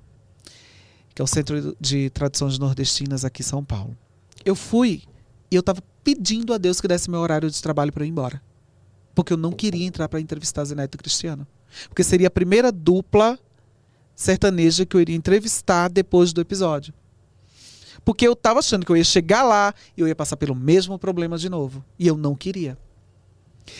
que 1.14 1.22
é 1.22 1.24
o 1.24 1.26
Centro 1.26 1.74
de 1.80 2.10
Tradições 2.10 2.58
Nordestinas 2.58 3.24
aqui 3.24 3.40
em 3.40 3.46
São 3.46 3.64
Paulo. 3.64 3.96
Eu 4.44 4.54
fui 4.54 5.02
e 5.50 5.56
eu 5.56 5.62
tava 5.62 5.82
pedindo 6.02 6.52
a 6.52 6.58
Deus 6.58 6.80
que 6.80 6.88
desse 6.88 7.10
meu 7.10 7.20
horário 7.20 7.50
de 7.50 7.62
trabalho 7.62 7.92
para 7.92 8.02
eu 8.02 8.06
ir 8.06 8.10
embora. 8.10 8.42
Porque 9.14 9.32
eu 9.32 9.36
não 9.36 9.52
queria 9.52 9.86
entrar 9.86 10.08
para 10.08 10.20
entrevistar 10.20 10.64
Zé 10.64 10.74
Neto 10.74 10.96
e 10.96 10.98
Cristiano. 10.98 11.46
Porque 11.88 12.04
seria 12.04 12.28
a 12.28 12.30
primeira 12.30 12.70
dupla 12.70 13.38
sertaneja 14.14 14.84
que 14.84 14.96
eu 14.96 15.00
iria 15.00 15.16
entrevistar 15.16 15.88
depois 15.88 16.32
do 16.32 16.40
episódio. 16.40 16.92
Porque 18.04 18.26
eu 18.26 18.36
tava 18.36 18.58
achando 18.58 18.84
que 18.84 18.92
eu 18.92 18.96
ia 18.96 19.04
chegar 19.04 19.42
lá 19.42 19.74
e 19.96 20.00
eu 20.00 20.08
ia 20.08 20.14
passar 20.14 20.36
pelo 20.36 20.54
mesmo 20.54 20.98
problema 20.98 21.38
de 21.38 21.48
novo. 21.48 21.84
E 21.98 22.06
eu 22.06 22.16
não 22.16 22.34
queria. 22.34 22.76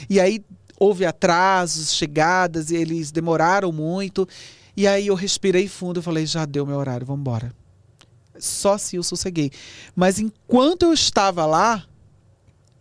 E 0.09 0.19
aí 0.19 0.43
houve 0.79 1.05
atrasos, 1.05 1.93
chegadas, 1.93 2.71
e 2.71 2.77
eles 2.77 3.11
demoraram 3.11 3.71
muito. 3.71 4.27
E 4.77 4.87
aí 4.87 5.07
eu 5.07 5.15
respirei 5.15 5.69
fundo 5.69 6.01
e 6.01 6.03
falei, 6.03 6.27
já 6.27 6.45
deu 6.45 6.67
meu 6.67 6.77
horário, 6.77 7.07
vamos 7.07 7.21
embora. 7.21 7.53
Só 8.39 8.75
assim 8.75 8.97
eu 8.97 9.03
sosseguei. 9.03 9.51
Mas 9.95 10.19
enquanto 10.19 10.83
eu 10.83 10.93
estava 10.93 11.47
lá, 11.47 11.87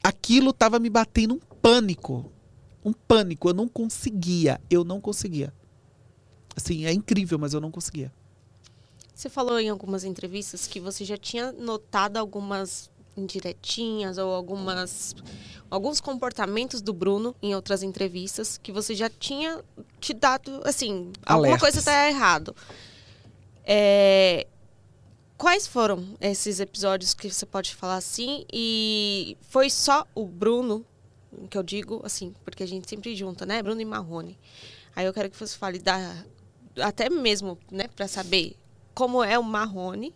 aquilo 0.04 0.50
estava 0.50 0.80
me 0.80 0.90
batendo 0.90 1.36
um 1.36 1.40
pânico. 1.62 2.32
Um 2.84 2.94
pânico. 2.94 3.50
Eu 3.50 3.54
não 3.54 3.68
conseguia. 3.68 4.60
Eu 4.70 4.84
não 4.84 5.00
conseguia. 5.00 5.54
Assim, 6.56 6.86
é 6.86 6.94
incrível, 6.94 7.40
mas 7.40 7.54
eu 7.54 7.62
não 7.62 7.72
conseguia. 7.72 8.12
Você 9.14 9.30
falou 9.30 9.60
em 9.60 9.70
algumas 9.70 10.04
entrevistas 10.04 10.68
que 10.68 10.80
você 10.80 11.06
já 11.06 11.18
tinha 11.18 11.52
notado 11.52 12.18
algumas 12.18 12.92
indiretinhas 13.16 14.18
ou 14.18 14.34
algumas 14.34 15.16
alguns 15.70 16.02
comportamentos 16.02 16.82
do 16.82 16.92
Bruno 16.92 17.36
em 17.44 17.54
outras 17.54 17.84
entrevistas 17.84 18.58
que 18.58 18.72
você 18.72 18.96
já 18.96 19.08
tinha 19.08 19.64
te 20.00 20.16
dado 20.16 20.62
assim 20.66 21.12
alguma 21.24 21.50
Alertas. 21.50 21.62
coisa 21.62 21.80
está 21.80 22.10
errado. 22.10 22.56
É, 23.64 24.48
quais 25.38 25.68
foram 25.68 26.16
esses 26.22 26.60
episódios 26.60 27.14
que 27.14 27.30
você 27.30 27.46
pode 27.46 27.76
falar 27.76 27.96
assim 27.98 28.46
e 28.52 29.38
foi 29.42 29.70
só 29.70 30.06
o 30.16 30.26
Bruno 30.26 30.86
que 31.50 31.58
eu 31.58 31.64
digo 31.64 32.02
assim 32.04 32.34
porque 32.46 32.64
a 32.64 32.68
gente 32.68 32.90
sempre 32.90 33.16
junta 33.16 33.46
né 33.46 33.62
Bruno 33.62 33.82
e 33.82 33.86
Marrone. 33.86 34.38
Aí 34.96 35.06
eu 35.06 35.14
quero 35.14 35.30
que 35.30 35.38
você 35.38 35.58
fale 35.58 35.80
da 35.80 36.16
até 36.80 37.10
mesmo 37.10 37.58
né 37.72 37.88
para 37.96 38.08
saber 38.08 38.56
como 38.94 39.24
é 39.24 39.38
o 39.40 39.44
Marrone 39.44 40.14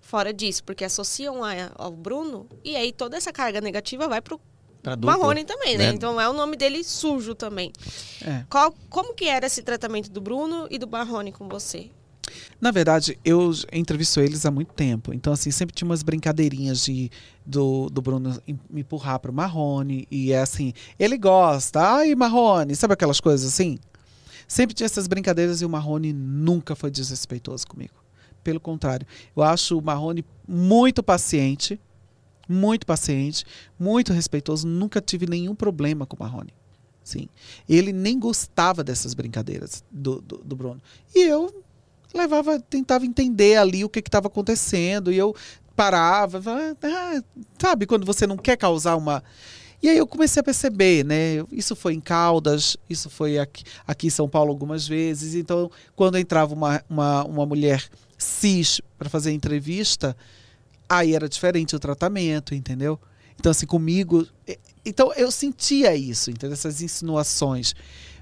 fora 0.00 0.32
disso, 0.32 0.62
porque 0.64 0.84
associam 0.84 1.42
a- 1.42 1.70
ao 1.76 1.90
Bruno 1.92 2.48
e 2.64 2.76
aí 2.76 2.92
toda 2.92 3.16
essa 3.16 3.32
carga 3.32 3.60
negativa 3.60 4.06
vai 4.08 4.20
pro 4.20 4.40
dupla, 4.82 5.16
Marrone 5.16 5.44
também, 5.44 5.76
né? 5.76 5.88
né? 5.88 5.94
Então 5.94 6.20
é 6.20 6.28
o 6.28 6.32
nome 6.32 6.56
dele 6.56 6.84
sujo 6.84 7.34
também. 7.34 7.72
É. 8.24 8.44
Qual, 8.48 8.72
como 8.88 9.14
que 9.14 9.24
era 9.28 9.46
esse 9.46 9.62
tratamento 9.62 10.08
do 10.10 10.20
Bruno 10.20 10.68
e 10.70 10.78
do 10.78 10.86
Marrone 10.86 11.32
com 11.32 11.48
você? 11.48 11.90
Na 12.60 12.70
verdade, 12.70 13.18
eu 13.24 13.52
entrevisto 13.72 14.20
eles 14.20 14.46
há 14.46 14.50
muito 14.50 14.72
tempo. 14.72 15.12
Então, 15.12 15.32
assim, 15.32 15.50
sempre 15.50 15.74
tinha 15.74 15.86
umas 15.86 16.02
brincadeirinhas 16.02 16.84
de, 16.84 17.10
do, 17.44 17.88
do 17.90 18.00
Bruno 18.00 18.40
me 18.70 18.80
empurrar 18.80 19.20
pro 19.20 19.32
Marrone. 19.32 20.06
E 20.10 20.32
é 20.32 20.40
assim, 20.40 20.72
ele 20.98 21.18
gosta. 21.18 21.80
Ai, 21.80 22.14
Marrone, 22.14 22.74
sabe 22.74 22.94
aquelas 22.94 23.20
coisas 23.20 23.46
assim? 23.46 23.78
Sempre 24.48 24.74
tinha 24.74 24.86
essas 24.86 25.06
brincadeiras 25.06 25.60
e 25.60 25.64
o 25.64 25.68
Marrone 25.68 26.12
nunca 26.12 26.74
foi 26.74 26.90
desrespeitoso 26.90 27.66
comigo. 27.66 27.94
Pelo 28.42 28.60
contrário, 28.60 29.06
eu 29.34 29.42
acho 29.42 29.76
o 29.76 29.82
Marrone 29.82 30.24
muito 30.46 31.02
paciente, 31.02 31.80
muito 32.48 32.86
paciente, 32.86 33.44
muito 33.78 34.12
respeitoso. 34.12 34.66
Nunca 34.66 35.00
tive 35.00 35.26
nenhum 35.26 35.54
problema 35.54 36.06
com 36.06 36.16
o 36.16 36.20
Marrone. 36.20 36.54
Sim. 37.02 37.28
Ele 37.68 37.92
nem 37.92 38.18
gostava 38.18 38.82
dessas 38.82 39.14
brincadeiras 39.14 39.84
do, 39.90 40.20
do, 40.20 40.38
do 40.38 40.56
Bruno. 40.56 40.82
E 41.14 41.22
eu 41.22 41.64
levava, 42.16 42.58
tentava 42.58 43.06
entender 43.06 43.56
ali 43.56 43.84
o 43.84 43.88
que 43.88 44.00
estava 44.00 44.26
acontecendo. 44.26 45.12
E 45.12 45.16
eu 45.16 45.34
parava, 45.76 46.76
ah, 46.82 47.22
sabe, 47.58 47.86
quando 47.86 48.06
você 48.06 48.26
não 48.26 48.36
quer 48.36 48.56
causar 48.56 48.96
uma. 48.96 49.22
E 49.82 49.88
aí 49.88 49.98
eu 49.98 50.06
comecei 50.06 50.40
a 50.40 50.42
perceber, 50.42 51.04
né? 51.04 51.44
Isso 51.52 51.76
foi 51.76 51.92
em 51.92 52.00
Caldas, 52.00 52.76
isso 52.88 53.10
foi 53.10 53.38
aqui, 53.38 53.62
aqui 53.86 54.06
em 54.06 54.10
São 54.10 54.28
Paulo 54.28 54.50
algumas 54.50 54.88
vezes. 54.88 55.34
Então, 55.34 55.70
quando 55.94 56.16
entrava 56.16 56.54
uma, 56.54 56.82
uma, 56.88 57.24
uma 57.24 57.46
mulher 57.46 57.84
cis 58.16 58.80
para 58.98 59.10
fazer 59.10 59.32
entrevista, 59.32 60.16
aí 60.88 61.14
era 61.14 61.28
diferente 61.28 61.76
o 61.76 61.78
tratamento, 61.78 62.54
entendeu? 62.54 62.98
Então, 63.38 63.50
assim, 63.50 63.66
comigo. 63.66 64.26
Então, 64.84 65.12
eu 65.14 65.30
sentia 65.30 65.94
isso, 65.94 66.30
entendeu? 66.30 66.54
Essas 66.54 66.80
insinuações. 66.80 67.74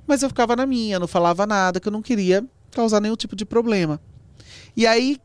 Mas 0.06 0.22
eu 0.22 0.28
ficava 0.28 0.56
na 0.56 0.66
minha, 0.66 0.98
não 0.98 1.06
falava 1.06 1.46
nada, 1.46 1.78
que 1.78 1.88
eu 1.88 1.92
não 1.92 2.02
queria 2.02 2.44
causar 2.74 3.00
nenhum 3.00 3.16
tipo 3.16 3.36
de 3.36 3.44
problema. 3.44 4.00
E 4.76 4.86
aí 4.86 5.18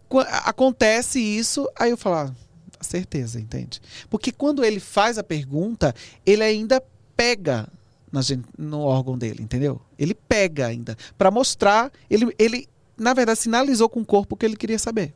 acontece 0.45 1.19
isso, 1.19 1.67
aí 1.77 1.89
eu 1.91 1.97
falo, 1.97 2.15
ah, 2.15 2.35
certeza, 2.81 3.39
entende? 3.39 3.81
Porque 4.09 4.31
quando 4.31 4.63
ele 4.63 4.79
faz 4.79 5.17
a 5.17 5.23
pergunta, 5.23 5.93
ele 6.25 6.43
ainda 6.43 6.81
pega 7.15 7.67
na 8.11 8.21
no 8.57 8.81
órgão 8.81 9.17
dele, 9.17 9.43
entendeu? 9.43 9.81
Ele 9.97 10.13
pega 10.13 10.67
ainda. 10.67 10.97
Pra 11.17 11.29
mostrar, 11.29 11.91
ele, 12.09 12.33
ele, 12.39 12.67
na 12.97 13.13
verdade, 13.13 13.39
sinalizou 13.39 13.89
com 13.89 14.01
o 14.01 14.05
corpo 14.05 14.35
o 14.35 14.37
que 14.37 14.45
ele 14.45 14.55
queria 14.55 14.79
saber. 14.79 15.13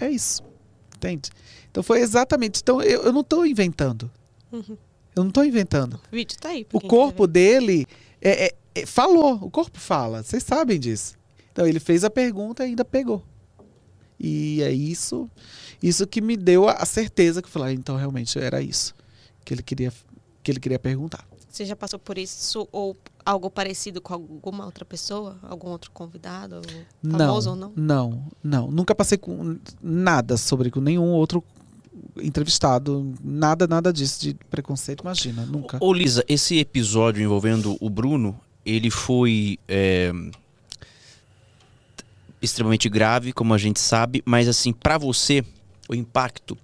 É 0.00 0.08
isso. 0.08 0.42
Entende? 0.96 1.30
Então 1.70 1.82
foi 1.82 2.00
exatamente. 2.00 2.60
Então 2.62 2.80
eu, 2.82 3.02
eu 3.04 3.12
não 3.12 3.20
estou 3.20 3.46
inventando. 3.46 4.10
Uhum. 4.50 4.76
Eu 5.14 5.22
não 5.24 5.28
estou 5.28 5.44
inventando. 5.44 6.00
O 6.10 6.16
vídeo 6.16 6.36
tá 6.38 6.50
aí. 6.50 6.66
O 6.72 6.80
corpo 6.80 7.26
dele 7.26 7.86
é- 8.20 8.46
é- 8.46 8.54
falou, 8.86 9.34
o 9.42 9.50
corpo 9.50 9.78
fala, 9.78 10.22
vocês 10.22 10.42
sabem 10.42 10.78
disso. 10.78 11.14
Então 11.52 11.66
ele 11.66 11.80
fez 11.80 12.04
a 12.04 12.10
pergunta 12.10 12.64
e 12.64 12.70
ainda 12.70 12.84
pegou. 12.84 13.24
E 14.18 14.62
é 14.62 14.70
isso, 14.70 15.30
isso 15.82 16.06
que 16.06 16.20
me 16.20 16.36
deu 16.36 16.68
a, 16.68 16.84
certeza 16.84 17.40
que 17.40 17.48
eu 17.48 17.52
falei, 17.52 17.74
ah, 17.74 17.78
então 17.78 17.96
realmente 17.96 18.38
era 18.38 18.60
isso 18.60 18.94
que 19.44 19.54
ele 19.54 19.62
queria, 19.62 19.92
que 20.42 20.50
ele 20.50 20.60
queria 20.60 20.78
perguntar. 20.78 21.26
Você 21.48 21.64
já 21.64 21.74
passou 21.74 21.98
por 21.98 22.16
isso 22.16 22.68
ou 22.70 22.96
algo 23.24 23.50
parecido 23.50 24.00
com 24.00 24.14
alguma 24.14 24.64
outra 24.64 24.84
pessoa? 24.84 25.38
Algum 25.42 25.68
outro 25.68 25.90
convidado? 25.90 26.60
Famoso 27.02 27.50
ou 27.50 27.56
não? 27.56 27.72
Não, 27.74 28.24
não, 28.42 28.70
nunca 28.70 28.94
passei 28.94 29.18
com 29.18 29.58
nada 29.82 30.36
sobre 30.36 30.70
com 30.70 30.80
nenhum 30.80 31.08
outro 31.08 31.42
entrevistado, 32.22 33.12
nada, 33.22 33.66
nada 33.66 33.92
disso 33.92 34.20
de 34.20 34.34
preconceito, 34.48 35.00
imagina, 35.00 35.44
nunca. 35.44 35.78
Ô 35.80 35.92
Lisa, 35.92 36.24
esse 36.28 36.58
episódio 36.58 37.22
envolvendo 37.22 37.76
o 37.80 37.90
Bruno, 37.90 38.38
ele 38.64 38.90
foi 38.90 39.58
é, 39.68 40.12
extremamente 42.40 42.88
grave, 42.88 43.32
como 43.32 43.54
a 43.54 43.58
gente 43.58 43.80
sabe, 43.80 44.22
mas 44.24 44.48
assim, 44.48 44.72
pra 44.72 44.98
você, 44.98 45.44
o 45.88 45.94
impacto 45.94 46.56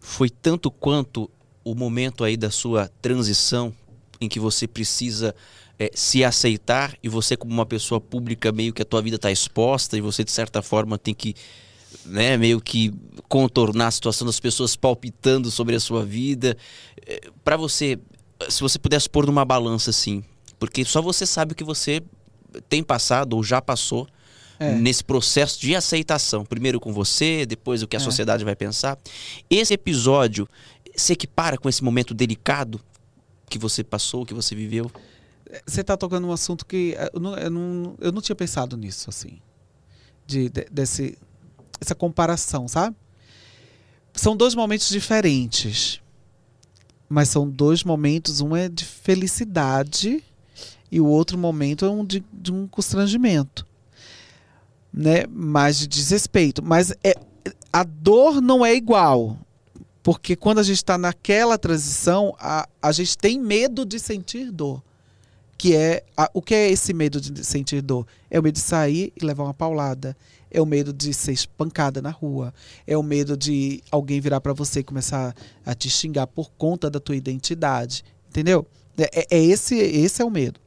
foi 0.00 0.30
tanto 0.30 0.70
quanto 0.70 1.30
o 1.64 1.74
momento 1.74 2.24
aí 2.24 2.36
da 2.36 2.50
sua 2.50 2.90
transição 3.02 3.74
em 4.20 4.28
que 4.28 4.40
você 4.40 4.66
precisa 4.66 5.34
é, 5.78 5.90
se 5.94 6.24
aceitar 6.24 6.96
e 7.02 7.08
você 7.08 7.36
como 7.36 7.52
uma 7.52 7.66
pessoa 7.66 8.00
pública 8.00 8.50
meio 8.50 8.72
que 8.72 8.82
a 8.82 8.84
tua 8.84 9.02
vida 9.02 9.16
está 9.16 9.30
exposta 9.30 9.96
e 9.96 10.00
você 10.00 10.24
de 10.24 10.30
certa 10.30 10.62
forma 10.62 10.98
tem 10.98 11.14
que 11.14 11.34
né, 12.04 12.36
meio 12.36 12.60
que 12.60 12.92
contornar 13.28 13.88
a 13.88 13.90
situação 13.90 14.26
das 14.26 14.40
pessoas 14.40 14.76
palpitando 14.76 15.50
sobre 15.50 15.74
a 15.74 15.80
sua 15.80 16.04
vida. 16.04 16.56
Para 17.44 17.56
você, 17.56 17.98
se 18.48 18.60
você 18.60 18.78
pudesse 18.78 19.08
pôr 19.08 19.26
numa 19.26 19.44
balança 19.44 19.90
assim, 19.90 20.22
porque 20.58 20.84
só 20.84 21.00
você 21.02 21.24
sabe 21.26 21.52
o 21.52 21.54
que 21.54 21.64
você 21.64 22.02
tem 22.68 22.82
passado 22.82 23.34
ou 23.34 23.42
já 23.44 23.60
passou 23.60 24.06
É. 24.60 24.72
nesse 24.74 25.04
processo 25.04 25.60
de 25.60 25.76
aceitação. 25.76 26.44
Primeiro 26.44 26.80
com 26.80 26.92
você, 26.92 27.46
depois 27.46 27.82
o 27.82 27.86
que 27.86 27.96
a 27.96 28.00
É. 28.00 28.02
sociedade 28.02 28.44
vai 28.44 28.56
pensar. 28.56 28.98
Esse 29.48 29.74
episódio 29.74 30.48
se 30.96 31.12
equipara 31.12 31.56
com 31.56 31.68
esse 31.68 31.84
momento 31.84 32.12
delicado 32.12 32.80
que 33.48 33.58
você 33.58 33.84
passou, 33.84 34.26
que 34.26 34.34
você 34.34 34.54
viveu? 34.56 34.90
Você 35.66 35.80
está 35.82 35.96
tocando 35.96 36.26
um 36.26 36.32
assunto 36.32 36.66
que 36.66 36.94
eh, 36.98 37.10
eu 37.14 37.20
não, 37.20 37.36
eu 37.38 37.50
não, 37.50 37.94
eu 38.00 38.12
não 38.12 38.20
tinha 38.20 38.34
pensado 38.36 38.76
nisso, 38.76 39.08
assim. 39.08 39.38
De, 40.26 40.48
de- 40.50 40.66
desse, 40.70 41.16
essa 41.80 41.94
comparação, 41.94 42.66
sabe? 42.68 42.96
São 44.12 44.36
dois 44.36 44.54
momentos 44.54 44.88
diferentes. 44.90 46.00
Mas 47.08 47.28
são 47.30 47.48
dois 47.48 47.84
momentos, 47.84 48.40
um 48.42 48.54
é 48.56 48.68
de 48.68 48.84
felicidade 48.84 50.22
e 50.90 51.00
o 51.00 51.06
outro 51.06 51.36
momento 51.36 51.84
é 51.84 51.90
um 51.90 52.04
de, 52.04 52.24
de 52.32 52.52
um 52.52 52.66
constrangimento, 52.66 53.66
né? 54.92 55.26
Mais 55.28 55.78
de 55.78 55.86
desrespeito. 55.86 56.62
Mas 56.62 56.92
é, 57.04 57.14
a 57.72 57.84
dor 57.84 58.40
não 58.40 58.64
é 58.64 58.74
igual. 58.74 59.38
Porque 60.02 60.34
quando 60.34 60.58
a 60.58 60.62
gente 60.62 60.76
está 60.76 60.96
naquela 60.96 61.58
transição, 61.58 62.34
a, 62.38 62.66
a 62.80 62.92
gente 62.92 63.18
tem 63.18 63.38
medo 63.38 63.84
de 63.84 63.98
sentir 63.98 64.50
dor. 64.50 64.82
Que 65.58 65.74
é. 65.74 66.02
A, 66.16 66.30
o 66.32 66.40
que 66.40 66.54
é 66.54 66.70
esse 66.70 66.94
medo 66.94 67.20
de 67.20 67.44
sentir 67.44 67.82
dor? 67.82 68.06
É 68.30 68.40
o 68.40 68.42
medo 68.42 68.54
de 68.54 68.60
sair 68.60 69.12
e 69.20 69.24
levar 69.24 69.44
uma 69.44 69.52
paulada. 69.52 70.16
É 70.50 70.62
o 70.62 70.66
medo 70.66 70.94
de 70.94 71.12
ser 71.12 71.32
espancada 71.32 72.00
na 72.00 72.10
rua. 72.10 72.54
É 72.86 72.96
o 72.96 73.02
medo 73.02 73.36
de 73.36 73.82
alguém 73.90 74.18
virar 74.18 74.40
para 74.40 74.54
você 74.54 74.80
e 74.80 74.84
começar 74.84 75.34
a 75.66 75.74
te 75.74 75.90
xingar 75.90 76.26
por 76.26 76.50
conta 76.52 76.88
da 76.88 76.98
tua 76.98 77.16
identidade. 77.16 78.02
Entendeu? 78.30 78.66
É, 78.96 79.20
é, 79.20 79.26
é 79.30 79.44
esse, 79.44 79.76
esse 79.76 80.22
é 80.22 80.24
o 80.24 80.30
medo. 80.30 80.58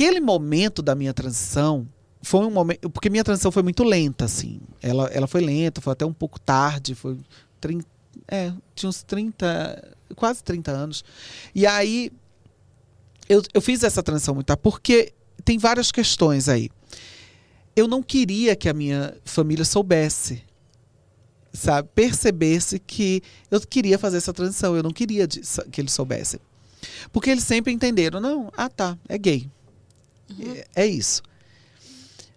Aquele 0.00 0.18
momento 0.18 0.80
da 0.80 0.94
minha 0.94 1.12
transição 1.12 1.86
foi 2.22 2.40
um 2.46 2.50
momento. 2.50 2.88
Porque 2.88 3.10
minha 3.10 3.22
transição 3.22 3.52
foi 3.52 3.62
muito 3.62 3.84
lenta, 3.84 4.24
assim. 4.24 4.58
Ela, 4.80 5.08
ela 5.08 5.26
foi 5.26 5.42
lenta, 5.42 5.82
foi 5.82 5.92
até 5.92 6.06
um 6.06 6.12
pouco 6.12 6.40
tarde, 6.40 6.94
foi 6.94 7.18
30, 7.60 7.86
é, 8.26 8.50
tinha 8.74 8.88
uns 8.88 9.02
30, 9.02 9.94
quase 10.16 10.42
30 10.42 10.70
anos. 10.70 11.04
E 11.54 11.66
aí 11.66 12.10
eu, 13.28 13.42
eu 13.52 13.60
fiz 13.60 13.82
essa 13.82 14.02
transição 14.02 14.34
muito 14.34 14.46
tarde, 14.46 14.62
porque 14.62 15.12
tem 15.44 15.58
várias 15.58 15.92
questões 15.92 16.48
aí. 16.48 16.70
Eu 17.76 17.86
não 17.86 18.02
queria 18.02 18.56
que 18.56 18.70
a 18.70 18.72
minha 18.72 19.14
família 19.22 19.66
soubesse, 19.66 20.42
sabe, 21.52 21.90
percebesse 21.94 22.78
que 22.78 23.22
eu 23.50 23.60
queria 23.60 23.98
fazer 23.98 24.16
essa 24.16 24.32
transição. 24.32 24.74
Eu 24.74 24.82
não 24.82 24.92
queria 24.92 25.28
que 25.28 25.78
eles 25.78 25.92
soubessem. 25.92 26.40
Porque 27.12 27.28
eles 27.28 27.44
sempre 27.44 27.70
entenderam, 27.70 28.18
não, 28.18 28.50
ah 28.56 28.70
tá, 28.70 28.96
é 29.06 29.18
gay. 29.18 29.46
Uhum. 30.38 30.54
É, 30.54 30.66
é 30.74 30.86
isso. 30.86 31.22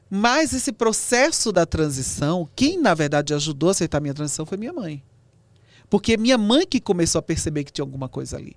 Mas 0.09 0.53
esse 0.53 0.71
processo 0.71 1.51
da 1.51 1.65
transição, 1.65 2.47
quem 2.55 2.79
na 2.79 2.93
verdade 2.93 3.33
ajudou 3.33 3.69
a 3.69 3.71
aceitar 3.71 3.97
a 3.97 4.01
minha 4.01 4.13
transição 4.13 4.45
foi 4.45 4.57
minha 4.57 4.73
mãe. 4.73 5.03
Porque 5.89 6.17
minha 6.17 6.37
mãe 6.37 6.67
que 6.67 6.79
começou 6.79 7.19
a 7.19 7.21
perceber 7.21 7.63
que 7.63 7.71
tinha 7.71 7.83
alguma 7.83 8.07
coisa 8.07 8.37
ali. 8.37 8.55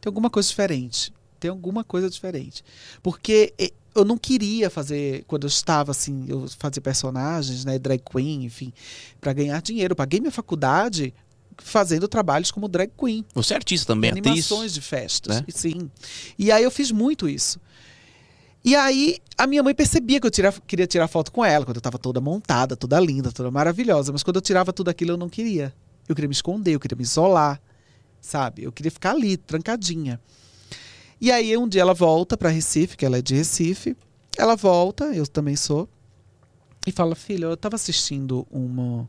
Tem 0.00 0.10
alguma 0.10 0.28
coisa 0.28 0.48
diferente. 0.48 1.12
Tem 1.38 1.50
alguma 1.50 1.84
coisa 1.84 2.10
diferente. 2.10 2.64
Porque 3.02 3.54
eu 3.94 4.04
não 4.04 4.18
queria 4.18 4.68
fazer, 4.68 5.24
quando 5.26 5.44
eu 5.44 5.48
estava 5.48 5.92
assim, 5.92 6.26
eu 6.28 6.46
fazia 6.58 6.82
personagens, 6.82 7.64
né, 7.64 7.78
drag 7.78 8.02
queen, 8.04 8.44
enfim, 8.44 8.72
para 9.20 9.32
ganhar 9.32 9.62
dinheiro. 9.62 9.92
Eu 9.92 9.96
paguei 9.96 10.20
minha 10.20 10.32
faculdade 10.32 11.14
fazendo 11.58 12.08
trabalhos 12.08 12.50
como 12.50 12.66
drag 12.66 12.90
queen. 12.98 13.24
Você 13.34 13.54
é 13.54 13.56
artista 13.56 13.94
também, 13.94 14.10
Animações 14.10 14.50
atriz, 14.50 14.74
de 14.74 14.80
festas, 14.80 15.36
né? 15.36 15.44
sim. 15.48 15.90
E 16.36 16.50
aí 16.50 16.64
eu 16.64 16.70
fiz 16.70 16.90
muito 16.90 17.28
isso. 17.28 17.60
E 18.64 18.74
aí 18.74 19.18
a 19.36 19.46
minha 19.46 19.62
mãe 19.62 19.74
percebia 19.74 20.20
que 20.20 20.26
eu 20.26 20.30
queria 20.66 20.86
tirar 20.86 21.08
foto 21.08 21.30
com 21.30 21.44
ela, 21.44 21.64
quando 21.64 21.76
eu 21.76 21.80
estava 21.80 21.98
toda 21.98 22.20
montada, 22.20 22.76
toda 22.76 22.98
linda, 22.98 23.30
toda 23.30 23.50
maravilhosa. 23.50 24.12
Mas 24.12 24.22
quando 24.22 24.36
eu 24.36 24.42
tirava 24.42 24.72
tudo 24.72 24.88
aquilo, 24.88 25.12
eu 25.12 25.16
não 25.16 25.28
queria. 25.28 25.74
Eu 26.08 26.14
queria 26.14 26.28
me 26.28 26.34
esconder, 26.34 26.74
eu 26.74 26.80
queria 26.80 26.96
me 26.96 27.02
isolar, 27.02 27.60
sabe? 28.20 28.64
Eu 28.64 28.72
queria 28.72 28.90
ficar 28.90 29.10
ali, 29.10 29.36
trancadinha. 29.36 30.20
E 31.20 31.30
aí 31.30 31.56
um 31.56 31.68
dia 31.68 31.82
ela 31.82 31.94
volta 31.94 32.36
para 32.36 32.48
Recife, 32.48 32.96
que 32.96 33.04
ela 33.04 33.18
é 33.18 33.22
de 33.22 33.34
Recife. 33.34 33.96
Ela 34.36 34.56
volta, 34.56 35.04
eu 35.14 35.26
também 35.26 35.56
sou, 35.56 35.88
e 36.86 36.92
fala: 36.92 37.14
Filha, 37.14 37.46
eu 37.46 37.54
estava 37.54 37.76
assistindo 37.76 38.46
uma, 38.50 39.08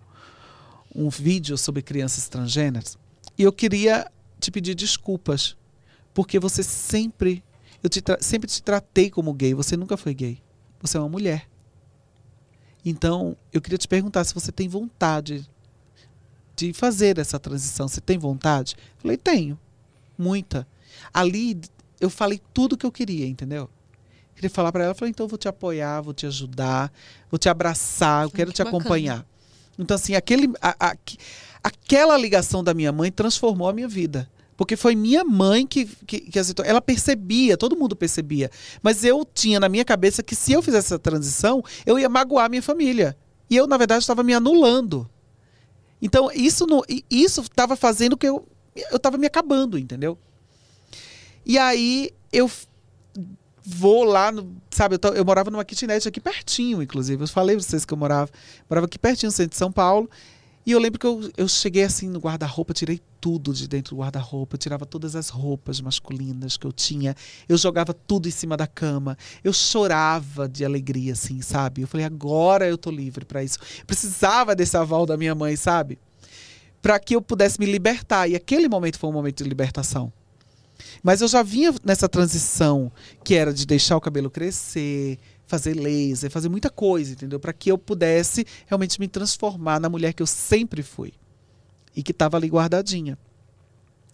um 0.96 1.10
vídeo 1.10 1.58
sobre 1.58 1.82
crianças 1.82 2.28
transgêneras 2.28 2.98
e 3.38 3.44
eu 3.44 3.52
queria 3.52 4.10
te 4.40 4.50
pedir 4.50 4.76
desculpas, 4.76 5.56
porque 6.14 6.40
você 6.40 6.64
sempre. 6.64 7.44
Eu 7.86 7.90
te 7.90 8.02
sempre 8.20 8.50
te 8.50 8.64
tratei 8.64 9.12
como 9.12 9.32
gay, 9.32 9.54
você 9.54 9.78
nunca 9.78 9.96
foi 9.96 10.16
gay. 10.16 10.42
Você 10.82 10.98
é 10.98 11.00
uma 11.00 11.08
mulher. 11.08 11.48
Então, 12.84 13.38
eu 13.54 13.62
queria 13.62 13.78
te 13.78 13.88
perguntar 13.88 14.24
se 14.24 14.34
você 14.34 14.52
tem 14.52 14.68
vontade 14.68 15.48
de 16.56 16.74
fazer 16.74 17.20
essa 17.20 17.40
transição. 17.40 17.88
Você 17.88 18.02
tem 18.02 18.18
vontade? 18.18 18.76
Falei, 18.98 19.18
tenho. 19.18 19.60
Muita. 20.18 20.68
Ali 21.14 21.62
eu 22.02 22.10
falei 22.10 22.42
tudo 22.52 22.76
que 22.76 22.88
eu 22.88 22.92
queria, 22.92 23.28
entendeu? 23.28 23.70
Queria 24.34 24.50
falar 24.50 24.72
para 24.72 24.86
ela, 24.86 24.96
falei, 24.96 25.12
então 25.12 25.26
eu 25.26 25.30
vou 25.30 25.38
te 25.38 25.48
apoiar, 25.48 26.02
vou 26.02 26.14
te 26.14 26.26
ajudar, 26.26 26.92
vou 27.30 27.38
te 27.38 27.50
abraçar, 27.50 28.24
eu 28.24 28.32
quero 28.32 28.50
que 28.50 28.56
te 28.56 28.64
bacana. 28.64 28.80
acompanhar. 28.80 29.26
Então, 29.78 29.94
assim, 29.94 30.16
aquele, 30.16 30.52
a, 30.60 30.90
a, 30.90 30.96
aquela 31.64 32.18
ligação 32.18 32.64
da 32.64 32.74
minha 32.74 32.92
mãe 32.92 33.12
transformou 33.12 33.70
a 33.70 33.74
minha 33.74 33.88
vida. 33.88 34.28
Porque 34.58 34.76
foi 34.76 34.96
minha 34.96 35.24
mãe 35.24 35.68
que, 35.68 35.86
que, 35.86 36.20
que 36.20 36.40
aceitou. 36.40 36.66
Ela 36.66 36.82
percebia, 36.82 37.58
todo 37.58 37.76
mundo 37.76 37.96
percebia. 37.96 38.50
Mas 38.82 39.04
eu 39.04 39.26
tinha 39.26 39.60
na 39.60 39.68
minha 39.68 39.84
cabeça 39.84 40.24
que 40.24 40.36
se 40.36 40.54
eu 40.54 40.62
fizesse 40.62 40.88
essa 40.88 41.00
transição, 41.00 41.64
eu 41.86 42.00
ia 42.00 42.08
magoar 42.08 42.50
minha 42.50 42.62
família. 42.62 43.18
E 43.50 43.56
eu, 43.56 43.68
na 43.68 43.78
verdade, 43.78 44.02
estava 44.02 44.24
me 44.24 44.34
anulando. 44.34 45.10
Então, 46.02 46.30
isso 46.34 46.66
isso 47.10 47.42
estava 47.42 47.76
fazendo 47.76 48.18
que 48.18 48.28
eu 48.28 48.48
eu 48.92 48.98
estava 48.98 49.18
me 49.18 49.26
acabando, 49.26 49.78
entendeu? 49.78 50.18
E 51.46 51.58
aí 51.58 52.12
eu 52.32 52.50
vou 53.66 54.04
lá, 54.04 54.32
no, 54.32 54.56
sabe, 54.70 54.98
eu, 55.02 55.14
eu, 55.14 55.26
morava 55.26 55.50
numa 55.50 55.64
kitnet 55.66 56.08
aqui 56.08 56.20
pertinho, 56.20 56.84
inclusive. 56.84 57.24
Eu 57.24 57.28
falei 57.28 57.56
pra 57.56 57.64
vocês 57.64 57.86
que 57.86 57.94
eu 57.94 57.98
morava, 57.98 58.30
morava 58.70 58.86
aqui 58.86 59.00
pertinho, 59.00 59.32
centro 59.32 59.52
de 59.52 59.58
São 59.58 59.72
Paulo. 59.72 60.10
E 60.66 60.72
eu 60.72 60.80
lembro 60.80 61.00
que 61.00 61.06
eu, 61.06 61.30
eu 61.38 61.48
cheguei 61.48 61.84
assim 61.84 62.10
no 62.10 62.20
guarda-roupa, 62.20 62.74
tirei 62.74 63.00
tudo 63.22 63.54
de 63.54 63.68
dentro 63.68 63.96
do 63.96 64.02
guarda-roupa, 64.02 64.58
tirava 64.58 64.84
todas 64.84 65.16
as 65.16 65.30
roupas 65.30 65.80
masculinas 65.80 66.58
que 66.58 66.66
eu 66.66 66.74
tinha, 66.74 67.16
eu 67.48 67.56
jogava 67.56 67.94
tudo 67.94 68.28
em 68.28 68.32
cima 68.32 68.58
da 68.58 68.66
cama, 68.66 69.16
eu 69.44 69.54
chorava 69.54 70.50
de 70.50 70.66
alegria, 70.66 71.14
assim, 71.14 71.40
sabe? 71.42 71.82
Eu 71.82 71.88
falei, 71.88 72.06
agora 72.06 72.68
eu 72.68 72.80
tô 72.80 72.90
livre 72.90 73.26
para 73.26 73.44
isso. 73.44 73.60
Precisava 73.86 74.56
desse 74.56 74.76
aval 74.76 75.06
da 75.06 75.16
minha 75.16 75.36
mãe, 75.36 75.56
sabe? 75.56 76.00
Para 76.82 77.00
que 77.00 77.16
eu 77.16 77.22
pudesse 77.22 77.60
me 77.60 77.68
libertar. 77.68 78.28
E 78.28 78.36
aquele 78.36 78.68
momento 78.68 78.98
foi 78.98 79.10
um 79.10 79.14
momento 79.14 79.44
de 79.44 79.50
libertação. 79.50 80.12
Mas 81.04 81.22
eu 81.22 81.28
já 81.28 81.44
vinha 81.44 81.74
nessa 81.84 82.10
transição 82.10 82.92
que 83.24 83.36
era 83.36 83.54
de 83.54 83.66
deixar 83.66 83.98
o 83.98 84.02
cabelo 84.02 84.30
crescer, 84.30 85.20
fazer 85.48 85.74
laser, 85.74 86.32
fazer 86.32 86.50
muita 86.50 86.70
coisa, 86.70 87.14
entendeu? 87.14 87.40
Para 87.40 87.54
que 87.54 87.72
eu 87.72 87.78
pudesse 87.78 88.46
realmente 88.66 89.00
me 89.00 89.08
transformar 89.08 89.80
na 89.80 89.90
mulher 89.90 90.14
que 90.14 90.22
eu 90.24 90.28
sempre 90.28 90.82
fui 90.82 91.14
e 91.96 92.04
que 92.04 92.12
estava 92.12 92.38
ali 92.38 92.48
guardadinha. 92.48 93.18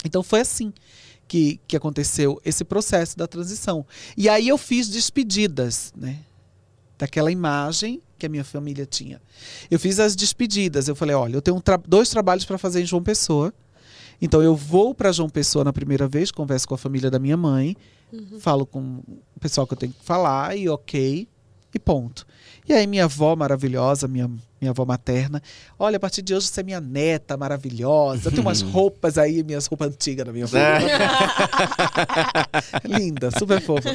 Então 0.03 0.23
foi 0.23 0.41
assim 0.41 0.73
que, 1.27 1.59
que 1.67 1.77
aconteceu 1.77 2.41
esse 2.43 2.63
processo 2.63 3.17
da 3.17 3.27
transição. 3.27 3.85
E 4.17 4.27
aí 4.27 4.47
eu 4.47 4.57
fiz 4.57 4.89
despedidas, 4.89 5.93
né? 5.95 6.19
Daquela 6.97 7.31
imagem 7.31 8.01
que 8.17 8.25
a 8.25 8.29
minha 8.29 8.43
família 8.43 8.85
tinha. 8.85 9.21
Eu 9.69 9.79
fiz 9.79 9.99
as 9.99 10.15
despedidas. 10.15 10.87
Eu 10.87 10.95
falei: 10.95 11.15
olha, 11.15 11.35
eu 11.35 11.41
tenho 11.41 11.59
tra 11.61 11.77
dois 11.77 12.09
trabalhos 12.09 12.45
para 12.45 12.57
fazer 12.57 12.81
em 12.81 12.85
João 12.85 13.01
Pessoa. 13.01 13.53
Então 14.21 14.41
eu 14.43 14.55
vou 14.55 14.93
para 14.93 15.11
João 15.11 15.29
Pessoa 15.29 15.63
na 15.63 15.73
primeira 15.73 16.07
vez, 16.07 16.29
converso 16.31 16.67
com 16.67 16.75
a 16.75 16.77
família 16.77 17.09
da 17.09 17.17
minha 17.17 17.35
mãe, 17.35 17.75
uhum. 18.11 18.39
falo 18.39 18.65
com 18.65 19.01
o 19.35 19.39
pessoal 19.39 19.65
que 19.65 19.73
eu 19.73 19.77
tenho 19.77 19.93
que 19.93 20.03
falar 20.03 20.55
e 20.55 20.69
ok, 20.69 21.27
e 21.73 21.79
ponto. 21.79 22.25
E 22.67 22.73
aí 22.73 22.85
minha 22.85 23.05
avó 23.05 23.35
maravilhosa, 23.35 24.07
minha 24.07 24.29
minha 24.61 24.69
avó 24.69 24.85
materna. 24.85 25.41
Olha, 25.79 25.97
a 25.97 25.99
partir 25.99 26.21
de 26.21 26.35
hoje 26.35 26.45
você 26.45 26.61
é 26.61 26.63
minha 26.63 26.79
neta 26.79 27.35
maravilhosa. 27.35 28.29
Tem 28.29 28.39
umas 28.39 28.61
roupas 28.61 29.17
aí, 29.17 29.43
minhas 29.43 29.65
roupas 29.65 29.87
antigas 29.87 30.23
da 30.23 30.31
minha 30.31 30.45
avó. 30.45 30.57
Linda, 32.85 33.31
super 33.31 33.59
fofa. 33.59 33.89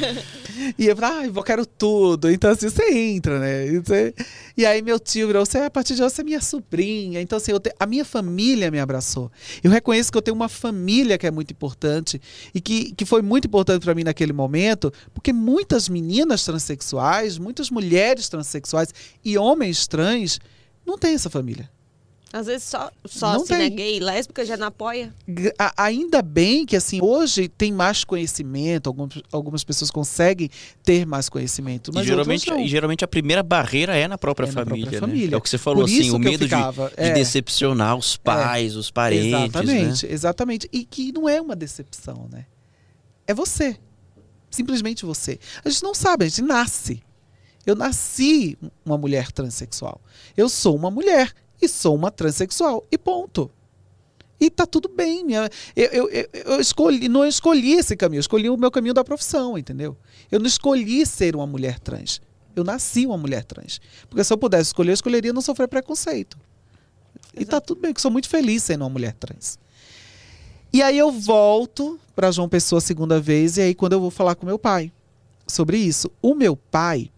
E 0.76 0.86
eu 0.86 0.96
falei, 0.96 1.18
ah, 1.18 1.26
eu 1.26 1.42
quero 1.44 1.64
tudo. 1.64 2.28
Então, 2.28 2.50
assim, 2.50 2.68
você 2.68 2.92
entra, 2.92 3.38
né? 3.38 3.68
E, 3.68 3.78
você... 3.78 4.12
e 4.56 4.66
aí 4.66 4.82
meu 4.82 4.98
tio 4.98 5.28
virou, 5.28 5.46
você, 5.46 5.58
a 5.58 5.70
partir 5.70 5.94
de 5.94 6.02
hoje 6.02 6.16
você 6.16 6.22
é 6.22 6.24
minha 6.24 6.40
sobrinha. 6.40 7.20
Então, 7.20 7.36
assim, 7.36 7.56
te... 7.60 7.72
a 7.78 7.86
minha 7.86 8.04
família 8.04 8.68
me 8.68 8.80
abraçou. 8.80 9.30
Eu 9.62 9.70
reconheço 9.70 10.10
que 10.10 10.18
eu 10.18 10.22
tenho 10.22 10.34
uma 10.34 10.48
família 10.48 11.16
que 11.16 11.28
é 11.28 11.30
muito 11.30 11.52
importante 11.52 12.20
e 12.52 12.60
que, 12.60 12.92
que 12.92 13.04
foi 13.04 13.22
muito 13.22 13.46
importante 13.46 13.84
para 13.84 13.94
mim 13.94 14.02
naquele 14.02 14.32
momento, 14.32 14.92
porque 15.14 15.32
muitas 15.32 15.88
meninas 15.88 16.44
transexuais, 16.44 17.38
muitas 17.38 17.70
mulheres 17.70 18.28
transexuais 18.28 18.92
e 19.24 19.38
homens 19.38 19.86
trans 19.86 20.40
não 20.86 20.96
tem 20.96 21.14
essa 21.14 21.28
família. 21.28 21.68
Às 22.32 22.46
vezes 22.46 22.64
só, 22.64 22.90
só 23.04 23.34
não 23.34 23.42
assim, 23.42 23.52
né? 23.54 23.58
tem. 23.60 23.70
né? 23.70 23.76
Gay, 23.76 24.00
lésbica 24.00 24.44
já 24.44 24.56
não 24.56 24.66
apoia. 24.66 25.14
A, 25.58 25.84
ainda 25.84 26.20
bem 26.20 26.66
que 26.66 26.76
assim, 26.76 27.00
hoje 27.00 27.48
tem 27.48 27.72
mais 27.72 28.04
conhecimento, 28.04 28.88
algumas, 28.88 29.22
algumas 29.32 29.64
pessoas 29.64 29.90
conseguem 29.90 30.50
ter 30.82 31.06
mais 31.06 31.28
conhecimento. 31.28 31.92
Mas 31.94 32.04
e, 32.04 32.08
geralmente, 32.08 32.52
e 32.52 32.68
geralmente 32.68 33.04
a 33.04 33.08
primeira 33.08 33.42
barreira 33.42 33.96
é 33.96 34.08
na 34.08 34.18
própria, 34.18 34.46
é 34.46 34.52
família, 34.52 34.84
na 34.84 34.90
própria 34.90 35.00
né? 35.00 35.06
família. 35.06 35.34
É 35.34 35.38
o 35.38 35.40
que 35.40 35.48
você 35.48 35.56
falou 35.56 35.84
assim, 35.84 36.10
o 36.10 36.18
medo 36.18 36.44
ficava, 36.44 36.88
de, 36.88 36.94
é, 36.96 37.08
de, 37.08 37.14
decepcionar 37.14 37.96
os 37.96 38.16
pais, 38.16 38.74
é, 38.74 38.76
os 38.76 38.90
parentes. 38.90 39.32
Exatamente, 39.32 40.06
né? 40.06 40.12
exatamente. 40.12 40.68
E 40.72 40.84
que 40.84 41.12
não 41.12 41.28
é 41.28 41.40
uma 41.40 41.56
decepção, 41.56 42.28
né? 42.30 42.44
É 43.26 43.32
você. 43.32 43.78
Simplesmente 44.50 45.06
você. 45.06 45.38
A 45.64 45.70
gente 45.70 45.82
não 45.82 45.94
sabe, 45.94 46.24
a 46.24 46.28
gente 46.28 46.42
nasce. 46.42 47.02
Eu 47.66 47.74
nasci 47.74 48.56
uma 48.84 48.96
mulher 48.96 49.32
transexual. 49.32 50.00
Eu 50.36 50.48
sou 50.48 50.76
uma 50.76 50.90
mulher 50.90 51.34
e 51.60 51.68
sou 51.68 51.94
uma 51.94 52.10
transexual. 52.10 52.86
E 52.90 52.96
ponto. 52.96 53.50
E 54.38 54.48
tá 54.48 54.66
tudo 54.66 54.88
bem. 54.88 55.32
Eu, 55.32 55.48
eu, 55.74 56.08
eu, 56.10 56.28
eu 56.32 56.60
escolhi, 56.60 57.08
não 57.08 57.24
escolhi 57.24 57.72
esse 57.72 57.96
caminho, 57.96 58.18
eu 58.18 58.20
escolhi 58.20 58.48
o 58.48 58.56
meu 58.56 58.70
caminho 58.70 58.94
da 58.94 59.02
profissão, 59.02 59.58
entendeu? 59.58 59.96
Eu 60.30 60.38
não 60.38 60.46
escolhi 60.46 61.04
ser 61.04 61.34
uma 61.34 61.46
mulher 61.46 61.80
trans. 61.80 62.20
Eu 62.54 62.62
nasci 62.62 63.04
uma 63.06 63.18
mulher 63.18 63.44
trans. 63.44 63.80
Porque 64.08 64.22
se 64.22 64.32
eu 64.32 64.38
pudesse 64.38 64.68
escolher, 64.68 64.90
eu 64.90 64.94
escolheria 64.94 65.32
não 65.32 65.42
sofrer 65.42 65.68
preconceito. 65.68 66.38
E 67.34 67.44
tá 67.44 67.60
tudo 67.60 67.80
bem, 67.80 67.92
que 67.92 68.00
sou 68.00 68.10
muito 68.10 68.28
feliz 68.28 68.62
sendo 68.62 68.82
uma 68.82 68.90
mulher 68.90 69.12
trans. 69.14 69.58
E 70.72 70.82
aí 70.82 70.96
eu 70.96 71.10
volto 71.10 71.98
para 72.14 72.30
João 72.30 72.48
Pessoa 72.48 72.78
a 72.78 72.82
segunda 72.82 73.20
vez, 73.20 73.56
e 73.56 73.62
aí 73.62 73.74
quando 73.74 73.92
eu 73.92 74.00
vou 74.00 74.10
falar 74.10 74.34
com 74.34 74.46
meu 74.46 74.58
pai 74.58 74.92
sobre 75.46 75.78
isso, 75.78 76.10
o 76.20 76.34
meu 76.34 76.56
pai, 76.56 77.10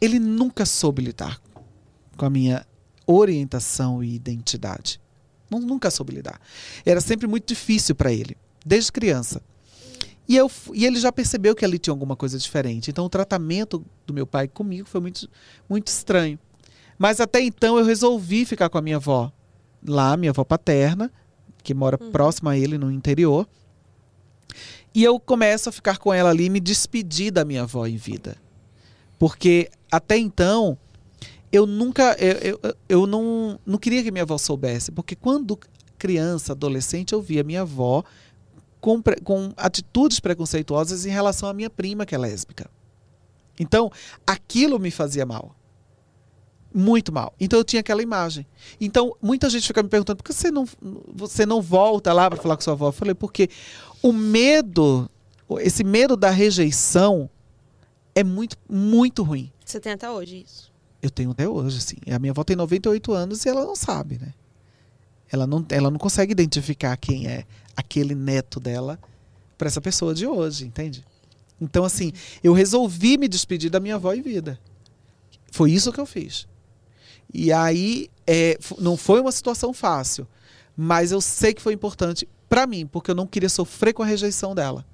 ele 0.00 0.18
nunca 0.18 0.64
soube 0.64 1.02
lidar 1.02 1.40
com 2.16 2.26
a 2.26 2.30
minha 2.30 2.66
orientação 3.06 4.02
e 4.02 4.14
identidade. 4.14 5.00
Nunca 5.50 5.90
soube 5.90 6.14
lidar. 6.14 6.40
Era 6.86 7.00
sempre 7.00 7.26
muito 7.26 7.48
difícil 7.48 7.94
para 7.94 8.12
ele, 8.12 8.36
desde 8.64 8.92
criança. 8.92 9.42
E, 10.28 10.36
eu, 10.36 10.48
e 10.72 10.86
ele 10.86 11.00
já 11.00 11.10
percebeu 11.10 11.56
que 11.56 11.64
ali 11.64 11.76
tinha 11.76 11.92
alguma 11.92 12.14
coisa 12.14 12.38
diferente. 12.38 12.88
Então 12.88 13.04
o 13.04 13.08
tratamento 13.08 13.84
do 14.06 14.14
meu 14.14 14.26
pai 14.26 14.46
comigo 14.46 14.88
foi 14.88 15.00
muito, 15.00 15.28
muito 15.68 15.88
estranho. 15.88 16.38
Mas 16.96 17.20
até 17.20 17.40
então 17.40 17.76
eu 17.76 17.84
resolvi 17.84 18.44
ficar 18.44 18.68
com 18.68 18.78
a 18.78 18.82
minha 18.82 18.96
avó 18.96 19.32
lá, 19.84 20.16
minha 20.16 20.30
avó 20.30 20.44
paterna, 20.44 21.10
que 21.64 21.74
mora 21.74 21.98
uhum. 22.00 22.12
próxima 22.12 22.52
a 22.52 22.56
ele 22.56 22.78
no 22.78 22.92
interior. 22.92 23.48
E 24.94 25.02
eu 25.02 25.18
começo 25.18 25.68
a 25.68 25.72
ficar 25.72 25.98
com 25.98 26.14
ela 26.14 26.30
ali 26.30 26.44
e 26.44 26.50
me 26.50 26.60
despedir 26.60 27.32
da 27.32 27.44
minha 27.44 27.62
avó 27.62 27.86
em 27.86 27.96
vida. 27.96 28.36
Porque 29.18 29.68
até 29.90 30.16
então 30.16 30.78
eu 31.52 31.66
nunca. 31.66 32.16
Eu, 32.18 32.58
eu, 32.62 32.76
eu 32.88 33.06
não, 33.06 33.58
não 33.66 33.78
queria 33.78 34.02
que 34.02 34.10
minha 34.10 34.22
avó 34.22 34.38
soubesse. 34.38 34.92
Porque 34.92 35.16
quando 35.16 35.58
criança, 35.98 36.52
adolescente, 36.52 37.12
eu 37.12 37.20
via 37.20 37.42
minha 37.42 37.62
avó 37.62 38.04
com, 38.80 39.02
com 39.22 39.52
atitudes 39.56 40.20
preconceituosas 40.20 41.04
em 41.04 41.10
relação 41.10 41.48
à 41.48 41.52
minha 41.52 41.68
prima, 41.68 42.06
que 42.06 42.14
é 42.14 42.18
lésbica. 42.18 42.70
Então, 43.58 43.90
aquilo 44.26 44.78
me 44.78 44.90
fazia 44.90 45.26
mal. 45.26 45.54
Muito 46.72 47.12
mal. 47.12 47.34
Então 47.38 47.58
eu 47.58 47.64
tinha 47.64 47.80
aquela 47.80 48.00
imagem. 48.00 48.46
Então, 48.80 49.14
muita 49.20 49.50
gente 49.50 49.66
fica 49.66 49.82
me 49.82 49.88
perguntando 49.88 50.18
por 50.18 50.24
que 50.24 50.32
você 50.32 50.52
não, 50.52 50.66
você 51.12 51.44
não 51.44 51.60
volta 51.60 52.12
lá 52.12 52.30
para 52.30 52.40
falar 52.40 52.56
com 52.56 52.62
sua 52.62 52.74
avó? 52.74 52.88
Eu 52.88 52.92
falei, 52.92 53.14
porque 53.14 53.50
o 54.00 54.12
medo, 54.12 55.10
esse 55.58 55.82
medo 55.82 56.16
da 56.16 56.30
rejeição 56.30 57.28
é 58.14 58.22
muito, 58.22 58.56
muito 58.68 59.24
ruim. 59.24 59.52
Você 59.70 59.78
tem 59.78 59.92
até 59.92 60.10
hoje 60.10 60.44
isso? 60.44 60.72
Eu 61.00 61.10
tenho 61.10 61.30
até 61.30 61.48
hoje, 61.48 61.80
sim. 61.80 61.96
A 62.10 62.18
minha 62.18 62.32
avó 62.32 62.42
tem 62.42 62.56
98 62.56 63.12
anos 63.12 63.44
e 63.44 63.48
ela 63.48 63.64
não 63.64 63.76
sabe, 63.76 64.18
né? 64.18 64.34
Ela 65.30 65.46
não, 65.46 65.64
ela 65.70 65.90
não 65.90 65.98
consegue 65.98 66.32
identificar 66.32 66.96
quem 66.96 67.28
é 67.28 67.44
aquele 67.76 68.14
neto 68.14 68.58
dela 68.58 68.98
para 69.56 69.68
essa 69.68 69.80
pessoa 69.80 70.12
de 70.12 70.26
hoje, 70.26 70.66
entende? 70.66 71.04
Então, 71.60 71.84
assim, 71.84 72.12
eu 72.42 72.52
resolvi 72.52 73.16
me 73.16 73.28
despedir 73.28 73.70
da 73.70 73.78
minha 73.78 73.94
avó 73.94 74.12
em 74.12 74.22
vida. 74.22 74.58
Foi 75.52 75.70
isso 75.70 75.92
que 75.92 76.00
eu 76.00 76.06
fiz. 76.06 76.48
E 77.32 77.52
aí, 77.52 78.10
é, 78.26 78.58
não 78.78 78.96
foi 78.96 79.20
uma 79.20 79.30
situação 79.30 79.72
fácil, 79.72 80.26
mas 80.76 81.12
eu 81.12 81.20
sei 81.20 81.54
que 81.54 81.62
foi 81.62 81.74
importante 81.74 82.28
para 82.48 82.66
mim, 82.66 82.86
porque 82.86 83.12
eu 83.12 83.14
não 83.14 83.26
queria 83.26 83.48
sofrer 83.48 83.92
com 83.92 84.02
a 84.02 84.06
rejeição 84.06 84.52
dela. 84.52 84.84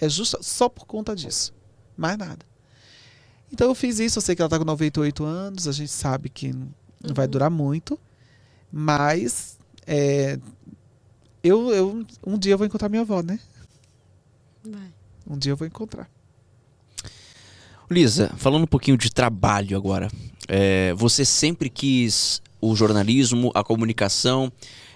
É 0.00 0.08
justo 0.08 0.38
só 0.42 0.68
por 0.68 0.86
conta 0.86 1.16
disso. 1.16 1.52
Mais 1.96 2.16
nada. 2.16 2.51
Então 3.52 3.68
eu 3.68 3.74
fiz 3.74 3.98
isso, 3.98 4.18
eu 4.18 4.22
sei 4.22 4.34
que 4.34 4.40
ela 4.40 4.46
está 4.46 4.58
com 4.58 4.64
98 4.64 5.24
anos, 5.24 5.68
a 5.68 5.72
gente 5.72 5.90
sabe 5.90 6.28
que 6.28 6.52
não 6.52 6.68
uhum. 7.04 7.14
vai 7.14 7.28
durar 7.28 7.50
muito, 7.50 7.98
mas 8.72 9.58
é, 9.86 10.38
eu, 11.44 11.70
eu 11.70 12.06
um 12.26 12.38
dia 12.38 12.54
eu 12.54 12.58
vou 12.58 12.66
encontrar 12.66 12.88
minha 12.88 13.02
avó, 13.02 13.22
né? 13.22 13.38
Vai. 14.64 14.92
Um 15.28 15.36
dia 15.36 15.52
eu 15.52 15.56
vou 15.56 15.66
encontrar. 15.66 16.08
Lisa, 17.90 18.32
falando 18.36 18.62
um 18.62 18.66
pouquinho 18.66 18.96
de 18.96 19.10
trabalho 19.10 19.76
agora. 19.76 20.08
É, 20.48 20.94
você 20.94 21.24
sempre 21.24 21.68
quis 21.68 22.40
o 22.60 22.74
jornalismo, 22.74 23.50
a 23.54 23.62
comunicação, 23.62 24.50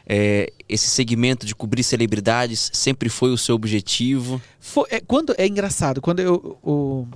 é, 0.06 0.52
esse 0.68 0.88
segmento 0.88 1.44
de 1.44 1.54
cobrir 1.54 1.82
celebridades 1.82 2.70
sempre 2.72 3.08
foi 3.08 3.30
o 3.32 3.38
seu 3.38 3.54
objetivo? 3.54 4.40
Foi, 4.58 4.86
é, 4.90 5.00
quando 5.00 5.34
é 5.36 5.46
engraçado, 5.46 6.00
quando 6.00 6.20
eu, 6.20 6.58
o, 6.62 7.06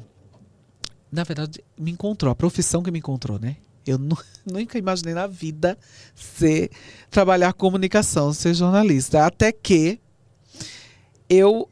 na 1.10 1.24
verdade 1.24 1.62
me 1.78 1.90
encontrou 1.90 2.30
a 2.30 2.34
profissão 2.34 2.82
que 2.82 2.90
me 2.90 2.98
encontrou, 2.98 3.38
né? 3.38 3.56
Eu 3.86 3.98
nunca 4.46 4.78
imaginei 4.78 5.14
na 5.14 5.26
vida 5.26 5.76
ser 6.14 6.70
trabalhar 7.10 7.52
comunicação, 7.52 8.32
ser 8.32 8.54
jornalista, 8.54 9.26
até 9.26 9.52
que 9.52 10.00
eu 11.28 11.68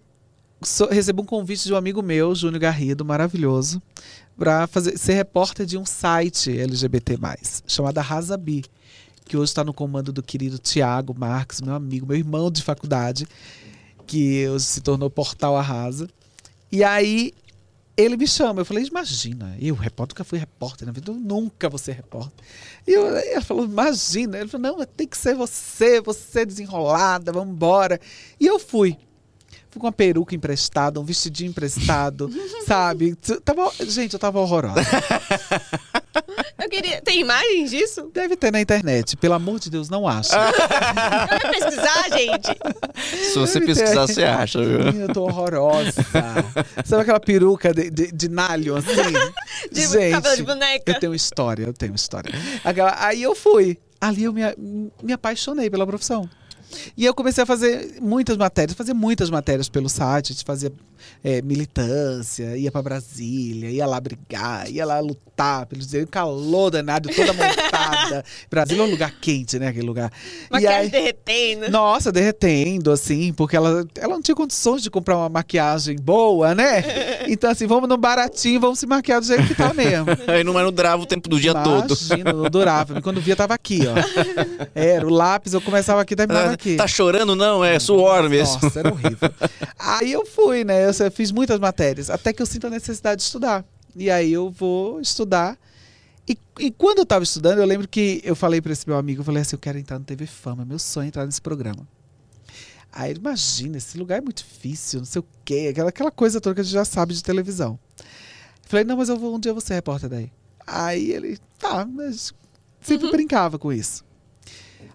so, 0.62 0.86
recebo 0.86 1.22
um 1.22 1.26
convite 1.26 1.64
de 1.64 1.72
um 1.72 1.76
amigo 1.76 2.03
meu, 2.03 2.34
Júnior 2.34 2.61
Garrido, 2.61 3.05
maravilhoso, 3.05 3.82
para 4.36 4.68
ser 4.97 5.14
repórter 5.14 5.66
de 5.66 5.76
um 5.76 5.84
site 5.84 6.51
LGBT+, 6.59 7.18
chamado 7.66 7.99
Razabi, 8.01 8.64
que 9.24 9.36
hoje 9.36 9.51
está 9.51 9.62
no 9.62 9.74
comando 9.74 10.12
do 10.12 10.22
querido 10.22 10.59
Tiago 10.59 11.14
Marques, 11.16 11.61
meu 11.61 11.74
amigo, 11.74 12.07
meu 12.07 12.16
irmão 12.16 12.51
de 12.51 12.62
faculdade, 12.62 13.26
que 14.07 14.49
hoje 14.49 14.64
se 14.64 14.80
tornou 14.80 15.11
Portal 15.11 15.57
Arrasa. 15.57 16.09
E 16.72 16.82
aí 16.82 17.34
ele 17.99 18.17
me 18.17 18.29
chama, 18.29 18.61
eu 18.61 18.65
falei, 18.65 18.85
imagina, 18.85 19.57
eu, 19.61 19.75
repórter, 19.75 20.15
nunca 20.15 20.25
fui 20.25 20.39
repórter 20.39 20.87
na 20.87 20.93
vida, 20.93 21.11
eu 21.11 21.17
nunca 21.17 21.69
vou 21.69 21.79
ser 21.79 21.93
repórter. 21.97 22.47
E 22.87 22.93
eu, 22.93 23.19
ele 23.19 23.41
falou, 23.41 23.65
imagina. 23.65 24.39
Ele 24.39 24.49
falou, 24.49 24.79
não, 24.79 24.87
tem 24.87 25.05
que 25.05 25.19
ser 25.19 25.35
você, 25.35 26.01
você 26.01 26.47
desenrolada, 26.47 27.33
vamos 27.33 27.53
embora. 27.53 28.01
E 28.39 28.47
eu 28.47 28.61
fui. 28.61 28.97
Fui 29.69 29.81
com 29.81 29.87
uma 29.87 29.93
peruca 29.93 30.33
emprestada, 30.33 31.01
um 31.01 31.05
vestidinho 31.05 31.51
emprestado, 31.51 32.31
sabe? 32.65 33.17
Tava, 33.45 33.73
gente, 33.81 34.13
eu 34.13 34.19
tava 34.21 34.39
horrorosa. 34.39 34.81
Eu 36.61 36.69
queria. 36.69 37.01
Tem 37.01 37.21
imagens 37.21 37.71
disso? 37.71 38.11
Deve 38.13 38.37
ter 38.37 38.51
na 38.51 38.61
internet. 38.61 39.17
Pelo 39.17 39.35
amor 39.35 39.61
de 39.61 39.71
Deus, 39.71 39.89
não 39.89 40.09
acha. 40.09 40.37
Vai 40.37 41.53
pesquisar, 41.53 42.11
gente. 42.11 42.49
Se 43.33 43.39
você 43.39 43.61
Deve 43.61 43.75
pesquisar, 43.75 44.07
ter. 44.07 44.15
você 44.15 44.25
acha, 44.25 44.61
viu? 44.65 44.81
Eu 45.03 45.13
tô 45.13 45.23
horrorosa. 45.25 45.93
Sabe 46.85 47.03
aquela 47.03 47.21
peruca 47.21 47.73
de, 47.73 47.91
de, 47.91 48.11
de 48.13 48.29
nalho, 48.29 48.77
assim? 48.77 48.89
De 49.73 49.87
gente, 49.87 50.13
cabelo 50.13 50.37
de 50.37 50.43
boneca. 50.43 50.93
Eu 50.93 51.01
tenho 51.01 51.15
história, 51.15 51.65
eu 51.65 51.73
tenho 51.73 51.95
história. 51.95 52.33
Aquela, 52.65 52.95
aí 53.05 53.23
eu 53.23 53.35
fui. 53.35 53.79
Ali 54.01 54.25
eu 54.25 54.33
me, 54.33 54.43
me 55.03 55.13
apaixonei 55.13 55.69
pela 55.69 55.87
profissão. 55.87 56.29
E 56.97 57.05
eu 57.05 57.14
comecei 57.14 57.43
a 57.43 57.47
fazer 57.47 57.97
muitas 58.01 58.37
matérias, 58.37 58.77
fazer 58.77 58.95
muitas 58.95 59.31
matérias 59.31 59.69
pelo 59.69 59.89
site, 59.89 60.33
a 60.33 60.35
gente 60.35 60.45
fazia 60.45 60.73
é, 61.23 61.43
militância, 61.43 62.57
ia 62.57 62.71
para 62.71 62.83
Brasília, 62.83 63.71
ia 63.71 63.87
lá 63.87 64.01
brigar, 64.01 64.71
ia 64.71 64.85
lá 64.85 65.01
lutar 65.01 65.66
pelo 65.66 65.83
direitos, 65.83 66.11
calor 66.11 66.71
danado, 66.71 67.09
toda 67.09 67.33
montada. 67.33 68.25
Brasília 68.51 68.83
é 68.83 68.87
um 68.87 68.91
lugar 68.91 69.12
quente, 69.21 69.59
né? 69.59 69.69
Aquele 69.69 69.87
lugar. 69.87 70.12
Maquiagem 70.51 70.81
aí, 70.81 70.91
derretendo. 70.91 71.71
Nossa, 71.71 72.12
derretendo, 72.12 72.91
assim, 72.91 73.33
porque 73.33 73.57
ela, 73.57 73.87
ela 73.97 74.14
não 74.14 74.23
tinha 74.23 74.35
condições 74.35 74.83
de 74.83 74.91
comprar 74.91 75.16
uma 75.16 75.29
maquiagem 75.29 75.97
boa, 75.97 76.55
né? 76.55 76.85
Então, 77.29 77.51
assim, 77.51 77.66
vamos 77.66 77.89
no 77.89 77.97
baratinho, 77.97 78.59
vamos 78.61 78.79
se 78.79 78.87
maquiar 78.87 79.21
do 79.21 79.27
jeito 79.27 79.47
que 79.47 79.55
tá 79.55 79.75
mesmo. 79.75 80.07
Aí 80.27 80.43
não, 80.45 80.53
não 80.53 80.73
durava 80.73 81.03
o 81.03 81.07
tempo 81.07 81.29
do 81.29 81.39
dia 81.39 81.51
Imagina, 81.51 81.83
todo. 81.83 81.99
Imagina, 82.01 82.33
não 82.33 82.51
durava. 82.51 83.03
Quando 83.03 83.21
via, 83.21 83.37
tava 83.37 83.55
aqui, 83.55 83.81
ó. 83.87 84.69
Era 84.75 85.07
o 85.07 85.11
lápis, 85.11 85.53
eu 85.53 85.61
começava 85.61 86.01
aqui, 86.01 86.16
terminava 86.16 86.53
ah, 86.53 86.55
aqui. 86.59 86.77
Tá 86.77 86.87
chorando, 86.87 87.35
não? 87.35 87.65
É 87.65 87.79
suor 87.79 88.29
mesmo. 88.29 88.59
Nossa, 88.61 88.79
era 88.81 88.93
horrível. 88.93 89.31
Aí 89.79 90.13
eu 90.13 90.27
fui, 90.27 90.65
né? 90.65 90.89
Eu 90.89 90.93
eu 90.99 91.13
fiz 91.13 91.31
muitas 91.31 91.59
matérias, 91.59 92.11
até 92.11 92.33
que 92.33 92.43
eu 92.43 92.47
sinto 92.47 92.67
a 92.67 92.71
necessidade 92.71 93.21
de 93.21 93.23
estudar. 93.23 93.65
E 93.97 94.11
aí 94.11 94.33
eu 94.33 94.51
vou 94.51 95.01
estudar. 95.01 95.59
E, 96.29 96.37
e 96.59 96.71
quando 96.71 96.99
eu 96.99 97.03
estava 97.05 97.25
estudando, 97.25 97.59
eu 97.59 97.65
lembro 97.65 97.89
que 97.89 98.21
eu 98.23 98.37
falei 98.37 98.61
para 98.61 98.73
esse 98.73 98.87
meu 98.87 98.99
amigo, 98.99 99.21
eu 99.21 99.25
falei 99.25 99.43
assim, 99.43 99.57
eu 99.57 99.61
quero 99.61 99.79
entrar 99.79 99.99
no 99.99 100.05
TV 100.05 100.27
Fama, 100.27 100.65
meu 100.65 100.79
sonho 100.79 101.07
é 101.07 101.09
entrar 101.09 101.25
nesse 101.25 101.41
programa. 101.41 101.89
Aí 102.93 103.11
ele, 103.11 103.19
imagina, 103.19 103.79
esse 103.79 103.97
lugar 103.97 104.19
é 104.19 104.21
muito 104.21 104.39
difícil, 104.39 105.01
não 105.01 105.07
sei 105.07 105.21
o 105.21 105.25
quê, 105.45 105.69
aquela, 105.71 105.89
aquela 105.89 106.11
coisa 106.11 106.41
toda 106.41 106.55
que 106.55 106.61
a 106.61 106.65
gente 106.65 106.73
já 106.73 106.85
sabe 106.85 107.15
de 107.15 107.23
televisão. 107.23 107.79
Eu 107.99 108.05
falei, 108.69 108.85
não, 108.85 108.97
mas 108.97 109.09
eu 109.09 109.17
vou, 109.17 109.35
um 109.35 109.41
dia 109.41 109.51
eu 109.51 109.55
vou 109.55 109.61
ser 109.61 109.75
repórter 109.75 110.11
daí. 110.11 110.31
Aí 110.67 111.13
ele, 111.13 111.39
tá, 111.59 111.87
mas 111.87 112.35
sempre 112.81 113.07
uhum. 113.07 113.13
brincava 113.13 113.59
com 113.59 113.73
isso. 113.73 114.05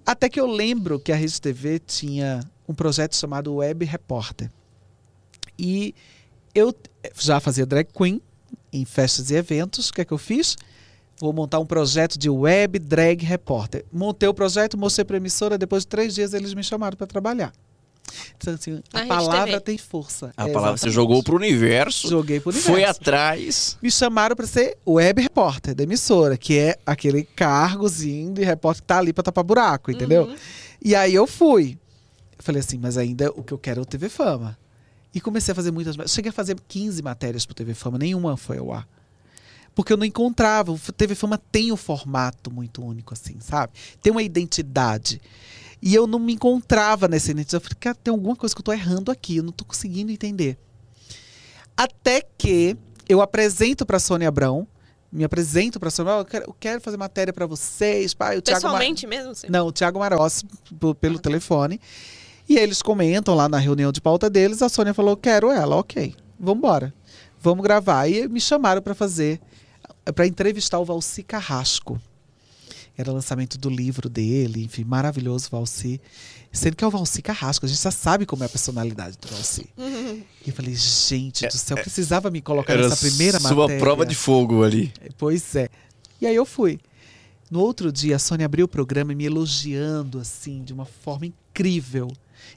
Até 0.05 0.29
que 0.29 0.39
eu 0.39 0.47
lembro 0.47 0.99
que 0.99 1.11
a 1.11 1.15
Rede 1.15 1.41
TV 1.41 1.79
tinha 1.79 2.41
um 2.67 2.73
projeto 2.73 3.15
chamado 3.15 3.55
Web 3.55 3.85
Repórter. 3.85 4.49
E 5.57 5.93
eu 6.53 6.73
já 7.19 7.39
fazia 7.39 7.65
drag 7.65 7.87
queen 7.93 8.21
em 8.71 8.85
festas 8.85 9.31
e 9.31 9.35
eventos. 9.35 9.89
O 9.89 9.93
que 9.93 10.01
é 10.01 10.05
que 10.05 10.13
eu 10.13 10.17
fiz? 10.17 10.57
Vou 11.19 11.31
montar 11.31 11.59
um 11.59 11.65
projeto 11.65 12.17
de 12.17 12.29
web 12.29 12.79
drag 12.79 13.23
repórter. 13.23 13.85
Montei 13.91 14.27
o 14.27 14.33
projeto, 14.33 14.77
mostrei 14.77 15.05
para 15.05 15.15
a 15.15 15.17
emissora. 15.17 15.57
Depois 15.57 15.83
de 15.83 15.87
três 15.87 16.15
dias, 16.15 16.33
eles 16.33 16.53
me 16.53 16.63
chamaram 16.63 16.97
para 16.97 17.07
trabalhar. 17.07 17.53
Então, 18.37 18.53
assim, 18.53 18.81
a 18.93 19.05
palavra 19.05 19.61
tem 19.61 19.77
força. 19.77 20.33
A 20.35 20.47
é, 20.47 20.51
palavra 20.51 20.77
você 20.77 20.89
jogou 20.89 21.23
pro 21.23 21.35
universo. 21.35 22.09
Joguei 22.09 22.39
pro 22.39 22.49
universo. 22.49 22.71
Foi 22.71 22.83
atrás. 22.83 23.77
Me 23.81 23.91
chamaram 23.91 24.35
para 24.35 24.47
ser 24.47 24.77
web 24.85 25.21
repórter 25.21 25.75
da 25.75 25.83
emissora, 25.83 26.37
que 26.37 26.57
é 26.57 26.77
aquele 26.85 27.23
cargozinho 27.23 28.33
de 28.33 28.43
repórter 28.43 28.81
que 28.81 28.87
tá 28.87 28.97
ali 28.97 29.13
para 29.13 29.23
tapar 29.23 29.43
buraco, 29.43 29.91
entendeu? 29.91 30.23
Uhum. 30.23 30.35
E 30.81 30.95
aí 30.95 31.13
eu 31.13 31.25
fui. 31.25 31.77
Eu 32.37 32.43
falei 32.43 32.59
assim, 32.59 32.77
mas 32.77 32.97
ainda 32.97 33.31
o 33.31 33.43
que 33.43 33.53
eu 33.53 33.57
quero 33.57 33.79
é 33.79 33.83
o 33.83 33.85
TV 33.85 34.09
Fama. 34.09 34.57
E 35.13 35.21
comecei 35.21 35.51
a 35.51 35.55
fazer 35.55 35.71
muitas. 35.71 35.95
Cheguei 36.11 36.29
a 36.29 36.33
fazer 36.33 36.57
15 36.67 37.01
matérias 37.01 37.45
pro 37.45 37.53
TV 37.53 37.73
Fama, 37.73 37.97
nenhuma 37.97 38.35
foi 38.35 38.57
ao 38.57 38.73
ar. 38.73 38.87
Porque 39.75 39.93
eu 39.93 39.97
não 39.97 40.05
encontrava. 40.05 40.71
O 40.71 40.77
TV 40.77 41.15
Fama 41.15 41.37
tem 41.51 41.71
um 41.71 41.77
formato 41.77 42.51
muito 42.51 42.83
único, 42.83 43.13
assim, 43.13 43.37
sabe? 43.39 43.73
Tem 44.01 44.11
uma 44.11 44.23
identidade. 44.23 45.21
E 45.85 45.93
eu 45.93 46.07
não 46.07 46.17
me 46.17 46.33
encontrava 46.33 47.09
nessa 47.09 47.31
identidade. 47.31 47.55
Eu 47.55 47.61
falei, 47.61 47.77
cara, 47.77 47.95
tem 48.01 48.11
alguma 48.13 48.37
coisa 48.37 48.55
que 48.55 48.61
eu 48.61 48.63
tô 48.63 48.71
errando 48.71 49.11
aqui, 49.11 49.35
eu 49.37 49.43
não 49.43 49.51
tô 49.51 49.65
conseguindo 49.65 50.11
entender. 50.13 50.57
Até 51.75 52.21
que 52.37 52.77
eu 53.09 53.21
apresento 53.21 53.85
pra 53.85 53.99
Sônia 53.99 54.27
Abrão, 54.29 54.65
me 55.11 55.23
apresento 55.23 55.79
pra 55.79 55.89
Sônia, 55.91 56.11
eu 56.13 56.25
quero, 56.25 56.45
eu 56.47 56.55
quero 56.59 56.81
fazer 56.81 56.97
matéria 56.97 57.33
pra 57.33 57.45
vocês, 57.45 58.13
pai, 58.13 58.37
o 58.37 58.41
Thiago 58.41 58.61
Ma- 58.63 58.69
Pessoalmente 58.71 59.07
mesmo? 59.07 59.35
Sim. 59.35 59.47
não, 59.49 59.67
o 59.67 59.71
Thiago 59.71 59.99
Marossi, 59.99 60.45
pelo 61.01 61.19
telefone. 61.19 61.79
E 62.47 62.57
eles 62.57 62.81
comentam 62.81 63.35
lá 63.35 63.47
na 63.49 63.57
reunião 63.57 63.91
de 63.91 63.99
pauta 64.01 64.29
deles. 64.29 64.61
A 64.61 64.69
Sônia 64.69 64.93
falou: 64.93 65.15
Quero 65.17 65.49
ela, 65.49 65.75
ok, 65.77 66.13
vamos 66.39 66.59
embora. 66.59 66.93
Vamos 67.39 67.63
gravar. 67.63 68.07
E 68.07 68.27
me 68.27 68.39
chamaram 68.39 68.81
para 68.81 68.93
fazer, 68.95 69.39
para 70.15 70.27
entrevistar 70.27 70.79
o 70.79 70.85
Valci 70.85 71.23
Carrasco. 71.23 71.99
Era 72.95 73.09
o 73.09 73.13
lançamento 73.13 73.57
do 73.57 73.69
livro 73.69 74.07
dele, 74.07 74.63
enfim, 74.63 74.83
maravilhoso 74.83 75.49
Valci. 75.49 75.99
Sendo 76.51 76.75
que 76.75 76.83
é 76.83 76.87
o 76.87 76.91
Valci 76.91 77.23
Carrasco, 77.23 77.65
a 77.65 77.69
gente 77.69 77.81
já 77.81 77.89
sabe 77.89 78.25
como 78.25 78.43
é 78.43 78.45
a 78.45 78.49
personalidade 78.49 79.17
do 79.17 79.27
Valci. 79.27 79.67
E 79.75 80.49
eu 80.49 80.53
falei, 80.53 80.75
gente 80.75 81.47
do 81.47 81.57
céu, 81.57 81.75
precisava 81.77 82.29
me 82.29 82.41
colocar 82.41 82.77
nessa 82.77 82.97
primeira 82.97 83.39
sua 83.39 83.55
matéria. 83.55 83.79
prova 83.79 84.05
de 84.05 84.13
fogo 84.13 84.63
ali. 84.63 84.93
Pois 85.17 85.55
é. 85.55 85.69
E 86.21 86.27
aí 86.27 86.35
eu 86.35 86.45
fui. 86.45 86.79
No 87.49 87.59
outro 87.59 87.91
dia, 87.91 88.15
a 88.15 88.19
Sônia 88.19 88.45
abriu 88.45 88.65
o 88.65 88.67
programa 88.67 89.13
me 89.13 89.25
elogiando, 89.25 90.19
assim, 90.19 90.63
de 90.63 90.73
uma 90.73 90.85
forma 90.85 91.25
incrível. 91.25 92.11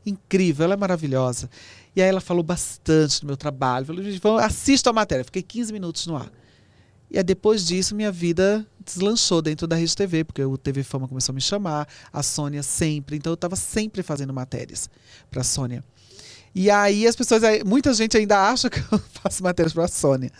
Incrível, 0.04 0.64
ela 0.64 0.74
é 0.74 0.76
maravilhosa. 0.76 1.48
E 1.94 2.02
aí 2.02 2.08
ela 2.08 2.20
falou 2.20 2.42
bastante 2.42 3.20
do 3.22 3.26
meu 3.26 3.36
trabalho. 3.36 3.86
Falou, 4.20 4.38
assista 4.38 4.90
a 4.90 4.92
matéria. 4.92 5.24
Fiquei 5.24 5.42
15 5.42 5.72
minutos 5.72 6.06
no 6.06 6.16
ar. 6.16 6.30
E 7.16 7.18
aí, 7.18 7.24
depois 7.24 7.66
disso, 7.66 7.96
minha 7.96 8.12
vida 8.12 8.66
deslanchou 8.84 9.40
dentro 9.40 9.66
da 9.66 9.74
Rede 9.74 9.96
TV, 9.96 10.22
porque 10.22 10.44
o 10.44 10.58
TV 10.58 10.82
Fama 10.82 11.08
começou 11.08 11.32
a 11.32 11.34
me 11.34 11.40
chamar, 11.40 11.88
a 12.12 12.22
Sônia 12.22 12.62
sempre. 12.62 13.16
Então 13.16 13.30
eu 13.30 13.36
estava 13.36 13.56
sempre 13.56 14.02
fazendo 14.02 14.34
matérias 14.34 14.90
para 15.30 15.40
a 15.40 15.44
Sônia. 15.44 15.82
E 16.54 16.70
aí 16.70 17.06
as 17.06 17.16
pessoas, 17.16 17.40
muita 17.64 17.94
gente 17.94 18.18
ainda 18.18 18.50
acha 18.50 18.68
que 18.68 18.80
eu 18.80 18.98
faço 19.22 19.42
matérias 19.42 19.72
para 19.72 19.86
a 19.86 19.88
Sônia. 19.88 20.30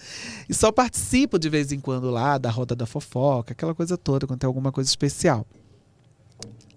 E 0.51 0.53
só 0.53 0.71
participo 0.71 1.39
de 1.39 1.49
vez 1.49 1.73
em 1.73 1.81
quando 1.81 2.11
lá 2.11 2.37
da 2.37 2.51
roda 2.51 2.77
da 2.77 2.85
fofoca, 2.85 3.53
aquela 3.53 3.75
coisa 3.75 3.97
toda, 3.97 4.27
quando 4.27 4.41
tem 4.41 4.47
alguma 4.47 4.71
coisa 4.71 4.91
especial. 4.91 5.47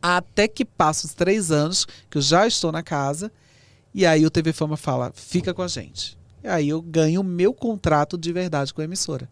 Até 0.02 0.48
que 0.48 0.64
passa 0.64 1.08
os 1.08 1.14
três 1.14 1.52
anos 1.52 1.86
que 2.10 2.18
eu 2.18 2.22
já 2.22 2.48
estou 2.48 2.72
na 2.72 2.82
casa, 2.82 3.30
e 3.94 4.06
aí 4.06 4.26
o 4.26 4.32
TV 4.32 4.54
Fama 4.54 4.78
fala: 4.78 5.12
fica 5.14 5.54
com 5.54 5.62
a 5.62 5.68
gente. 5.68 6.18
E 6.42 6.48
aí 6.48 6.70
eu 6.70 6.82
ganho 6.82 7.20
o 7.20 7.24
meu 7.24 7.54
contrato 7.54 8.18
de 8.18 8.32
verdade 8.32 8.74
com 8.74 8.80
a 8.80 8.86
emissora. 8.86 9.28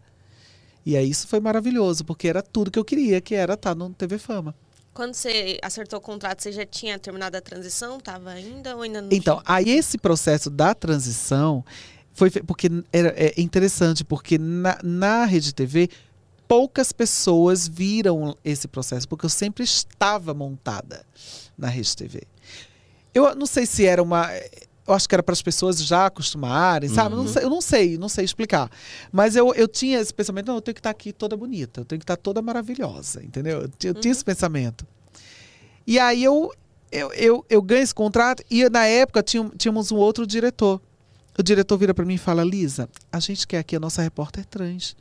E 0.88 0.96
aí 0.96 1.10
isso 1.10 1.28
foi 1.28 1.38
maravilhoso, 1.38 2.02
porque 2.02 2.26
era 2.26 2.40
tudo 2.40 2.70
que 2.70 2.78
eu 2.78 2.84
queria, 2.84 3.20
que 3.20 3.34
era 3.34 3.52
estar 3.52 3.74
no 3.74 3.90
TV 3.90 4.16
Fama. 4.16 4.54
Quando 4.94 5.12
você 5.12 5.58
acertou 5.60 5.98
o 5.98 6.00
contrato, 6.00 6.42
você 6.42 6.50
já 6.50 6.64
tinha 6.64 6.98
terminado 6.98 7.36
a 7.36 7.42
transição? 7.42 8.00
Tava 8.00 8.30
ainda 8.30 8.74
ou 8.74 8.80
ainda 8.80 9.02
não 9.02 9.10
Então, 9.12 9.36
tinha? 9.42 9.54
aí 9.54 9.68
esse 9.68 9.98
processo 9.98 10.48
da 10.48 10.74
transição 10.74 11.62
foi 12.14 12.30
porque 12.30 12.70
era 12.90 13.10
é 13.10 13.38
interessante, 13.38 14.02
porque 14.02 14.38
na, 14.38 14.78
na 14.82 15.26
Rede 15.26 15.54
TV 15.54 15.90
poucas 16.48 16.90
pessoas 16.90 17.68
viram 17.68 18.34
esse 18.42 18.66
processo, 18.66 19.06
porque 19.06 19.26
eu 19.26 19.30
sempre 19.30 19.64
estava 19.64 20.32
montada 20.32 21.04
na 21.58 21.68
Rede 21.68 21.94
TV. 21.94 22.22
Eu 23.12 23.34
não 23.34 23.44
sei 23.44 23.66
se 23.66 23.84
era 23.84 24.02
uma. 24.02 24.26
Eu 24.88 24.94
acho 24.94 25.08
que 25.08 25.14
era 25.14 25.22
para 25.22 25.34
as 25.34 25.42
pessoas 25.42 25.78
já 25.84 26.06
acostumarem, 26.06 26.88
sabe? 26.88 27.14
Eu 27.14 27.18
Não 27.18 27.28
sei, 27.28 27.44
eu 27.44 27.50
não 27.50 27.60
sei, 27.60 27.98
não 27.98 28.08
sei 28.08 28.24
explicar. 28.24 28.70
Mas 29.12 29.36
eu, 29.36 29.54
eu 29.54 29.68
tinha 29.68 30.00
esse 30.00 30.12
pensamento, 30.14 30.46
não, 30.48 30.54
eu 30.56 30.60
tenho 30.62 30.74
que 30.74 30.80
estar 30.80 30.90
aqui 30.90 31.12
toda 31.12 31.36
bonita, 31.36 31.82
eu 31.82 31.84
tenho 31.84 31.98
que 31.98 32.04
estar 32.04 32.16
toda 32.16 32.40
maravilhosa, 32.40 33.22
entendeu? 33.22 33.60
Eu, 33.62 33.68
tinha- 33.68 33.90
eu 33.90 33.94
tinha 33.94 34.10
esse 34.12 34.24
pensamento. 34.24 34.86
E 35.86 35.98
aí 35.98 36.24
eu, 36.24 36.52
eu, 36.90 37.12
eu, 37.12 37.44
eu 37.50 37.60
ganho 37.62 37.82
esse 37.82 37.94
contrato 37.94 38.42
e 38.50 38.68
na 38.70 38.86
época 38.86 39.22
tinha- 39.22 39.50
tínhamos 39.58 39.92
um 39.92 39.96
outro 39.96 40.26
diretor. 40.26 40.80
O 41.38 41.42
diretor 41.42 41.76
vira 41.78 41.92
para 41.94 42.04
mim 42.04 42.14
e 42.14 42.18
fala: 42.18 42.42
Lisa, 42.42 42.88
a 43.12 43.20
gente 43.20 43.46
quer 43.46 43.58
aqui 43.58 43.76
a 43.76 43.80
nossa 43.80 44.02
repórter 44.02 44.44
trans. 44.44 44.96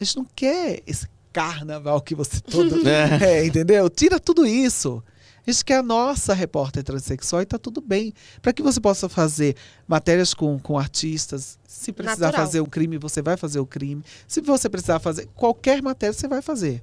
A 0.00 0.04
gente 0.04 0.16
não 0.16 0.26
quer 0.34 0.82
esse 0.86 1.06
carnaval 1.32 2.00
que 2.00 2.14
você 2.14 2.40
todo. 2.50 2.80
é, 2.88 3.46
entendeu? 3.46 3.88
Tira 3.88 4.18
tudo 4.18 4.44
isso. 4.46 5.02
A 5.46 5.50
gente 5.52 5.64
quer 5.64 5.76
a 5.78 5.82
nossa 5.82 6.34
repórter 6.34 6.82
transexual 6.82 7.40
e 7.42 7.46
tá 7.46 7.56
tudo 7.58 7.80
bem. 7.80 8.12
Para 8.42 8.52
que 8.52 8.62
você 8.62 8.80
possa 8.80 9.08
fazer 9.08 9.54
matérias 9.86 10.34
com, 10.34 10.58
com 10.58 10.76
artistas. 10.76 11.56
Se 11.66 11.92
precisar 11.92 12.26
Natural. 12.26 12.46
fazer 12.46 12.60
um 12.60 12.66
crime, 12.66 12.98
você 12.98 13.22
vai 13.22 13.36
fazer 13.36 13.60
o 13.60 13.66
crime. 13.66 14.02
Se 14.26 14.40
você 14.40 14.68
precisar 14.68 14.98
fazer 14.98 15.28
qualquer 15.36 15.80
matéria, 15.82 16.12
você 16.12 16.26
vai 16.26 16.42
fazer. 16.42 16.82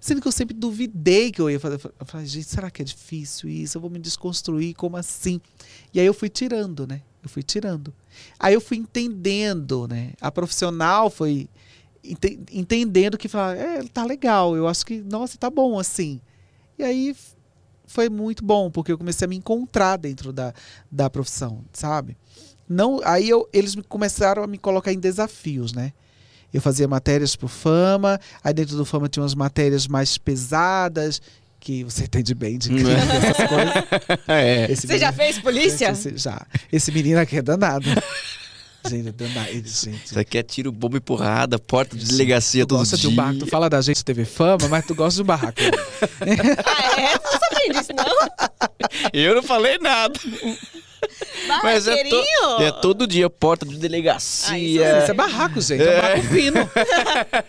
Sendo 0.00 0.22
que 0.22 0.28
eu 0.28 0.32
sempre 0.32 0.54
duvidei 0.54 1.30
que 1.30 1.40
eu 1.40 1.50
ia 1.50 1.60
fazer. 1.60 1.78
Eu 1.98 2.06
falei, 2.06 2.26
gente, 2.26 2.46
será 2.48 2.70
que 2.70 2.80
é 2.80 2.84
difícil 2.84 3.50
isso? 3.50 3.76
Eu 3.76 3.82
vou 3.82 3.90
me 3.90 3.98
desconstruir? 3.98 4.72
Como 4.74 4.96
assim? 4.96 5.40
E 5.92 6.00
aí 6.00 6.06
eu 6.06 6.14
fui 6.14 6.28
tirando, 6.28 6.86
né? 6.86 7.02
Eu 7.22 7.28
fui 7.28 7.42
tirando. 7.42 7.92
Aí 8.38 8.54
eu 8.54 8.60
fui 8.60 8.76
entendendo, 8.76 9.86
né? 9.88 10.12
A 10.20 10.30
profissional 10.30 11.10
foi 11.10 11.48
ente- 12.02 12.38
entendendo 12.52 13.18
que 13.18 13.28
falava, 13.28 13.58
é, 13.58 13.82
tá 13.82 14.04
legal, 14.04 14.56
eu 14.56 14.68
acho 14.68 14.86
que, 14.86 15.00
nossa, 15.02 15.36
tá 15.36 15.50
bom 15.50 15.78
assim. 15.78 16.20
E 16.78 16.84
aí 16.84 17.16
foi 17.88 18.08
muito 18.08 18.44
bom, 18.44 18.70
porque 18.70 18.92
eu 18.92 18.98
comecei 18.98 19.24
a 19.24 19.28
me 19.28 19.34
encontrar 19.36 19.96
dentro 19.96 20.32
da, 20.32 20.52
da 20.92 21.10
profissão, 21.10 21.64
sabe? 21.72 22.16
Não, 22.68 23.00
aí 23.02 23.28
eu, 23.28 23.48
eles 23.52 23.74
me 23.74 23.82
começaram 23.82 24.44
a 24.44 24.46
me 24.46 24.58
colocar 24.58 24.92
em 24.92 25.00
desafios, 25.00 25.72
né? 25.72 25.92
Eu 26.54 26.60
fazia 26.60 26.86
matérias 26.86 27.34
pro 27.34 27.48
Fama, 27.48 28.20
aí 28.44 28.52
dentro 28.54 28.76
do 28.76 28.84
Fama 28.84 29.08
tinha 29.08 29.22
umas 29.22 29.34
matérias 29.34 29.86
mais 29.88 30.16
pesadas, 30.18 31.20
que 31.60 31.82
você 31.82 32.04
entende 32.04 32.34
bem 32.34 32.56
de 32.56 32.68
crime, 32.68 32.90
essas 32.90 33.48
coisas. 33.48 34.20
é. 34.28 34.70
Esse 34.70 34.86
Você 34.86 34.96
já 34.98 35.10
menino- 35.10 35.12
fez 35.24 35.38
polícia? 35.40 35.90
Esse- 35.90 36.16
já. 36.16 36.46
Esse 36.72 36.92
menino 36.92 37.18
aqui 37.18 37.38
é 37.38 37.42
danado. 37.42 37.84
Gente, 38.88 39.08
é 39.08 39.12
danado. 39.12 39.48
Ele, 39.50 39.68
gente, 39.68 40.04
Isso 40.06 40.18
aqui 40.18 40.38
é 40.38 40.42
tiro, 40.42 40.70
bomba 40.72 40.96
e 40.96 41.00
porrada, 41.00 41.58
porta 41.58 41.96
de 41.96 42.04
delegacia 42.06 42.64
tu 42.64 42.68
todo 42.70 42.78
gosta 42.78 42.96
dia. 42.96 43.08
de 43.08 43.12
um 43.12 43.16
barraco. 43.16 43.38
Tu 43.40 43.46
fala 43.46 43.68
da 43.70 43.80
gente 43.80 44.04
TV 44.04 44.24
fama, 44.24 44.68
mas 44.68 44.84
tu 44.86 44.94
gosta 44.94 45.16
de 45.16 45.22
um 45.22 45.26
barraco. 45.26 45.58
Ah, 46.20 47.00
é? 47.00 47.18
Você 47.18 47.32
não 47.32 47.40
sabia 47.40 47.72
disso, 47.72 47.92
não? 47.94 49.08
Eu 49.12 49.34
não 49.36 49.42
falei 49.42 49.78
nada. 49.78 50.18
Mas 51.62 51.88
é, 51.88 52.04
to- 52.04 52.24
é 52.62 52.70
todo 52.72 53.06
dia, 53.06 53.30
porta 53.30 53.64
de 53.64 53.76
Ah, 53.76 53.78
delegacia. 53.78 54.98
Isso 54.98 55.10
é 55.10 55.14
barraco, 55.14 55.60
gente. 55.60 55.82
É 55.82 55.90
um 55.90 56.00
barraco 56.00 56.22
fino. 56.24 56.70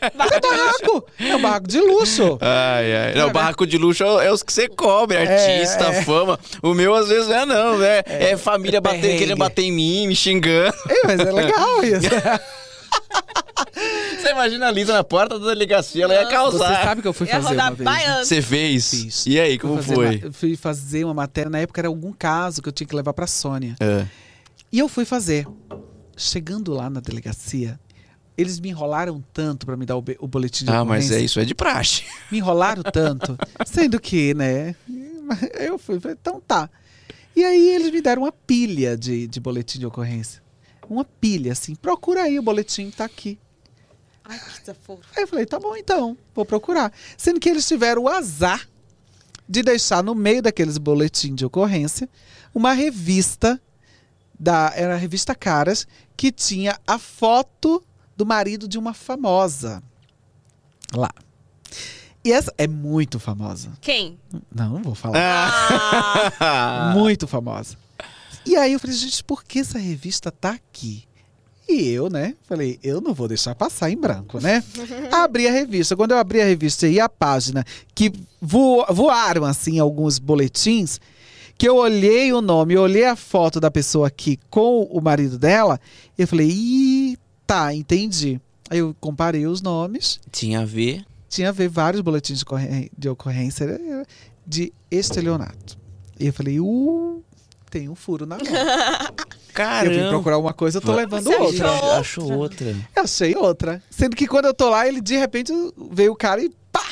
É 0.02 0.40
barraco. 0.42 1.06
É 1.20 1.36
um 1.36 1.42
barraco 1.42 1.68
de 1.68 1.80
luxo. 1.80 2.38
Ai, 2.42 2.96
ai. 2.96 3.14
Não, 3.16 3.32
barraco 3.32 3.66
de 3.68 3.78
luxo 3.78 4.04
é 4.04 4.28
é 4.28 4.32
os 4.32 4.44
que 4.44 4.52
você 4.54 4.68
cobre, 4.68 5.18
artista, 5.18 5.86
é. 5.86 6.02
fama. 6.04 6.40
O 6.62 6.74
meu 6.74 6.94
às 6.96 7.08
vezes 7.10 7.28
não 7.28 7.36
é 7.36 7.46
não, 7.46 7.78
né? 7.78 8.02
É, 8.06 8.38
família 8.38 8.80
batendo, 8.80 9.02
perrengue. 9.02 9.20
querendo 9.20 9.38
bater 9.38 9.64
em 9.64 9.72
mim, 9.72 10.08
me 10.08 10.16
xingando. 10.16 10.74
É, 10.88 11.08
mas 11.08 11.20
é 11.20 11.32
legal 11.32 11.84
isso. 11.84 12.10
Você 14.30 14.34
imagina 14.34 14.68
a 14.68 14.72
Lisa 14.72 14.94
na 14.94 15.04
porta 15.04 15.40
da 15.40 15.48
delegacia, 15.48 16.04
ela 16.04 16.14
ia 16.14 16.26
Você 16.26 16.32
causar. 16.32 16.84
sabe 16.84 17.02
que 17.02 17.08
eu 17.08 17.14
fui 17.14 17.26
fazer 17.28 17.56
uma 17.56 17.72
vez. 17.72 17.90
né? 17.90 18.24
Você 18.24 18.42
fez? 18.42 18.90
Fiz. 18.90 19.26
E 19.26 19.40
aí, 19.40 19.58
Fui 19.58 19.70
como 19.70 19.82
fazer 19.82 19.96
foi? 19.96 20.06
ma- 20.18 20.26
eu 20.28 20.34
fui 20.34 20.56
fazer 20.56 21.04
uma 21.04 21.14
matéria, 21.14 21.50
na 21.50 21.60
época 21.60 21.82
era 21.82 21.88
algum 21.88 22.14
caso 22.14 22.62
que 22.62 22.70
eu 22.70 22.74
tinha 22.74 22.88
que 22.88 22.96
levar 22.96 23.14
pra 23.14 23.26
Sônia. 23.28 23.76
É. 23.80 24.06
E 24.72 24.78
eu 24.80 24.88
fui 24.88 25.04
fazer. 25.06 25.48
Chegando 26.16 26.74
lá 26.74 26.90
na 26.90 27.00
delegacia, 27.00 27.80
eles 28.38 28.60
me 28.60 28.70
enrolaram 28.70 29.24
tanto 29.34 29.66
pra 29.66 29.76
me 29.78 29.86
dar 29.86 29.96
o, 29.98 30.04
o 30.20 30.28
boletim 30.28 30.66
de 30.66 30.72
Ah, 30.72 30.84
mas 30.86 31.12
é 31.12 31.20
isso, 31.22 31.40
é 31.40 31.46
de 31.46 31.56
praxe. 31.56 32.04
Me 32.32 32.38
enrolaram 32.40 32.84
tanto. 32.84 33.38
sendo 33.66 34.00
que, 34.00 34.34
né? 34.34 34.76
Eu 35.60 35.78
fui, 35.80 36.00
falei, 36.00 36.18
então 36.20 36.42
tá. 36.46 36.70
E 37.36 37.44
aí 37.44 37.70
eles 37.70 37.90
me 37.92 38.02
deram 38.02 38.24
uma 38.24 38.32
pilha 38.32 38.98
de, 38.98 39.28
de 39.28 39.40
boletim 39.40 39.80
de 39.80 39.86
ocorrência. 39.86 40.42
Uma 40.90 41.06
pilha, 41.06 41.52
assim. 41.54 41.74
Procura 41.76 42.24
aí, 42.24 42.38
o 42.38 42.42
boletim 42.44 42.90
tá 42.92 43.06
aqui. 43.06 43.40
Ai, 44.30 44.40
que 44.40 44.60
desaforo. 44.60 45.02
Aí 45.16 45.24
eu 45.24 45.28
falei, 45.28 45.46
tá 45.46 45.60
bom 45.60 45.76
então, 45.76 46.16
vou 46.36 46.46
procurar. 46.46 46.94
Sendo 47.18 47.40
que 47.40 47.50
eles 47.50 47.68
tiveram 47.68 48.04
o 48.04 48.08
azar 48.08 48.68
de 49.48 49.64
deixar 49.64 50.04
no 50.04 50.14
meio 50.14 50.42
daqueles 50.44 50.78
boletins 50.78 51.36
de 51.36 51.46
ocorrência 51.46 52.08
uma 52.54 52.74
revista 52.74 53.60
da 54.40 54.72
era 54.76 54.94
a 54.94 54.98
revista 54.98 55.34
Caras 55.34 55.88
que 56.16 56.32
tinha 56.32 56.80
a 56.86 57.00
foto 57.00 57.84
do 58.16 58.26
marido 58.26 58.68
de 58.68 58.78
uma 58.78 58.94
famosa 58.94 59.82
lá. 60.94 61.10
E 62.24 62.32
essa 62.32 62.54
é 62.58 62.68
muito 62.68 63.20
famosa. 63.20 63.72
Quem? 63.82 64.20
Não, 64.54 64.74
não 64.74 64.84
vou 64.84 64.94
falar. 64.94 65.18
Ah, 66.40 66.92
Muito 66.96 67.28
famosa. 67.28 67.78
E 68.46 68.56
aí 68.56 68.74
eu 68.74 68.80
falei, 68.80 68.96
gente, 68.96 69.24
por 69.24 69.44
que 69.44 69.60
essa 69.60 69.80
revista 69.80 70.30
tá 70.30 70.52
aqui? 70.52 71.08
E 71.70 71.88
eu, 71.90 72.10
né, 72.10 72.34
falei, 72.48 72.80
eu 72.84 73.00
não 73.00 73.14
vou 73.14 73.28
deixar 73.28 73.54
passar 73.54 73.92
em 73.92 73.98
branco, 73.98 74.40
né? 74.42 74.64
abri 75.12 75.48
a 75.48 75.52
revista. 75.52 75.96
Quando 75.96 76.12
eu 76.12 76.18
abri 76.18 76.42
a 76.42 76.46
revista 76.46 76.88
e 76.88 77.00
a 77.00 77.08
página, 77.08 77.64
que 77.94 78.12
vo- 78.42 78.86
voaram, 78.90 79.46
assim, 79.46 79.78
alguns 79.80 80.18
boletins, 80.18 81.00
que 81.58 81.68
eu 81.68 81.76
olhei 81.76 82.34
o 82.34 82.42
nome, 82.42 82.74
eu 82.74 82.82
olhei 82.82 83.06
a 83.06 83.16
foto 83.16 83.60
da 83.60 83.70
pessoa 83.70 84.08
aqui 84.08 84.40
com 84.50 84.84
o 84.84 85.00
marido 85.00 85.38
dela, 85.38 85.80
eu 86.18 86.28
falei, 86.28 86.50
ih, 86.50 87.18
tá, 87.46 87.74
entendi. 87.74 88.40
Aí 88.70 88.80
eu 88.80 88.96
comparei 89.00 89.46
os 89.46 89.62
nomes, 89.62 90.20
Tinha 90.32 90.62
a 90.62 90.66
ver. 90.66 91.04
tinha 91.30 91.50
a 91.50 91.52
ver 91.52 91.68
vários 91.70 92.02
boletins 92.02 92.40
de, 92.40 92.92
de 92.98 93.10
ocorrência 93.10 93.66
eh, 93.66 94.04
de 94.46 94.74
estelionato. 94.90 95.78
E 96.20 96.28
eu 96.28 96.34
falei, 96.34 96.60
uh, 96.60 97.24
tem 97.70 97.88
um 97.90 97.96
furo 97.96 98.26
na 98.26 98.38
mão. 98.38 98.46
Eu 99.86 99.92
vim 99.92 100.10
procurar 100.10 100.38
uma 100.38 100.54
coisa, 100.54 100.78
eu 100.78 100.82
tô 100.82 100.94
levando 100.94 101.24
Você 101.26 101.36
outra. 101.36 101.70
achou? 101.70 101.92
Achou 101.92 102.32
outra. 102.38 102.76
Eu 102.96 103.04
achei 103.04 103.36
outra. 103.36 103.84
Sendo 103.90 104.16
que 104.16 104.26
quando 104.26 104.46
eu 104.46 104.54
tô 104.54 104.70
lá, 104.70 104.88
ele 104.88 105.02
de 105.02 105.18
repente 105.18 105.52
veio 105.92 106.14
o 106.14 106.16
cara 106.16 106.42
e 106.42 106.50
pá! 106.72 106.86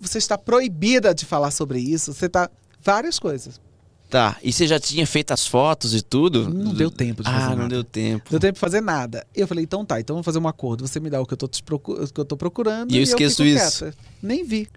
Você 0.00 0.16
está 0.16 0.38
proibida 0.38 1.14
de 1.14 1.26
falar 1.26 1.50
sobre 1.50 1.78
isso. 1.78 2.14
Você 2.14 2.28
tá. 2.30 2.48
Várias 2.82 3.18
coisas. 3.18 3.60
Tá. 4.08 4.36
E 4.42 4.52
você 4.52 4.66
já 4.66 4.78
tinha 4.80 5.06
feito 5.06 5.32
as 5.32 5.46
fotos 5.46 5.92
e 5.94 6.00
tudo? 6.00 6.48
Não 6.48 6.72
deu 6.72 6.90
tempo 6.90 7.22
de 7.22 7.28
ah, 7.28 7.32
fazer 7.32 7.48
não 7.50 7.56
nada. 7.56 7.68
deu 7.68 7.84
tempo. 7.84 8.24
Não 8.26 8.30
deu 8.30 8.40
tempo 8.40 8.54
de 8.54 8.60
fazer 8.60 8.80
nada. 8.80 9.26
Eu 9.34 9.46
falei, 9.46 9.64
então 9.64 9.84
tá, 9.84 10.00
então 10.00 10.14
vamos 10.14 10.24
fazer 10.24 10.38
um 10.38 10.48
acordo. 10.48 10.86
Você 10.86 10.98
me 11.00 11.10
dá 11.10 11.20
o 11.20 11.26
que 11.26 11.34
eu 11.34 11.38
tô, 11.38 11.48
te 11.48 11.62
procu- 11.62 11.92
o 12.04 12.08
que 12.08 12.20
eu 12.20 12.24
tô 12.24 12.36
procurando. 12.36 12.92
E 12.92 12.96
eu 12.96 13.02
esqueço 13.02 13.42
fico 13.44 13.58
isso. 13.58 13.84
quieta. 13.84 13.98
Nem 14.22 14.44
vi. 14.44 14.68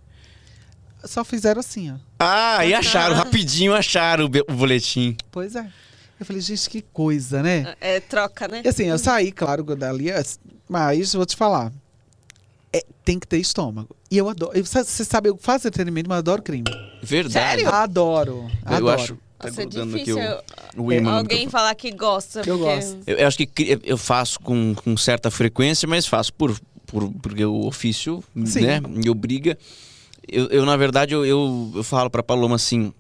Só 1.06 1.24
fizeram 1.24 1.60
assim, 1.60 1.92
ó. 1.92 1.96
Ah, 2.20 2.66
e 2.66 2.74
acharam, 2.74 3.16
rapidinho 3.16 3.74
acharam 3.74 4.26
o 4.26 4.52
o 4.52 4.54
boletim. 4.56 5.16
Pois 5.32 5.56
é. 5.56 5.66
Eu 6.20 6.26
falei, 6.26 6.42
gente, 6.42 6.70
que 6.70 6.82
coisa, 6.82 7.42
né? 7.42 7.76
É 7.80 8.00
troca, 8.02 8.48
né? 8.48 8.62
E 8.66 8.68
assim, 8.68 8.84
eu 8.86 8.98
saí, 9.00 9.32
claro, 9.32 9.64
dali, 9.76 10.08
mas 10.68 11.14
vou 11.14 11.26
te 11.26 11.36
falar. 11.36 11.72
É, 12.74 12.84
tem 13.06 13.18
que 13.18 13.26
ter 13.26 13.38
estômago. 13.38 13.96
E 14.12 14.18
eu 14.18 14.30
adoro. 14.30 14.52
eu- 14.56 14.66
Você 14.66 14.84
sabe, 15.06 15.30
eu 15.30 15.38
faço 15.42 15.68
entretenimento, 15.68 16.10
mas 16.10 16.18
eu 16.18 16.20
adoro 16.20 16.42
crime. 16.42 16.66
Verdade. 17.02 17.66
Adoro. 17.66 18.50
Eu 18.70 18.76
adoro. 18.76 19.02
acho. 19.02 19.18
Tá 19.40 19.48
Nossa, 19.48 19.62
é 19.62 19.66
difícil 19.66 20.18
o, 20.76 20.84
o 20.92 21.10
alguém 21.10 21.50
falar 21.50 21.74
que 21.74 21.90
gosta. 21.92 22.40
Eu 22.42 22.58
porque- 22.60 22.76
gosto. 22.76 22.98
Eu, 23.08 23.16
eu 23.18 23.28
acho 23.28 23.38
que 23.38 23.80
eu 23.86 23.98
faço 23.98 24.38
com, 24.42 24.76
com 24.76 24.98
certa 24.98 25.32
frequência, 25.32 25.88
mas 25.88 26.06
faço 26.06 26.34
por, 26.34 26.60
por 26.86 27.10
porque 27.14 27.46
o 27.46 27.66
ofício 27.66 28.22
Sim. 28.46 28.62
né, 28.62 28.82
me 28.82 29.10
obriga. 29.10 29.58
Eu, 30.32 30.48
eu, 30.48 30.66
na 30.66 30.78
verdade, 30.78 31.14
eu, 31.14 31.26
eu, 31.26 31.72
eu 31.76 31.84
falo 31.84 32.10
pra 32.10 32.24
Paloma 32.24 32.56
assim: 32.56 32.94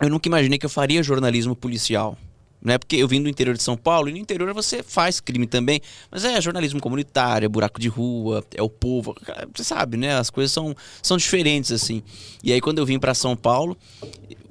eu 0.00 0.08
nunca 0.08 0.28
imaginei 0.28 0.58
que 0.58 0.66
eu 0.66 0.70
faria 0.70 1.02
jornalismo 1.02 1.54
policial. 1.56 2.16
Né? 2.62 2.78
Porque 2.78 2.96
eu 2.96 3.06
vim 3.06 3.22
do 3.22 3.28
interior 3.28 3.56
de 3.56 3.62
São 3.62 3.76
Paulo 3.76 4.08
e 4.08 4.12
no 4.12 4.18
interior 4.18 4.52
você 4.52 4.82
faz 4.82 5.20
crime 5.20 5.46
também. 5.46 5.80
Mas 6.10 6.24
é 6.24 6.40
jornalismo 6.40 6.80
comunitário, 6.80 7.46
é 7.46 7.48
buraco 7.48 7.80
de 7.80 7.86
rua, 7.86 8.44
é 8.54 8.62
o 8.62 8.68
povo. 8.68 9.14
Você 9.54 9.62
sabe, 9.62 9.96
né? 9.96 10.16
As 10.18 10.30
coisas 10.30 10.50
são, 10.50 10.74
são 11.00 11.16
diferentes, 11.16 11.70
assim. 11.70 12.02
E 12.42 12.52
aí, 12.52 12.60
quando 12.60 12.78
eu 12.78 12.86
vim 12.86 12.98
pra 12.98 13.14
São 13.14 13.36
Paulo, 13.36 13.76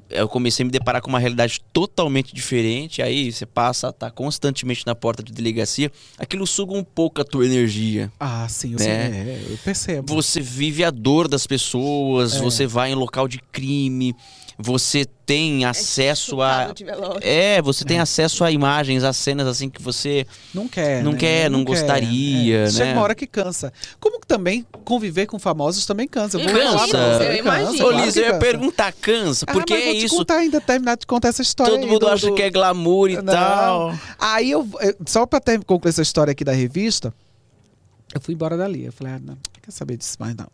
eu 0.09 0.27
comecei 0.29 0.63
a 0.63 0.65
me 0.65 0.71
deparar 0.71 1.01
com 1.01 1.09
uma 1.09 1.19
realidade 1.19 1.59
totalmente 1.73 2.33
diferente. 2.33 3.01
Aí 3.01 3.31
você 3.31 3.45
passa 3.45 3.87
a 3.87 3.89
estar 3.89 4.11
constantemente 4.11 4.85
na 4.85 4.93
porta 4.95 5.23
de 5.23 5.31
delegacia. 5.33 5.91
Aquilo 6.17 6.45
suga 6.45 6.73
um 6.73 6.83
pouco 6.83 7.21
a 7.21 7.25
tua 7.25 7.45
energia. 7.45 8.11
Ah, 8.19 8.47
sim, 8.47 8.73
eu, 8.73 8.79
Né? 8.79 8.85
sei, 8.85 8.93
é, 8.93 9.41
eu 9.51 9.57
percebo. 9.57 10.13
Você 10.13 10.41
vive 10.41 10.83
a 10.83 10.91
dor 10.91 11.27
das 11.27 11.47
pessoas, 11.47 12.35
É. 12.35 12.39
você 12.39 12.67
vai 12.67 12.91
em 12.91 12.95
local 12.95 13.27
de 13.27 13.39
crime, 13.51 14.15
você 14.57 15.03
tem 15.25 15.65
acesso 15.65 16.41
a. 16.41 16.73
É, 17.21 17.61
você 17.61 17.83
tem 17.83 17.99
acesso 17.99 18.43
a 18.43 18.51
imagens, 18.51 19.03
a 19.03 19.11
cenas 19.11 19.47
assim 19.47 19.69
que 19.69 19.81
você. 19.81 20.25
Não 20.53 20.67
quer. 20.67 21.03
Não 21.03 21.11
né? 21.11 21.17
quer, 21.17 21.49
não 21.49 21.63
gostaria, 21.63 22.59
é. 22.67 22.71
né? 22.71 22.93
Uma 22.93 23.01
hora 23.01 23.15
que 23.15 23.27
cansa. 23.27 23.73
Como 23.99 24.19
que 24.19 24.25
também 24.27 24.65
conviver 24.85 25.25
com 25.25 25.37
famosos 25.37 25.85
também 25.85 26.07
cansa. 26.07 26.39
Eu 26.39 26.45
Cansa. 26.53 26.97
Eu 27.25 27.35
imagino. 27.39 27.91
Liz, 27.91 28.13
que 28.13 28.19
eu 28.19 28.23
ia 28.23 28.29
cansa. 28.31 28.39
perguntar, 28.39 28.93
cansa, 28.93 29.45
Ah, 29.47 29.53
porque 29.53 29.73
mas 29.73 29.83
é 29.83 29.85
vou 29.87 29.95
te 29.95 30.05
isso. 30.05 30.15
contar 30.17 30.35
ainda, 30.37 30.61
terminar 30.61 30.95
de 30.97 31.05
contar 31.05 31.27
essa 31.29 31.41
história 31.41 31.73
Todo 31.73 31.83
aí 31.83 31.89
mundo 31.89 31.99
do- 31.99 32.07
acha 32.09 32.27
do- 32.27 32.35
que 32.35 32.41
é 32.41 32.49
glamour 32.49 33.09
e 33.09 33.15
Não. 33.17 33.23
tal. 33.25 33.93
Aí 34.17 34.51
eu, 34.51 34.67
só 35.05 35.25
pra 35.25 35.39
ter, 35.41 35.63
concluir 35.65 35.89
essa 35.89 36.01
história 36.01 36.31
aqui 36.31 36.43
da 36.45 36.53
revista, 36.53 37.13
eu 38.13 38.21
fui 38.21 38.33
embora 38.33 38.55
dali. 38.55 38.85
Eu 38.85 38.93
falei, 38.93 39.13
ah, 39.13 39.19
não, 39.19 39.33
não 39.33 39.37
quer 39.61 39.71
saber 39.71 39.97
disso 39.97 40.15
mais 40.19 40.33
não. 40.35 40.47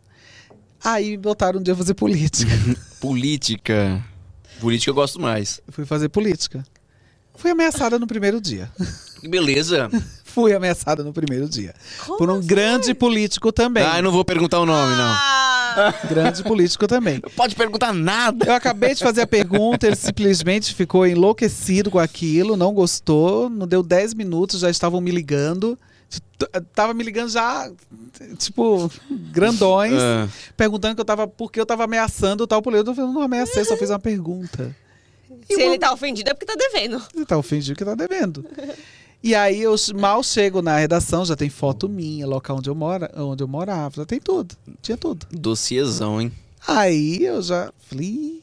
Aí 0.84 1.10
me 1.12 1.16
botaram 1.16 1.60
um 1.60 1.62
dia 1.62 1.74
fazer 1.76 1.94
política. 1.94 2.50
Política. 3.00 4.04
Política 4.60 4.90
eu 4.90 4.94
gosto 4.94 5.20
mais. 5.20 5.60
Fui 5.70 5.84
fazer 5.84 6.08
política. 6.08 6.64
Fui 7.34 7.50
ameaçada 7.50 7.98
no 7.98 8.06
primeiro 8.06 8.40
dia. 8.40 8.70
Que 9.20 9.28
beleza. 9.28 9.88
Fui 10.24 10.54
ameaçada 10.54 11.02
no 11.02 11.12
primeiro 11.12 11.48
dia. 11.48 11.74
Como 12.06 12.16
Por 12.18 12.30
um 12.30 12.38
assim? 12.38 12.46
grande 12.46 12.94
político 12.94 13.52
também. 13.52 13.82
Ah, 13.84 13.98
eu 13.98 14.02
não 14.02 14.12
vou 14.12 14.24
perguntar 14.24 14.60
o 14.60 14.66
nome, 14.66 14.96
não. 14.96 15.10
Ah, 15.74 15.94
Grande 16.08 16.42
político 16.42 16.86
também. 16.86 17.20
Pode 17.36 17.54
perguntar 17.54 17.92
nada. 17.92 18.46
Eu 18.46 18.54
acabei 18.54 18.94
de 18.94 19.00
fazer 19.02 19.22
a 19.22 19.26
pergunta, 19.26 19.86
ele 19.86 19.96
simplesmente 19.96 20.74
ficou 20.74 21.06
enlouquecido 21.06 21.90
com 21.90 21.98
aquilo, 21.98 22.56
não 22.56 22.72
gostou, 22.72 23.48
não 23.50 23.66
deu 23.66 23.82
10 23.82 24.14
minutos, 24.14 24.60
já 24.60 24.70
estavam 24.70 25.00
me 25.00 25.10
ligando. 25.10 25.78
Tava 26.74 26.92
me 26.92 27.04
ligando 27.04 27.28
já, 27.30 27.70
tipo, 28.36 28.90
grandões, 29.30 29.92
Ah, 29.94 30.28
perguntando 30.56 30.94
que 30.96 31.00
eu 31.00 31.04
tava, 31.04 31.26
por 31.28 31.52
que 31.52 31.60
eu 31.60 31.64
tava 31.66 31.84
ameaçando 31.84 32.42
o 32.44 32.46
tal 32.46 32.60
político. 32.60 32.90
Eu 32.90 32.94
falei, 32.96 33.12
não 33.12 33.22
ameacei, 33.22 33.64
só 33.64 33.76
fiz 33.76 33.90
uma 33.90 33.98
pergunta. 33.98 34.74
E 35.48 35.54
se 35.54 35.62
uma- 35.62 35.62
ele 35.66 35.78
tá 35.78 35.92
ofendido 35.92 36.30
é 36.30 36.34
porque 36.34 36.44
tá 36.46 36.54
devendo. 36.56 36.98
Você 37.14 37.24
tá 37.24 37.38
ofendido 37.38 37.76
que 37.78 37.84
tá 37.84 37.94
devendo. 37.94 38.44
E 39.22 39.36
aí 39.36 39.62
eu 39.62 39.76
mal 39.94 40.20
chego 40.24 40.60
na 40.60 40.76
redação, 40.76 41.24
já 41.24 41.36
tem 41.36 41.48
foto 41.48 41.88
minha, 41.88 42.26
local 42.26 42.56
onde 42.58 42.68
eu, 42.68 42.74
mora, 42.74 43.08
onde 43.16 43.42
eu 43.44 43.48
morava, 43.48 43.94
já 43.96 44.04
tem 44.04 44.18
tudo. 44.20 44.56
Tinha 44.82 44.96
tudo. 44.96 45.26
dossiezão, 45.30 46.20
hein? 46.20 46.32
Aí 46.66 47.24
eu 47.24 47.40
já 47.40 47.72
falei, 47.88 48.42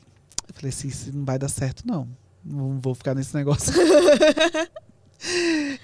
falei 0.53 0.69
assim, 0.69 0.87
isso 0.87 1.11
não 1.13 1.25
vai 1.25 1.37
dar 1.37 1.49
certo 1.49 1.83
não. 1.85 2.07
Não 2.45 2.79
vou 2.79 2.95
ficar 2.95 3.13
nesse 3.13 3.35
negócio. 3.35 3.73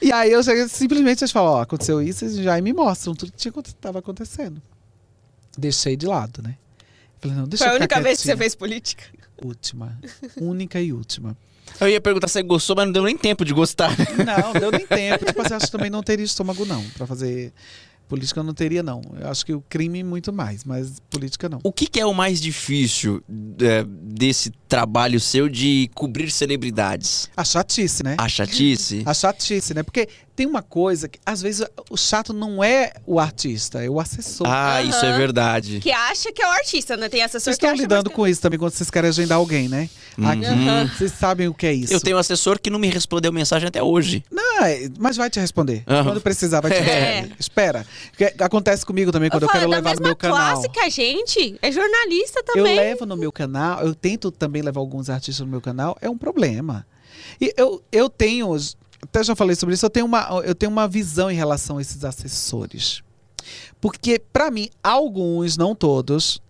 e 0.02 0.12
aí 0.12 0.32
eu 0.32 0.42
cheguei, 0.44 0.68
simplesmente 0.68 1.24
eles 1.24 1.32
falam, 1.32 1.54
ó, 1.54 1.62
aconteceu 1.62 2.02
isso, 2.02 2.26
e 2.26 2.44
já 2.44 2.60
me 2.62 2.74
mostram 2.74 3.14
tudo 3.14 3.32
que 3.32 3.38
tinha, 3.38 3.54
estava 3.66 4.00
acontecendo. 4.00 4.62
Deixei 5.58 5.96
de 5.96 6.06
lado, 6.06 6.42
né? 6.42 6.56
Falei, 7.20 7.38
não, 7.38 7.48
deixa 7.48 7.66
Foi 7.66 7.74
a 7.74 7.78
única 7.78 8.02
vez 8.02 8.20
que 8.20 8.28
você 8.28 8.38
fez 8.38 8.56
política. 8.56 9.04
Última. 9.44 10.00
Única 10.38 10.80
e 10.82 10.94
última. 10.94 11.36
Eu 11.80 11.90
ia 11.90 12.00
perguntar 12.00 12.28
se 12.28 12.34
você 12.34 12.44
gostou, 12.44 12.76
mas 12.76 12.86
não 12.86 12.94
deu 12.94 13.04
nem 13.04 13.18
tempo 13.18 13.44
de 13.44 13.54
gostar. 13.54 13.92
Não, 14.26 14.54
deu 14.60 14.72
nem 14.72 14.86
tempo. 14.86 15.26
Tipo 15.26 15.42
assim, 15.42 15.56
acho 15.56 15.66
que 15.66 15.72
também 15.72 15.90
não 15.90 16.02
teria 16.02 16.26
estômago, 16.26 16.66
não, 16.66 16.82
pra 16.92 17.06
fazer. 17.06 17.52
Política 18.08 18.40
eu 18.40 18.44
não 18.44 18.54
teria, 18.54 18.84
não. 18.84 19.02
Eu 19.20 19.30
acho 19.30 19.46
que 19.46 19.54
o 19.54 19.62
crime 19.62 20.04
muito 20.04 20.32
mais, 20.32 20.64
mas 20.64 21.00
política 21.10 21.50
não. 21.50 21.60
O 21.64 21.72
que, 21.72 21.88
que 21.88 22.00
é 22.00 22.06
o 22.06 22.14
mais 22.14 22.40
difícil 22.40 23.24
é, 23.60 23.84
desse 23.84 24.52
trabalho 24.68 25.20
seu 25.20 25.50
de 25.50 25.90
cobrir 25.96 26.30
celebridades? 26.30 27.30
A 27.36 27.44
chatice, 27.44 28.04
né? 28.04 28.16
A 28.18 28.30
chatice? 28.30 29.04
A 29.06 29.14
chatice, 29.14 29.74
né? 29.74 29.82
Porque 29.82 30.08
tem 30.36 30.46
uma 30.46 30.62
coisa 30.62 31.08
que, 31.08 31.18
às 31.26 31.42
vezes, 31.42 31.66
o 31.90 31.96
chato 31.96 32.34
não 32.34 32.64
é 32.64 32.92
o 33.06 33.20
artista, 33.20 33.84
é 33.84 33.90
o 33.90 34.00
assessor. 34.00 34.46
Ah, 34.50 34.82
isso 34.84 35.06
é 35.06 35.18
verdade. 35.18 35.80
Que 35.80 35.92
acha 35.92 36.32
que 36.32 36.42
é 36.42 36.48
o 36.48 36.52
artista, 36.52 36.98
né? 36.98 37.08
Tem 37.08 37.22
assessor 37.24 37.42
Vocês 37.46 37.58
que 37.58 37.66
estão 37.66 37.74
acha 37.74 37.82
lidando 37.82 38.10
mais 38.10 38.16
com 38.16 38.28
isso 38.28 38.42
também 38.42 38.60
quando 38.60 38.72
vocês 38.74 38.90
querem 38.92 39.10
agendar 39.10 39.38
alguém, 39.38 39.70
né? 39.70 39.90
Aqui, 40.24 40.46
Uhum. 40.46 40.88
vocês 40.90 41.12
sabem 41.14 41.48
o 41.48 41.54
que 41.54 41.66
é 41.66 41.74
isso. 41.74 41.94
Eu 41.94 42.00
tenho 42.02 42.18
um 42.18 42.20
assessor 42.20 42.60
que 42.60 42.70
não 42.70 42.80
me 42.80 42.88
respondeu 42.90 43.32
mensagem 43.32 43.68
até 43.68 43.82
hoje. 43.82 44.24
Não, 44.32 44.64
é, 44.64 44.90
mas 45.00 45.18
vai 45.18 45.30
te 45.30 45.40
responder. 45.40 45.84
Quando 45.86 46.20
precisar, 46.22 46.62
vai 46.62 46.72
te 46.72 46.78
É. 46.80 46.82
responder. 47.22 47.36
Espera. 47.40 47.86
Porque 48.12 48.34
Acontece 48.44 48.86
comigo 48.86 49.12
também 49.12 49.30
quando 49.30 49.44
eu, 49.44 49.50
falo, 49.50 49.60
quero 49.62 49.74
é 49.74 49.76
levar 49.78 49.96
no 49.96 50.02
meu 50.02 50.16
canal. 50.16 50.38
classe 50.54 50.70
que 50.70 50.80
a 50.80 50.90
gente. 50.90 51.58
É 51.62 51.72
jornalista 51.72 52.40
Eu 52.40 52.44
também. 52.56 52.76
levo 52.76 53.06
no 53.06 53.16
meu 53.18 53.32
canal, 53.32 53.82
eu 53.86 53.94
tento 53.96 54.32
também 54.32 54.62
levar 54.62 54.80
alguns 54.80 55.10
artistas 55.10 55.46
no 55.46 55.52
meu 55.52 55.62
canal, 55.62 55.98
é 56.02 56.10
um 56.10 56.18
problema. 56.18 56.86
E 57.42 57.54
eu, 57.58 57.82
eu 57.92 58.10
tenho, 58.10 58.56
até 59.06 59.24
já 59.24 59.36
falei 59.36 59.56
sobre 59.56 59.74
isso, 59.76 59.86
eu 59.86 59.90
tenho, 59.90 60.06
uma, 60.06 60.42
eu 60.46 60.54
tenho 60.54 60.72
uma 60.72 60.88
visão 60.88 61.32
em 61.32 61.36
relação 61.36 61.78
a 61.78 61.82
esses 61.82 62.04
assessores. 62.04 63.02
Porque, 63.80 64.20
pra 64.20 64.50
mim, 64.52 64.70
alguns, 64.84 65.56
não 65.58 65.76
todos, 65.76 66.42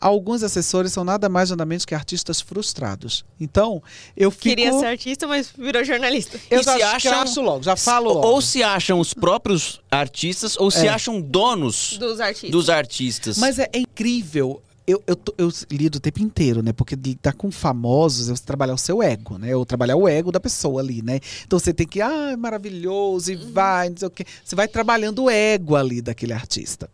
alguns 0.00 0.42
assessores 0.42 0.92
são 0.92 1.02
nada 1.02 1.28
mais 1.28 1.50
nada 1.50 1.64
menos 1.64 1.84
que 1.84 1.94
artistas 1.94 2.40
frustrados. 2.40 3.24
Então, 3.40 3.82
eu 4.16 4.30
fico. 4.30 4.42
Queria 4.44 4.72
ser 4.72 4.86
artista, 4.86 5.26
mas 5.26 5.50
virou 5.56 5.82
jornalista. 5.84 6.38
Eu 6.50 6.60
E 6.60 6.62
já 6.62 6.76
se 6.76 6.82
acham- 6.82 7.20
acho 7.22 7.40
logo, 7.40 7.62
já 7.64 7.74
falo 7.76 8.12
logo. 8.12 8.26
Ou 8.28 8.40
se 8.40 8.62
acham 8.62 9.00
os 9.00 9.12
próprios 9.12 9.80
artistas, 9.90 10.56
ou 10.56 10.70
se 10.70 10.86
É. 10.86 10.90
acham 10.90 11.20
donos 11.20 11.96
Dos 11.98 12.20
artistas. 12.20 12.50
dos 12.50 12.68
artistas. 12.70 13.38
Mas 13.38 13.58
é, 13.58 13.68
é 13.72 13.78
incrível. 13.78 14.62
Eu, 14.86 15.02
eu, 15.06 15.18
eu 15.38 15.50
lido 15.70 15.96
o 15.96 16.00
tempo 16.00 16.20
inteiro, 16.20 16.62
né? 16.62 16.72
Porque 16.72 16.94
lidar 16.94 17.32
com 17.32 17.50
famosos 17.50 18.28
é 18.28 18.36
você 18.36 18.42
trabalhar 18.44 18.74
o 18.74 18.78
seu 18.78 19.02
ego, 19.02 19.38
né? 19.38 19.56
Ou 19.56 19.64
trabalhar 19.64 19.96
o 19.96 20.06
ego 20.06 20.30
da 20.30 20.38
pessoa 20.38 20.82
ali, 20.82 21.00
né? 21.00 21.20
Então 21.46 21.58
você 21.58 21.72
tem 21.72 21.86
que, 21.86 22.02
ah, 22.02 22.32
é 22.32 22.36
maravilhoso, 22.36 23.32
e 23.32 23.34
vai, 23.34 23.88
não 23.88 23.96
sei 23.96 24.08
o 24.08 24.10
quê. 24.10 24.26
Você 24.44 24.54
vai 24.54 24.68
trabalhando 24.68 25.24
o 25.24 25.30
ego 25.30 25.74
ali 25.74 26.02
daquele 26.02 26.34
artista. 26.34 26.90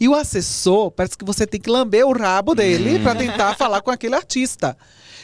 E 0.00 0.08
o 0.08 0.14
assessor, 0.14 0.90
parece 0.90 1.18
que 1.18 1.24
você 1.24 1.46
tem 1.46 1.60
que 1.60 1.68
lamber 1.68 2.06
o 2.06 2.12
rabo 2.12 2.54
dele 2.54 2.98
pra 3.00 3.14
tentar 3.14 3.54
falar 3.56 3.82
com 3.82 3.90
aquele 3.90 4.14
artista. 4.14 4.76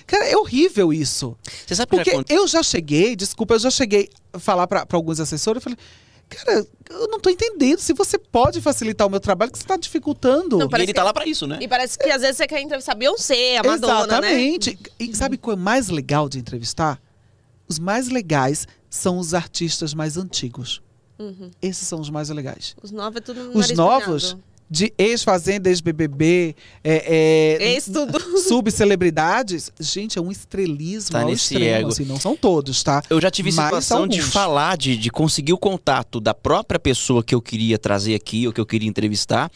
Cara, 0.06 0.26
é 0.26 0.36
horrível 0.36 0.92
isso. 0.92 1.36
Você 1.66 1.74
sabe 1.74 1.96
já 1.96 2.04
Porque 2.04 2.34
eu 2.34 2.46
já 2.48 2.62
cheguei, 2.62 3.14
desculpa, 3.14 3.54
eu 3.54 3.60
já 3.60 3.70
cheguei 3.70 4.10
a 4.32 4.38
falar 4.38 4.66
pra 4.66 4.84
alguns 4.92 5.20
assessores, 5.20 5.58
eu 5.58 5.62
falei, 5.62 5.78
Cara, 6.30 6.66
eu 6.90 7.08
não 7.08 7.18
tô 7.20 7.28
entendendo. 7.28 7.78
Se 7.78 7.92
você 7.92 8.16
pode 8.16 8.60
facilitar 8.60 9.06
o 9.06 9.10
meu 9.10 9.20
trabalho, 9.20 9.50
que 9.52 9.58
você 9.58 9.64
tá 9.64 9.76
dificultando. 9.76 10.56
Não, 10.58 10.68
E 10.70 10.74
ele 10.76 10.86
que- 10.86 10.92
tá 10.94 11.02
lá 11.04 11.12
pra 11.12 11.26
isso, 11.26 11.46
né? 11.46 11.58
E 11.60 11.66
parece 11.68 11.98
que 11.98 12.08
às 12.10 12.22
vezes 12.22 12.36
você 12.36 12.46
quer 12.46 12.60
entrevistar 12.60 12.94
Beyoncé, 12.94 13.58
a 13.58 13.62
Madonna, 13.62 14.20
né? 14.20 14.32
Exatamente. 14.32 14.78
E 14.98 15.14
sabe 15.14 15.36
qual 15.36 15.56
é 15.56 15.60
mais 15.60 15.88
legal 15.88 16.28
de 16.28 16.38
entrevistar? 16.38 17.00
Os 17.68 17.78
mais 17.78 18.08
legais 18.08 18.66
são 18.88 19.18
os 19.18 19.34
artistas 19.34 19.92
mais 19.94 20.16
antigos. 20.16 20.80
Uhum. 21.18 21.50
Esses 21.60 21.86
são 21.86 22.00
os 22.00 22.08
mais 22.08 22.30
legais. 22.30 22.74
Os 22.82 22.90
novos 22.90 23.16
é 23.18 23.20
tudo 23.20 23.40
Os 23.50 23.54
nariz 23.56 23.76
novos, 23.76 24.22
pinhado. 24.32 24.44
De 24.70 24.92
ex-fazenda, 24.96 25.68
ex-BBB, 25.68 26.54
é, 26.84 27.56
é, 27.56 27.80
subcelebridades, 28.46 29.72
gente, 29.80 30.16
é 30.18 30.22
um 30.22 30.30
estrelismo 30.30 31.10
Tá 31.10 31.22
ao 31.22 31.28
nesse 31.28 31.54
extremo, 31.54 31.76
ego. 31.78 31.88
assim, 31.88 32.04
não 32.04 32.20
são 32.20 32.36
todos, 32.36 32.82
tá? 32.82 33.02
Eu 33.10 33.20
já 33.20 33.30
tive 33.30 33.50
Mas 33.50 33.64
situação 33.64 34.06
de 34.06 34.20
alguns. 34.20 34.32
falar, 34.32 34.76
de, 34.76 34.96
de 34.96 35.10
conseguir 35.10 35.52
o 35.52 35.58
contato 35.58 36.20
da 36.20 36.32
própria 36.32 36.78
pessoa 36.78 37.24
que 37.24 37.34
eu 37.34 37.42
queria 37.42 37.78
trazer 37.78 38.14
aqui, 38.14 38.46
ou 38.46 38.52
que 38.52 38.60
eu 38.60 38.66
queria 38.66 38.88
entrevistar, 38.88 39.50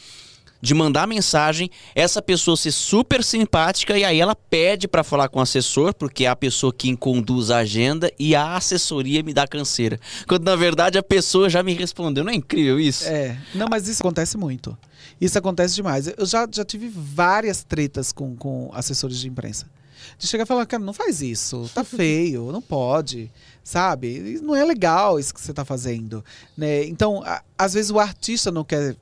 de 0.64 0.72
mandar 0.72 1.06
mensagem, 1.06 1.70
essa 1.94 2.22
pessoa 2.22 2.56
ser 2.56 2.72
super 2.72 3.22
simpática 3.22 3.98
e 3.98 4.02
aí 4.02 4.18
ela 4.18 4.34
pede 4.34 4.88
pra 4.88 5.04
falar 5.04 5.28
com 5.28 5.38
o 5.38 5.42
assessor, 5.42 5.92
porque 5.92 6.24
é 6.24 6.28
a 6.28 6.34
pessoa 6.34 6.72
quem 6.72 6.96
conduz 6.96 7.50
a 7.50 7.58
agenda 7.58 8.10
e 8.18 8.34
a 8.34 8.56
assessoria 8.56 9.22
me 9.22 9.34
dá 9.34 9.46
canseira. 9.46 10.00
Quando 10.26 10.44
na 10.44 10.56
verdade 10.56 10.96
a 10.96 11.02
pessoa 11.02 11.50
já 11.50 11.62
me 11.62 11.74
respondeu. 11.74 12.24
Não 12.24 12.32
é 12.32 12.34
incrível 12.34 12.80
isso? 12.80 13.04
É, 13.06 13.36
não, 13.54 13.66
mas 13.70 13.86
isso 13.88 14.00
acontece 14.02 14.38
muito. 14.38 14.74
Isso 15.20 15.38
acontece 15.38 15.74
demais. 15.74 16.06
Eu 16.16 16.24
já, 16.24 16.48
já 16.50 16.64
tive 16.64 16.88
várias 16.88 17.62
tretas 17.62 18.10
com, 18.10 18.34
com 18.34 18.70
assessores 18.72 19.18
de 19.18 19.28
imprensa. 19.28 19.66
De 20.18 20.26
chegar 20.26 20.44
e 20.44 20.46
falar, 20.46 20.64
cara, 20.64 20.82
não 20.82 20.94
faz 20.94 21.20
isso, 21.20 21.70
tá 21.74 21.84
feio, 21.84 22.50
não 22.52 22.62
pode, 22.62 23.30
sabe? 23.62 24.38
Não 24.42 24.54
é 24.56 24.64
legal 24.64 25.18
isso 25.18 25.34
que 25.34 25.40
você 25.42 25.52
tá 25.52 25.64
fazendo. 25.64 26.24
Né? 26.56 26.84
Então, 26.86 27.22
a- 27.22 27.42
às 27.58 27.74
vezes 27.74 27.90
o 27.90 27.98
artista 27.98 28.50
não 28.50 28.64
quer 28.64 28.96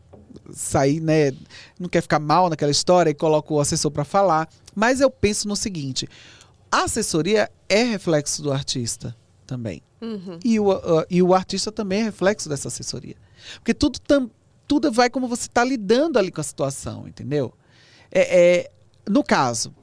sair, 0.52 1.00
né? 1.00 1.32
Não 1.78 1.88
quer 1.88 2.00
ficar 2.00 2.18
mal 2.18 2.48
naquela 2.48 2.70
história 2.70 3.10
e 3.10 3.14
coloca 3.14 3.52
o 3.52 3.60
assessor 3.60 3.90
para 3.90 4.04
falar. 4.04 4.48
Mas 4.74 5.00
eu 5.00 5.10
penso 5.10 5.48
no 5.48 5.56
seguinte: 5.56 6.08
a 6.70 6.84
assessoria 6.84 7.50
é 7.68 7.82
reflexo 7.82 8.42
do 8.42 8.52
artista 8.52 9.16
também. 9.46 9.82
Uhum. 10.00 10.38
E 10.44 10.58
o, 10.58 10.72
uh, 10.72 11.06
e 11.08 11.22
o 11.22 11.34
artista 11.34 11.70
também 11.70 12.00
é 12.00 12.04
reflexo 12.04 12.48
dessa 12.48 12.68
assessoria. 12.68 13.16
Porque 13.56 13.74
tudo, 13.74 13.98
tam, 14.00 14.30
tudo 14.66 14.90
vai 14.90 15.10
como 15.10 15.28
você 15.28 15.46
está 15.46 15.62
lidando 15.62 16.18
ali 16.18 16.30
com 16.30 16.40
a 16.40 16.44
situação, 16.44 17.06
entendeu? 17.06 17.52
É, 18.10 18.40
é, 18.40 18.70
no 19.08 19.22
caso, 19.22 19.74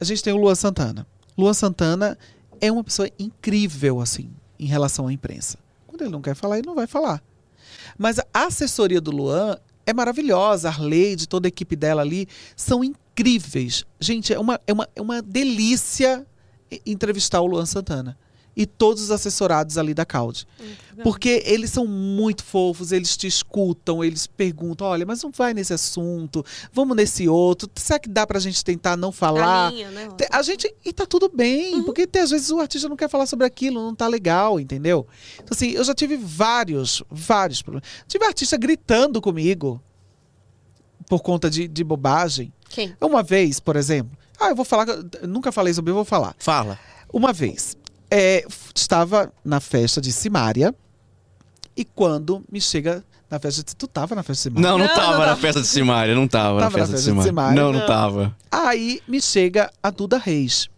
a 0.00 0.04
gente 0.04 0.22
tem 0.22 0.32
o 0.32 0.36
Luan 0.36 0.54
Santana. 0.54 1.06
Luan 1.36 1.54
Santana 1.54 2.18
é 2.60 2.70
uma 2.70 2.84
pessoa 2.84 3.08
incrível, 3.18 4.00
assim, 4.00 4.30
em 4.58 4.66
relação 4.66 5.06
à 5.06 5.12
imprensa. 5.12 5.58
Quando 5.86 6.02
ele 6.02 6.10
não 6.10 6.22
quer 6.22 6.34
falar, 6.34 6.58
ele 6.58 6.66
não 6.66 6.74
vai 6.74 6.86
falar. 6.86 7.22
Mas 7.98 8.18
a 8.18 8.26
assessoria 8.32 9.00
do 9.00 9.10
Luan 9.10 9.58
é 9.86 9.92
maravilhosa. 9.92 10.68
A 10.68 10.72
Arleide, 10.72 11.28
toda 11.28 11.46
a 11.46 11.50
equipe 11.50 11.76
dela 11.76 12.02
ali, 12.02 12.26
são 12.56 12.82
incríveis. 12.84 13.84
Gente, 14.00 14.32
é 14.32 14.38
uma, 14.38 14.60
é 14.66 14.72
uma, 14.72 14.88
é 14.94 15.00
uma 15.00 15.22
delícia 15.22 16.26
e- 16.70 16.80
entrevistar 16.86 17.40
o 17.40 17.46
Luan 17.46 17.66
Santana. 17.66 18.16
E 18.54 18.66
todos 18.66 19.04
os 19.04 19.10
assessorados 19.10 19.78
ali 19.78 19.94
da 19.94 20.04
Calde. 20.04 20.46
Porque 21.02 21.42
eles 21.46 21.70
são 21.70 21.86
muito 21.86 22.44
fofos, 22.44 22.92
eles 22.92 23.16
te 23.16 23.26
escutam, 23.26 24.04
eles 24.04 24.26
perguntam: 24.26 24.86
olha, 24.86 25.06
mas 25.06 25.22
não 25.22 25.30
vai 25.30 25.54
nesse 25.54 25.72
assunto, 25.72 26.44
vamos 26.72 26.94
nesse 26.96 27.26
outro. 27.26 27.68
Será 27.74 27.98
que 27.98 28.10
dá 28.10 28.26
pra 28.26 28.38
gente 28.38 28.62
tentar 28.62 28.96
não 28.96 29.10
falar? 29.10 29.68
A 29.68 29.70
linha, 29.70 29.90
né? 29.90 30.08
A 30.30 30.42
gente. 30.42 30.72
E 30.84 30.92
tá 30.92 31.06
tudo 31.06 31.30
bem, 31.34 31.82
porque 31.82 32.06
tem, 32.06 32.22
às 32.22 32.30
vezes 32.30 32.50
o 32.50 32.60
artista 32.60 32.88
não 32.88 32.96
quer 32.96 33.08
falar 33.08 33.26
sobre 33.26 33.46
aquilo, 33.46 33.82
não 33.82 33.94
tá 33.94 34.06
legal, 34.06 34.60
entendeu? 34.60 35.06
Então, 35.36 35.48
assim, 35.52 35.70
eu 35.70 35.82
já 35.82 35.94
tive 35.94 36.16
vários, 36.16 37.02
vários 37.10 37.62
problemas. 37.62 37.88
Tive 38.06 38.26
artista 38.26 38.58
gritando 38.58 39.20
comigo 39.20 39.82
por 41.08 41.20
conta 41.20 41.48
de, 41.48 41.66
de 41.66 41.82
bobagem. 41.82 42.52
Quem? 42.68 42.94
Uma 43.00 43.22
vez, 43.22 43.60
por 43.60 43.76
exemplo. 43.76 44.16
Ah, 44.38 44.48
eu 44.48 44.56
vou 44.56 44.64
falar. 44.64 44.86
eu 44.88 45.28
Nunca 45.28 45.52
falei 45.52 45.72
sobre, 45.72 45.90
eu 45.90 45.94
vou 45.94 46.04
falar. 46.04 46.34
Fala. 46.38 46.78
Uma 47.12 47.32
vez, 47.32 47.76
é, 48.14 48.44
estava 48.74 49.32
na 49.42 49.58
festa 49.58 49.98
de 50.02 50.12
Simária 50.12 50.74
e 51.74 51.82
quando 51.82 52.44
me 52.52 52.60
chega 52.60 53.02
na 53.30 53.38
festa 53.40 53.62
de... 53.62 53.74
Tu 53.74 53.86
tava 53.88 54.14
na 54.14 54.22
festa 54.22 54.50
de 54.50 54.54
Simária? 54.54 54.70
Não, 54.70 54.78
não 54.78 54.86
Não, 54.86 54.94
tava 54.94 55.12
não 55.12 55.18
na 55.20 55.26
tava. 55.28 55.40
festa 55.40 55.60
de 55.62 55.66
Simária, 55.66 56.14
não 56.14 56.28
tava, 56.28 56.60
na 56.60 56.60
Tava 56.66 56.78
na 56.78 56.84
festa 56.86 56.96
de 56.98 57.02
festa 57.04 57.22
de 57.22 57.24
Simária. 57.24 57.30
Simária? 57.30 57.62
Não, 57.62 57.72
não 57.72 57.80
Não. 57.80 57.86
tava. 57.86 58.36
Aí 58.50 59.00
me 59.08 59.22
chega 59.22 59.72
a 59.82 59.88
Duda 59.90 60.18
Reis, 60.18 60.68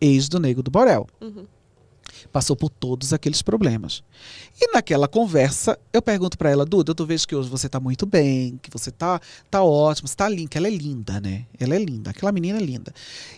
ex 0.00 0.28
do 0.30 0.40
Nego 0.40 0.62
do 0.62 0.70
Borel. 0.70 1.06
Uhum. 1.20 1.44
Passou 2.36 2.54
por 2.54 2.68
todos 2.68 3.14
aqueles 3.14 3.40
problemas. 3.40 4.04
E 4.60 4.70
naquela 4.70 5.08
conversa, 5.08 5.78
eu 5.90 6.02
pergunto 6.02 6.36
pra 6.36 6.50
ela, 6.50 6.66
Duda, 6.66 6.92
eu 6.94 7.06
vejo 7.06 7.26
que 7.26 7.34
hoje 7.34 7.48
você 7.48 7.66
tá 7.66 7.80
muito 7.80 8.04
bem, 8.04 8.58
que 8.60 8.68
você 8.70 8.90
tá, 8.90 9.18
tá 9.50 9.64
ótimo, 9.64 10.06
você 10.06 10.14
tá 10.14 10.28
linda, 10.28 10.50
que 10.50 10.58
ela 10.58 10.66
é 10.66 10.70
linda, 10.70 11.18
né? 11.18 11.46
Ela 11.58 11.76
é 11.76 11.78
linda, 11.78 12.10
aquela 12.10 12.30
menina 12.30 12.58
é 12.58 12.60
linda. 12.60 12.92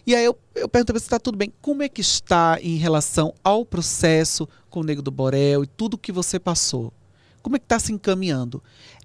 E 0.04 0.16
aí 0.16 0.24
eu, 0.24 0.36
eu 0.52 0.68
pergunto 0.68 0.92
pra 0.92 1.00
se 1.00 1.08
tá 1.08 1.20
tudo 1.20 1.38
bem. 1.38 1.52
Como 1.62 1.80
é 1.80 1.88
que 1.88 2.00
está 2.00 2.58
em 2.60 2.74
relação 2.74 3.32
ao 3.44 3.64
processo 3.64 4.48
com 4.68 4.80
o 4.80 4.82
Nego 4.82 5.00
do 5.00 5.12
Borel 5.12 5.62
e 5.62 5.68
tudo 5.68 5.96
que 5.96 6.10
você 6.10 6.40
passou? 6.40 6.92
Como 7.40 7.54
é 7.54 7.60
que 7.60 7.66
tá 7.66 7.78
se 7.78 7.92
encaminhando? 7.92 8.60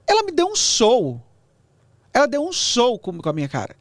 Ela 0.08 0.24
me 0.24 0.32
deu 0.32 0.48
um 0.48 0.56
show. 0.56 1.22
Ela 2.12 2.26
deu 2.26 2.44
um 2.44 2.52
show 2.52 2.98
com, 2.98 3.16
com 3.20 3.30
a 3.30 3.34
minha 3.34 3.48
cara. 3.48 3.76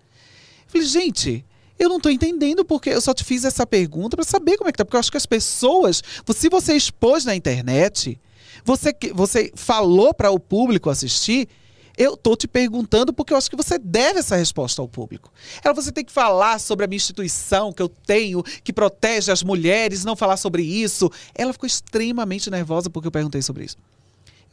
Eu 0.67 0.73
falei, 0.73 0.87
gente, 0.87 1.43
eu 1.85 1.89
não 1.89 2.01
tô 2.01 2.09
entendendo 2.09 2.65
porque 2.65 2.91
eu 2.91 3.01
só 3.01 3.13
te 3.13 3.25
fiz 3.25 3.45
essa 3.45 3.67
pergunta 3.67 4.17
para 4.17 4.25
saber 4.25 4.57
como 4.57 4.69
é 4.69 4.73
que 4.73 4.79
tá. 4.79 4.85
Porque 4.85 4.97
eu 4.97 5.01
acho 5.01 5.11
que 5.11 5.17
as 5.17 5.27
pessoas, 5.27 6.03
se 6.35 6.49
você 6.49 6.75
expôs 6.75 7.25
na 7.25 7.35
internet, 7.35 8.19
você, 8.65 8.95
você 9.13 9.53
falou 9.55 10.15
para 10.15 10.31
o 10.31 10.39
público 10.39 10.91
assistir, 10.91 11.49
eu 11.97 12.17
tô 12.17 12.37
te 12.37 12.49
perguntando 12.49 13.13
porque 13.13 13.33
eu 13.33 13.37
acho 13.37 13.51
que 13.51 13.57
você 13.57 13.79
deve 13.79 14.21
essa 14.21 14.37
resposta 14.37 14.81
ao 14.81 14.89
público. 14.89 15.33
Ela, 15.63 15.75
você 15.75 15.93
tem 15.93 16.05
que 16.05 16.13
falar 16.13 16.59
sobre 16.59 16.85
a 16.85 16.89
minha 16.89 16.97
instituição 16.97 17.73
que 17.73 17.83
eu 17.83 17.89
tenho, 17.89 18.43
que 18.65 18.73
protege 18.73 19.31
as 19.31 19.43
mulheres, 19.43 20.05
não 20.05 20.17
falar 20.17 20.37
sobre 20.37 20.63
isso. 20.63 21.11
Ela 21.35 21.53
ficou 21.53 21.67
extremamente 21.67 22.51
nervosa 22.51 22.89
porque 22.89 23.09
eu 23.09 23.13
perguntei 23.13 23.43
sobre 23.43 23.65
isso. 23.65 23.77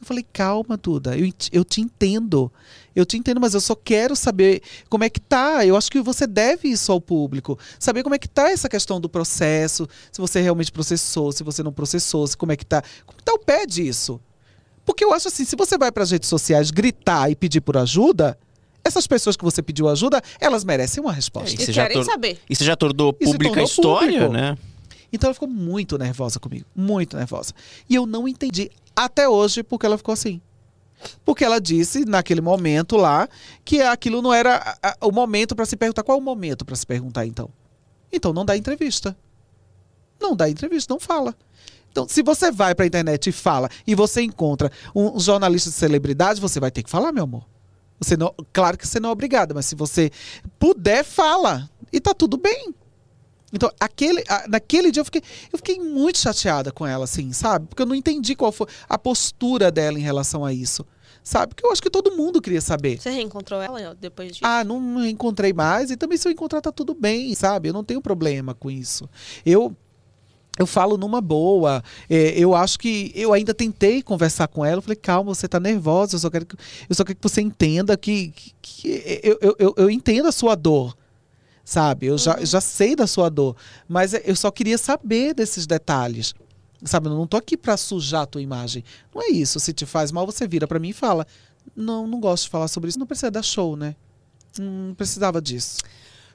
Eu 0.00 0.06
falei, 0.06 0.24
calma, 0.32 0.76
Duda, 0.76 1.16
eu, 1.16 1.30
eu 1.52 1.64
te 1.64 1.80
entendo. 1.80 2.50
Eu 2.94 3.04
te 3.06 3.16
entendo, 3.16 3.40
mas 3.40 3.54
eu 3.54 3.60
só 3.60 3.74
quero 3.74 4.16
saber 4.16 4.62
como 4.88 5.04
é 5.04 5.10
que 5.10 5.20
tá. 5.20 5.64
Eu 5.64 5.76
acho 5.76 5.90
que 5.90 6.00
você 6.00 6.26
deve 6.26 6.68
isso 6.68 6.90
ao 6.90 7.00
público. 7.00 7.58
Saber 7.78 8.02
como 8.02 8.14
é 8.14 8.18
que 8.18 8.28
tá 8.28 8.50
essa 8.50 8.68
questão 8.68 9.00
do 9.00 9.08
processo, 9.08 9.86
se 10.10 10.20
você 10.20 10.40
realmente 10.40 10.72
processou, 10.72 11.30
se 11.32 11.42
você 11.44 11.62
não 11.62 11.72
processou, 11.72 12.26
se 12.26 12.36
como 12.36 12.52
é 12.52 12.56
que 12.56 12.66
tá. 12.66 12.82
Como 13.06 13.20
tá 13.22 13.32
o 13.32 13.38
pé 13.38 13.64
disso? 13.66 14.20
Porque 14.84 15.04
eu 15.04 15.12
acho 15.12 15.28
assim, 15.28 15.44
se 15.44 15.54
você 15.54 15.78
vai 15.78 15.92
para 15.92 16.02
as 16.02 16.10
redes 16.10 16.28
sociais 16.28 16.70
gritar 16.70 17.30
e 17.30 17.36
pedir 17.36 17.60
por 17.60 17.76
ajuda, 17.76 18.36
essas 18.82 19.06
pessoas 19.06 19.36
que 19.36 19.44
você 19.44 19.62
pediu 19.62 19.88
ajuda, 19.88 20.20
elas 20.40 20.64
merecem 20.64 21.02
uma 21.02 21.12
resposta. 21.12 21.50
É, 21.50 21.64
E 21.64 21.72
querem 21.72 21.96
tor- 21.98 22.04
saber. 22.04 22.40
E 22.48 22.56
você 22.56 22.64
já 22.64 22.74
tornou 22.74 23.14
E 23.20 23.24
pública 23.24 23.60
a 23.60 23.62
história, 23.62 24.12
público. 24.12 24.32
né? 24.32 24.56
Então 25.12 25.28
ela 25.28 25.34
ficou 25.34 25.48
muito 25.48 25.96
nervosa 25.98 26.40
comigo, 26.40 26.64
muito 26.74 27.16
nervosa. 27.16 27.52
E 27.88 27.94
eu 27.94 28.06
não 28.06 28.26
entendi 28.26 28.70
até 28.96 29.28
hoje 29.28 29.62
porque 29.62 29.84
ela 29.86 29.96
ficou 29.98 30.12
assim. 30.12 30.40
Porque 31.24 31.44
ela 31.44 31.60
disse 31.60 32.04
naquele 32.04 32.40
momento 32.40 32.96
lá 32.96 33.28
que 33.64 33.80
aquilo 33.80 34.20
não 34.20 34.32
era 34.32 34.78
o 35.00 35.10
momento 35.10 35.54
para 35.54 35.66
se 35.66 35.76
perguntar. 35.76 36.02
Qual 36.02 36.18
é 36.18 36.20
o 36.20 36.24
momento 36.24 36.64
para 36.64 36.76
se 36.76 36.86
perguntar 36.86 37.26
então? 37.26 37.50
Então 38.12 38.32
não 38.32 38.44
dá 38.44 38.56
entrevista. 38.56 39.16
Não 40.20 40.36
dá 40.36 40.48
entrevista, 40.48 40.92
não 40.92 41.00
fala. 41.00 41.34
Então, 41.90 42.06
se 42.08 42.22
você 42.22 42.50
vai 42.52 42.74
para 42.74 42.84
a 42.84 42.86
internet 42.86 43.28
e 43.28 43.32
fala 43.32 43.68
e 43.86 43.94
você 43.94 44.22
encontra 44.22 44.70
um 44.94 45.18
jornalista 45.18 45.70
de 45.70 45.76
celebridade, 45.76 46.40
você 46.40 46.60
vai 46.60 46.70
ter 46.70 46.82
que 46.82 46.90
falar, 46.90 47.10
meu 47.10 47.24
amor. 47.24 47.44
Você 47.98 48.16
não, 48.16 48.34
claro 48.52 48.78
que 48.78 48.86
você 48.86 49.00
não 49.00 49.10
é 49.10 49.12
obrigada, 49.12 49.52
mas 49.52 49.66
se 49.66 49.74
você 49.74 50.10
puder, 50.58 51.04
fala. 51.04 51.68
E 51.92 52.00
tá 52.00 52.14
tudo 52.14 52.36
bem. 52.36 52.74
Então, 53.52 53.70
aquele, 53.80 54.22
a- 54.28 54.46
naquele 54.48 54.90
dia 54.90 55.00
eu 55.00 55.04
fiquei, 55.04 55.22
eu 55.52 55.58
fiquei 55.58 55.78
muito 55.80 56.18
chateada 56.18 56.70
com 56.70 56.86
ela, 56.86 57.04
assim, 57.04 57.32
sabe? 57.32 57.66
Porque 57.66 57.82
eu 57.82 57.86
não 57.86 57.94
entendi 57.94 58.34
qual 58.34 58.52
foi 58.52 58.66
a 58.88 58.96
postura 58.98 59.70
dela 59.70 59.98
em 59.98 60.02
relação 60.02 60.44
a 60.44 60.52
isso. 60.52 60.86
Sabe? 61.22 61.48
Porque 61.48 61.66
eu 61.66 61.70
acho 61.70 61.82
que 61.82 61.90
todo 61.90 62.16
mundo 62.16 62.40
queria 62.40 62.62
saber. 62.62 62.98
Você 62.98 63.10
reencontrou 63.10 63.60
ela 63.60 63.94
depois 63.94 64.28
disso? 64.32 64.40
Ah, 64.42 64.64
não, 64.64 64.80
não 64.80 65.04
encontrei 65.06 65.52
mais. 65.52 65.90
E 65.90 65.96
também 65.96 66.16
se 66.16 66.26
eu 66.26 66.32
encontrar, 66.32 66.62
tá 66.62 66.72
tudo 66.72 66.94
bem, 66.94 67.34
sabe? 67.34 67.68
Eu 67.68 67.74
não 67.74 67.84
tenho 67.84 68.00
problema 68.00 68.54
com 68.54 68.70
isso. 68.70 69.08
Eu. 69.44 69.76
Eu 70.58 70.66
falo 70.66 70.96
numa 70.98 71.20
boa. 71.20 71.82
É, 72.08 72.38
eu 72.38 72.54
acho 72.54 72.78
que 72.78 73.12
eu 73.14 73.32
ainda 73.32 73.52
tentei 73.54 74.02
conversar 74.02 74.48
com 74.48 74.64
ela. 74.64 74.78
Eu 74.78 74.82
falei, 74.82 74.96
calma, 74.96 75.34
você 75.34 75.46
tá 75.48 75.60
nervosa. 75.60 76.16
Eu 76.16 76.20
só 76.20 76.28
quero 76.30 76.44
que, 76.46 76.56
eu 76.88 76.94
só 76.94 77.04
quero 77.04 77.16
que 77.18 77.22
você 77.28 77.40
entenda 77.40 77.96
que, 77.96 78.28
que, 78.28 78.52
que 78.60 79.20
eu, 79.22 79.56
eu, 79.58 79.74
eu 79.76 79.90
entendo 79.90 80.26
a 80.26 80.32
sua 80.32 80.54
dor. 80.54 80.96
Sabe? 81.70 82.06
Eu 82.06 82.18
já, 82.18 82.44
já 82.44 82.60
sei 82.60 82.96
da 82.96 83.06
sua 83.06 83.28
dor. 83.28 83.54
Mas 83.86 84.12
eu 84.12 84.34
só 84.34 84.50
queria 84.50 84.76
saber 84.76 85.32
desses 85.32 85.68
detalhes. 85.68 86.34
Sabe? 86.84 87.06
Eu 87.06 87.14
não 87.14 87.28
tô 87.28 87.36
aqui 87.36 87.56
pra 87.56 87.76
sujar 87.76 88.22
a 88.22 88.26
tua 88.26 88.42
imagem. 88.42 88.82
Não 89.14 89.22
é 89.22 89.28
isso. 89.28 89.60
Se 89.60 89.72
te 89.72 89.86
faz 89.86 90.10
mal, 90.10 90.26
você 90.26 90.48
vira 90.48 90.66
pra 90.66 90.80
mim 90.80 90.88
e 90.88 90.92
fala. 90.92 91.24
Não, 91.76 92.08
não 92.08 92.18
gosto 92.18 92.42
de 92.42 92.50
falar 92.50 92.66
sobre 92.66 92.90
isso. 92.90 92.98
Não 92.98 93.06
precisa 93.06 93.30
dar 93.30 93.44
show, 93.44 93.76
né? 93.76 93.94
Não 94.58 94.96
precisava 94.96 95.40
disso. 95.40 95.78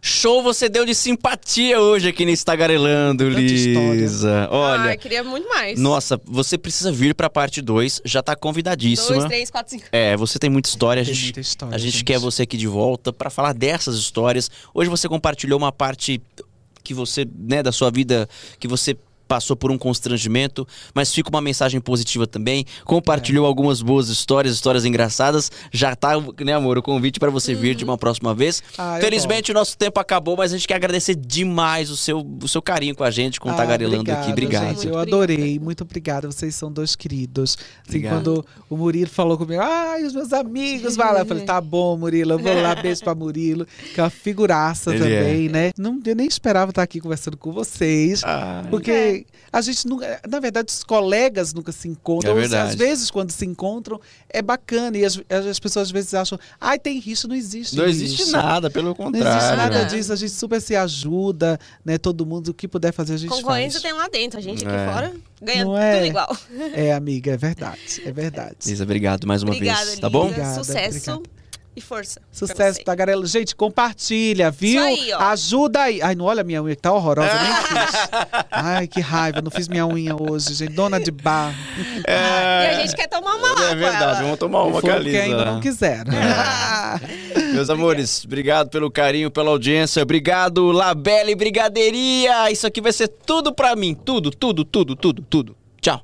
Show 0.08 0.44
você 0.44 0.70
deu 0.70 0.86
de 0.86 0.94
simpatia 0.94 1.80
hoje 1.82 2.08
aqui 2.08 2.26
no 2.26 2.32
Instagarelando, 2.32 3.28
Tanta 3.30 3.42
história. 3.42 3.94
Lisa. 4.02 4.48
Olha, 4.52 4.92
Ah, 4.92 4.98
queria 4.98 5.24
muito 5.24 5.50
mais. 5.50 5.80
nossa, 5.80 6.22
você 6.26 6.58
precisa 6.58 6.92
vir 6.92 7.16
pra 7.16 7.28
parte 7.30 7.62
2, 7.62 8.02
já 8.06 8.22
tá 8.22 8.36
convidadíssima. 8.36 9.16
Dois, 9.18 9.26
três, 9.26 9.50
quatro, 9.50 9.72
cinco. 9.72 9.86
É, 9.92 10.16
você 10.16 10.38
tem 10.38 10.50
muita 10.50 10.70
história, 10.70 11.02
a 11.02 11.06
Tem 11.06 11.14
gente, 11.14 11.24
muita 11.26 11.40
história, 11.40 11.76
a 11.76 11.78
gente, 11.80 11.92
gente. 11.94 12.04
quer 12.04 12.20
você 12.20 12.44
aqui 12.44 12.56
de 12.56 12.68
volta 12.68 13.12
pra 13.12 13.30
falar 13.32 13.54
dessas 13.54 13.96
histórias. 13.96 14.50
Hoje 14.74 14.90
você 14.90 15.10
compartilhou 15.10 15.58
uma 15.58 15.72
parte 15.72 16.22
que 16.84 16.94
você, 16.94 17.28
né, 17.36 17.64
da 17.64 17.72
sua 17.72 17.90
vida 17.90 18.30
que 18.60 18.68
você 18.68 18.96
passou 19.28 19.56
por 19.56 19.72
um 19.72 19.78
constrangimento, 19.78 20.68
mas 20.94 21.14
fica 21.14 21.30
uma 21.30 21.42
mensagem 21.42 21.80
positiva 21.82 22.26
também. 22.28 22.66
Compartilhou 22.84 23.46
algumas 23.46 23.82
boas 23.82 24.10
histórias, 24.10 24.54
histórias 24.54 24.86
engraçadas. 24.86 25.52
Já 25.72 25.96
tá, 25.96 26.14
né, 26.44 26.54
amor, 26.54 26.78
o 26.78 26.82
convite 26.82 27.20
pra 27.20 27.30
você 27.30 27.54
vir 27.54 27.76
de 27.76 27.84
uma 27.84 27.98
próxima 27.98 28.34
vez. 28.34 28.62
Ah, 28.78 28.98
Felizmente 29.02 29.52
o 29.52 29.54
nosso 29.54 29.78
tempo 29.78 30.00
acabou, 30.00 30.38
mas 30.38 30.54
a 30.54 30.58
gente 30.58 30.68
quer 30.68 30.76
agradecer 30.76 31.16
demais 31.16 31.90
o 31.90 31.98
seu, 31.98 32.26
o 32.44 32.48
seu 32.48 32.62
carinho 32.62 32.96
com 32.96 33.04
a 33.04 33.12
gente, 33.12 33.40
com 33.40 33.50
o 33.50 33.52
Ah, 33.52 33.56
Tagarelando 33.56 34.12
aqui. 34.12 34.32
Obrigado. 34.32 34.68
gente, 34.70 34.88
eu 34.88 34.98
adorei, 34.98 35.60
muito 35.60 35.84
obrigada. 35.84 36.32
Vocês 36.32 36.56
são 36.56 36.72
dois 36.72 36.96
queridos. 36.96 37.58
Assim, 37.88 38.02
quando 38.02 38.46
o 38.70 38.78
Murilo 38.78 39.10
falou 39.10 39.38
comigo, 39.38 39.62
ai, 39.62 40.04
os 40.04 40.14
meus 40.14 40.32
amigos, 40.34 40.96
vai 40.96 41.14
lá. 41.14 41.20
Eu 41.20 41.26
falei, 41.26 41.44
tá 41.46 41.60
bom, 41.62 41.98
Murilo, 41.98 42.34
eu 42.34 42.40
vou 42.40 42.62
lá, 42.62 42.76
beijo 42.82 43.02
pra 43.04 43.16
Murilo, 43.16 43.66
que 43.94 44.00
é 44.00 44.04
uma 44.04 44.10
figuraça 44.10 44.92
Ele 44.94 45.00
também, 45.04 45.50
né? 45.50 45.72
Não, 45.78 46.00
eu 46.06 46.16
nem 46.16 46.28
esperava 46.28 46.72
estar 46.72 46.84
aqui 46.84 47.00
conversando 47.00 47.38
com 47.38 47.52
vocês. 47.52 48.22
Ah, 48.24 48.64
Porque 48.70 49.15
a 49.52 49.62
gente 49.62 49.88
nunca, 49.88 50.20
na 50.30 50.40
verdade, 50.40 50.72
os 50.72 50.84
colegas 50.84 51.54
nunca 51.54 51.72
se 51.72 51.88
encontram. 51.88 52.32
É 52.32 52.34
Ou, 52.34 52.40
verdade. 52.40 52.70
Às 52.70 52.76
vezes, 52.76 53.12
quando 53.12 53.32
se 53.32 53.46
encontram, 53.46 54.00
é 54.30 54.42
bacana. 54.42 54.98
E 54.98 55.06
as, 55.06 55.20
as 55.30 55.60
pessoas 55.60 55.88
às 55.88 55.92
vezes 55.92 56.14
acham, 56.14 56.40
ai, 56.60 56.78
tem 56.80 57.00
risco, 57.00 57.28
não 57.28 57.36
existe 57.36 57.76
não 57.76 57.86
existe 57.86 58.32
nada, 58.32 58.70
pelo 58.70 58.88
Não 58.90 58.96
contrário. 58.96 59.28
existe 59.38 59.56
nada 59.56 59.80
né? 59.80 59.86
disso, 59.86 60.12
a 60.14 60.16
gente 60.16 60.32
super 60.32 60.62
se 60.62 60.76
ajuda, 60.76 61.60
né? 61.84 61.98
Todo 61.98 62.26
mundo, 62.26 62.50
o 62.50 62.54
que 62.54 62.68
puder 62.68 62.92
fazer, 62.92 63.14
a 63.14 63.18
gente 63.18 63.30
Concorrência 63.30 63.80
faz. 63.80 63.92
tem 63.92 63.94
lá 64.02 64.08
dentro. 64.08 64.40
A 64.40 64.42
gente 64.42 64.66
aqui 64.66 64.76
É. 64.76 64.92
fora 64.92 65.14
ganha 65.42 65.64
Não 65.66 65.78
é? 65.78 65.96
tudo 65.98 66.08
igual. 66.08 66.38
É, 66.74 66.94
amiga, 66.94 67.32
é 67.34 67.38
verdade, 67.38 68.02
é 68.06 68.12
verdade. 68.12 68.56
Lisa, 68.66 68.84
obrigado 68.84 69.28
mais 69.28 69.44
uma 69.44 69.52
Obrigada, 69.54 69.86
vez, 69.86 70.00
tá 70.00 70.10
bom? 70.10 70.24
Lisa. 70.28 70.36
Obrigada, 70.36 70.64
Sucesso 70.64 71.12
obrigada. 71.12 71.35
E 71.76 71.82
força. 71.82 72.22
Sucesso 72.32 72.78
você. 72.78 72.84
pra 72.84 72.96
Garela. 72.96 73.26
Gente, 73.26 73.56
compartilha, 73.56 74.50
viu? 74.50 74.82
aí, 74.82 75.12
ó. 75.14 75.20
Ajuda 75.32 75.82
aí. 75.82 76.02
Ai, 76.02 76.16
não 76.16 76.26
olha 76.26 76.44
minha 76.44 76.64
unha 76.64 76.76
que 76.76 76.82
tá 76.82 76.92
horrorosa, 76.94 77.30
nem 77.34 77.54
fiz. 77.86 78.10
Ai, 78.52 78.88
que 78.88 79.02
raiva, 79.02 79.42
não 79.42 79.52
fiz 79.52 79.68
minha 79.68 79.86
unha 79.86 80.16
hoje, 80.16 80.54
gente. 80.54 80.74
Dona 80.74 81.00
de 81.00 81.12
bar. 81.12 81.54
E 82.08 82.66
a 82.68 82.80
gente 82.82 82.96
quer 82.96 83.08
tomar 83.08 83.36
uma 83.36 83.52
lá 83.54 83.72
É 83.72 83.76
verdade, 83.76 84.04
ela. 84.04 84.22
vamos 84.24 84.40
tomar 84.40 84.64
uma 84.64 84.82
com 84.82 84.90
a 84.90 84.98
Lisa. 84.98 85.22
ainda 85.22 85.46
não 85.46 85.60
quiseram. 85.60 86.12
Meus 87.54 87.70
amores, 87.70 88.24
obrigado 88.26 88.70
pelo 88.70 88.90
carinho, 88.92 89.30
pela 89.32 89.50
audiência. 89.50 90.02
Obrigado, 90.02 90.72
Labelle 90.72 91.36
Brigadeiria. 91.36 92.52
Isso 92.52 92.66
aqui 92.68 92.82
vai 92.82 92.92
ser 92.94 93.08
tudo 93.08 93.54
pra 93.54 93.76
mim. 93.76 93.94
Tudo, 93.94 94.32
tudo, 94.32 94.64
tudo, 94.64 94.96
tudo, 94.96 95.22
tudo. 95.30 95.56
Tchau. 95.82 96.02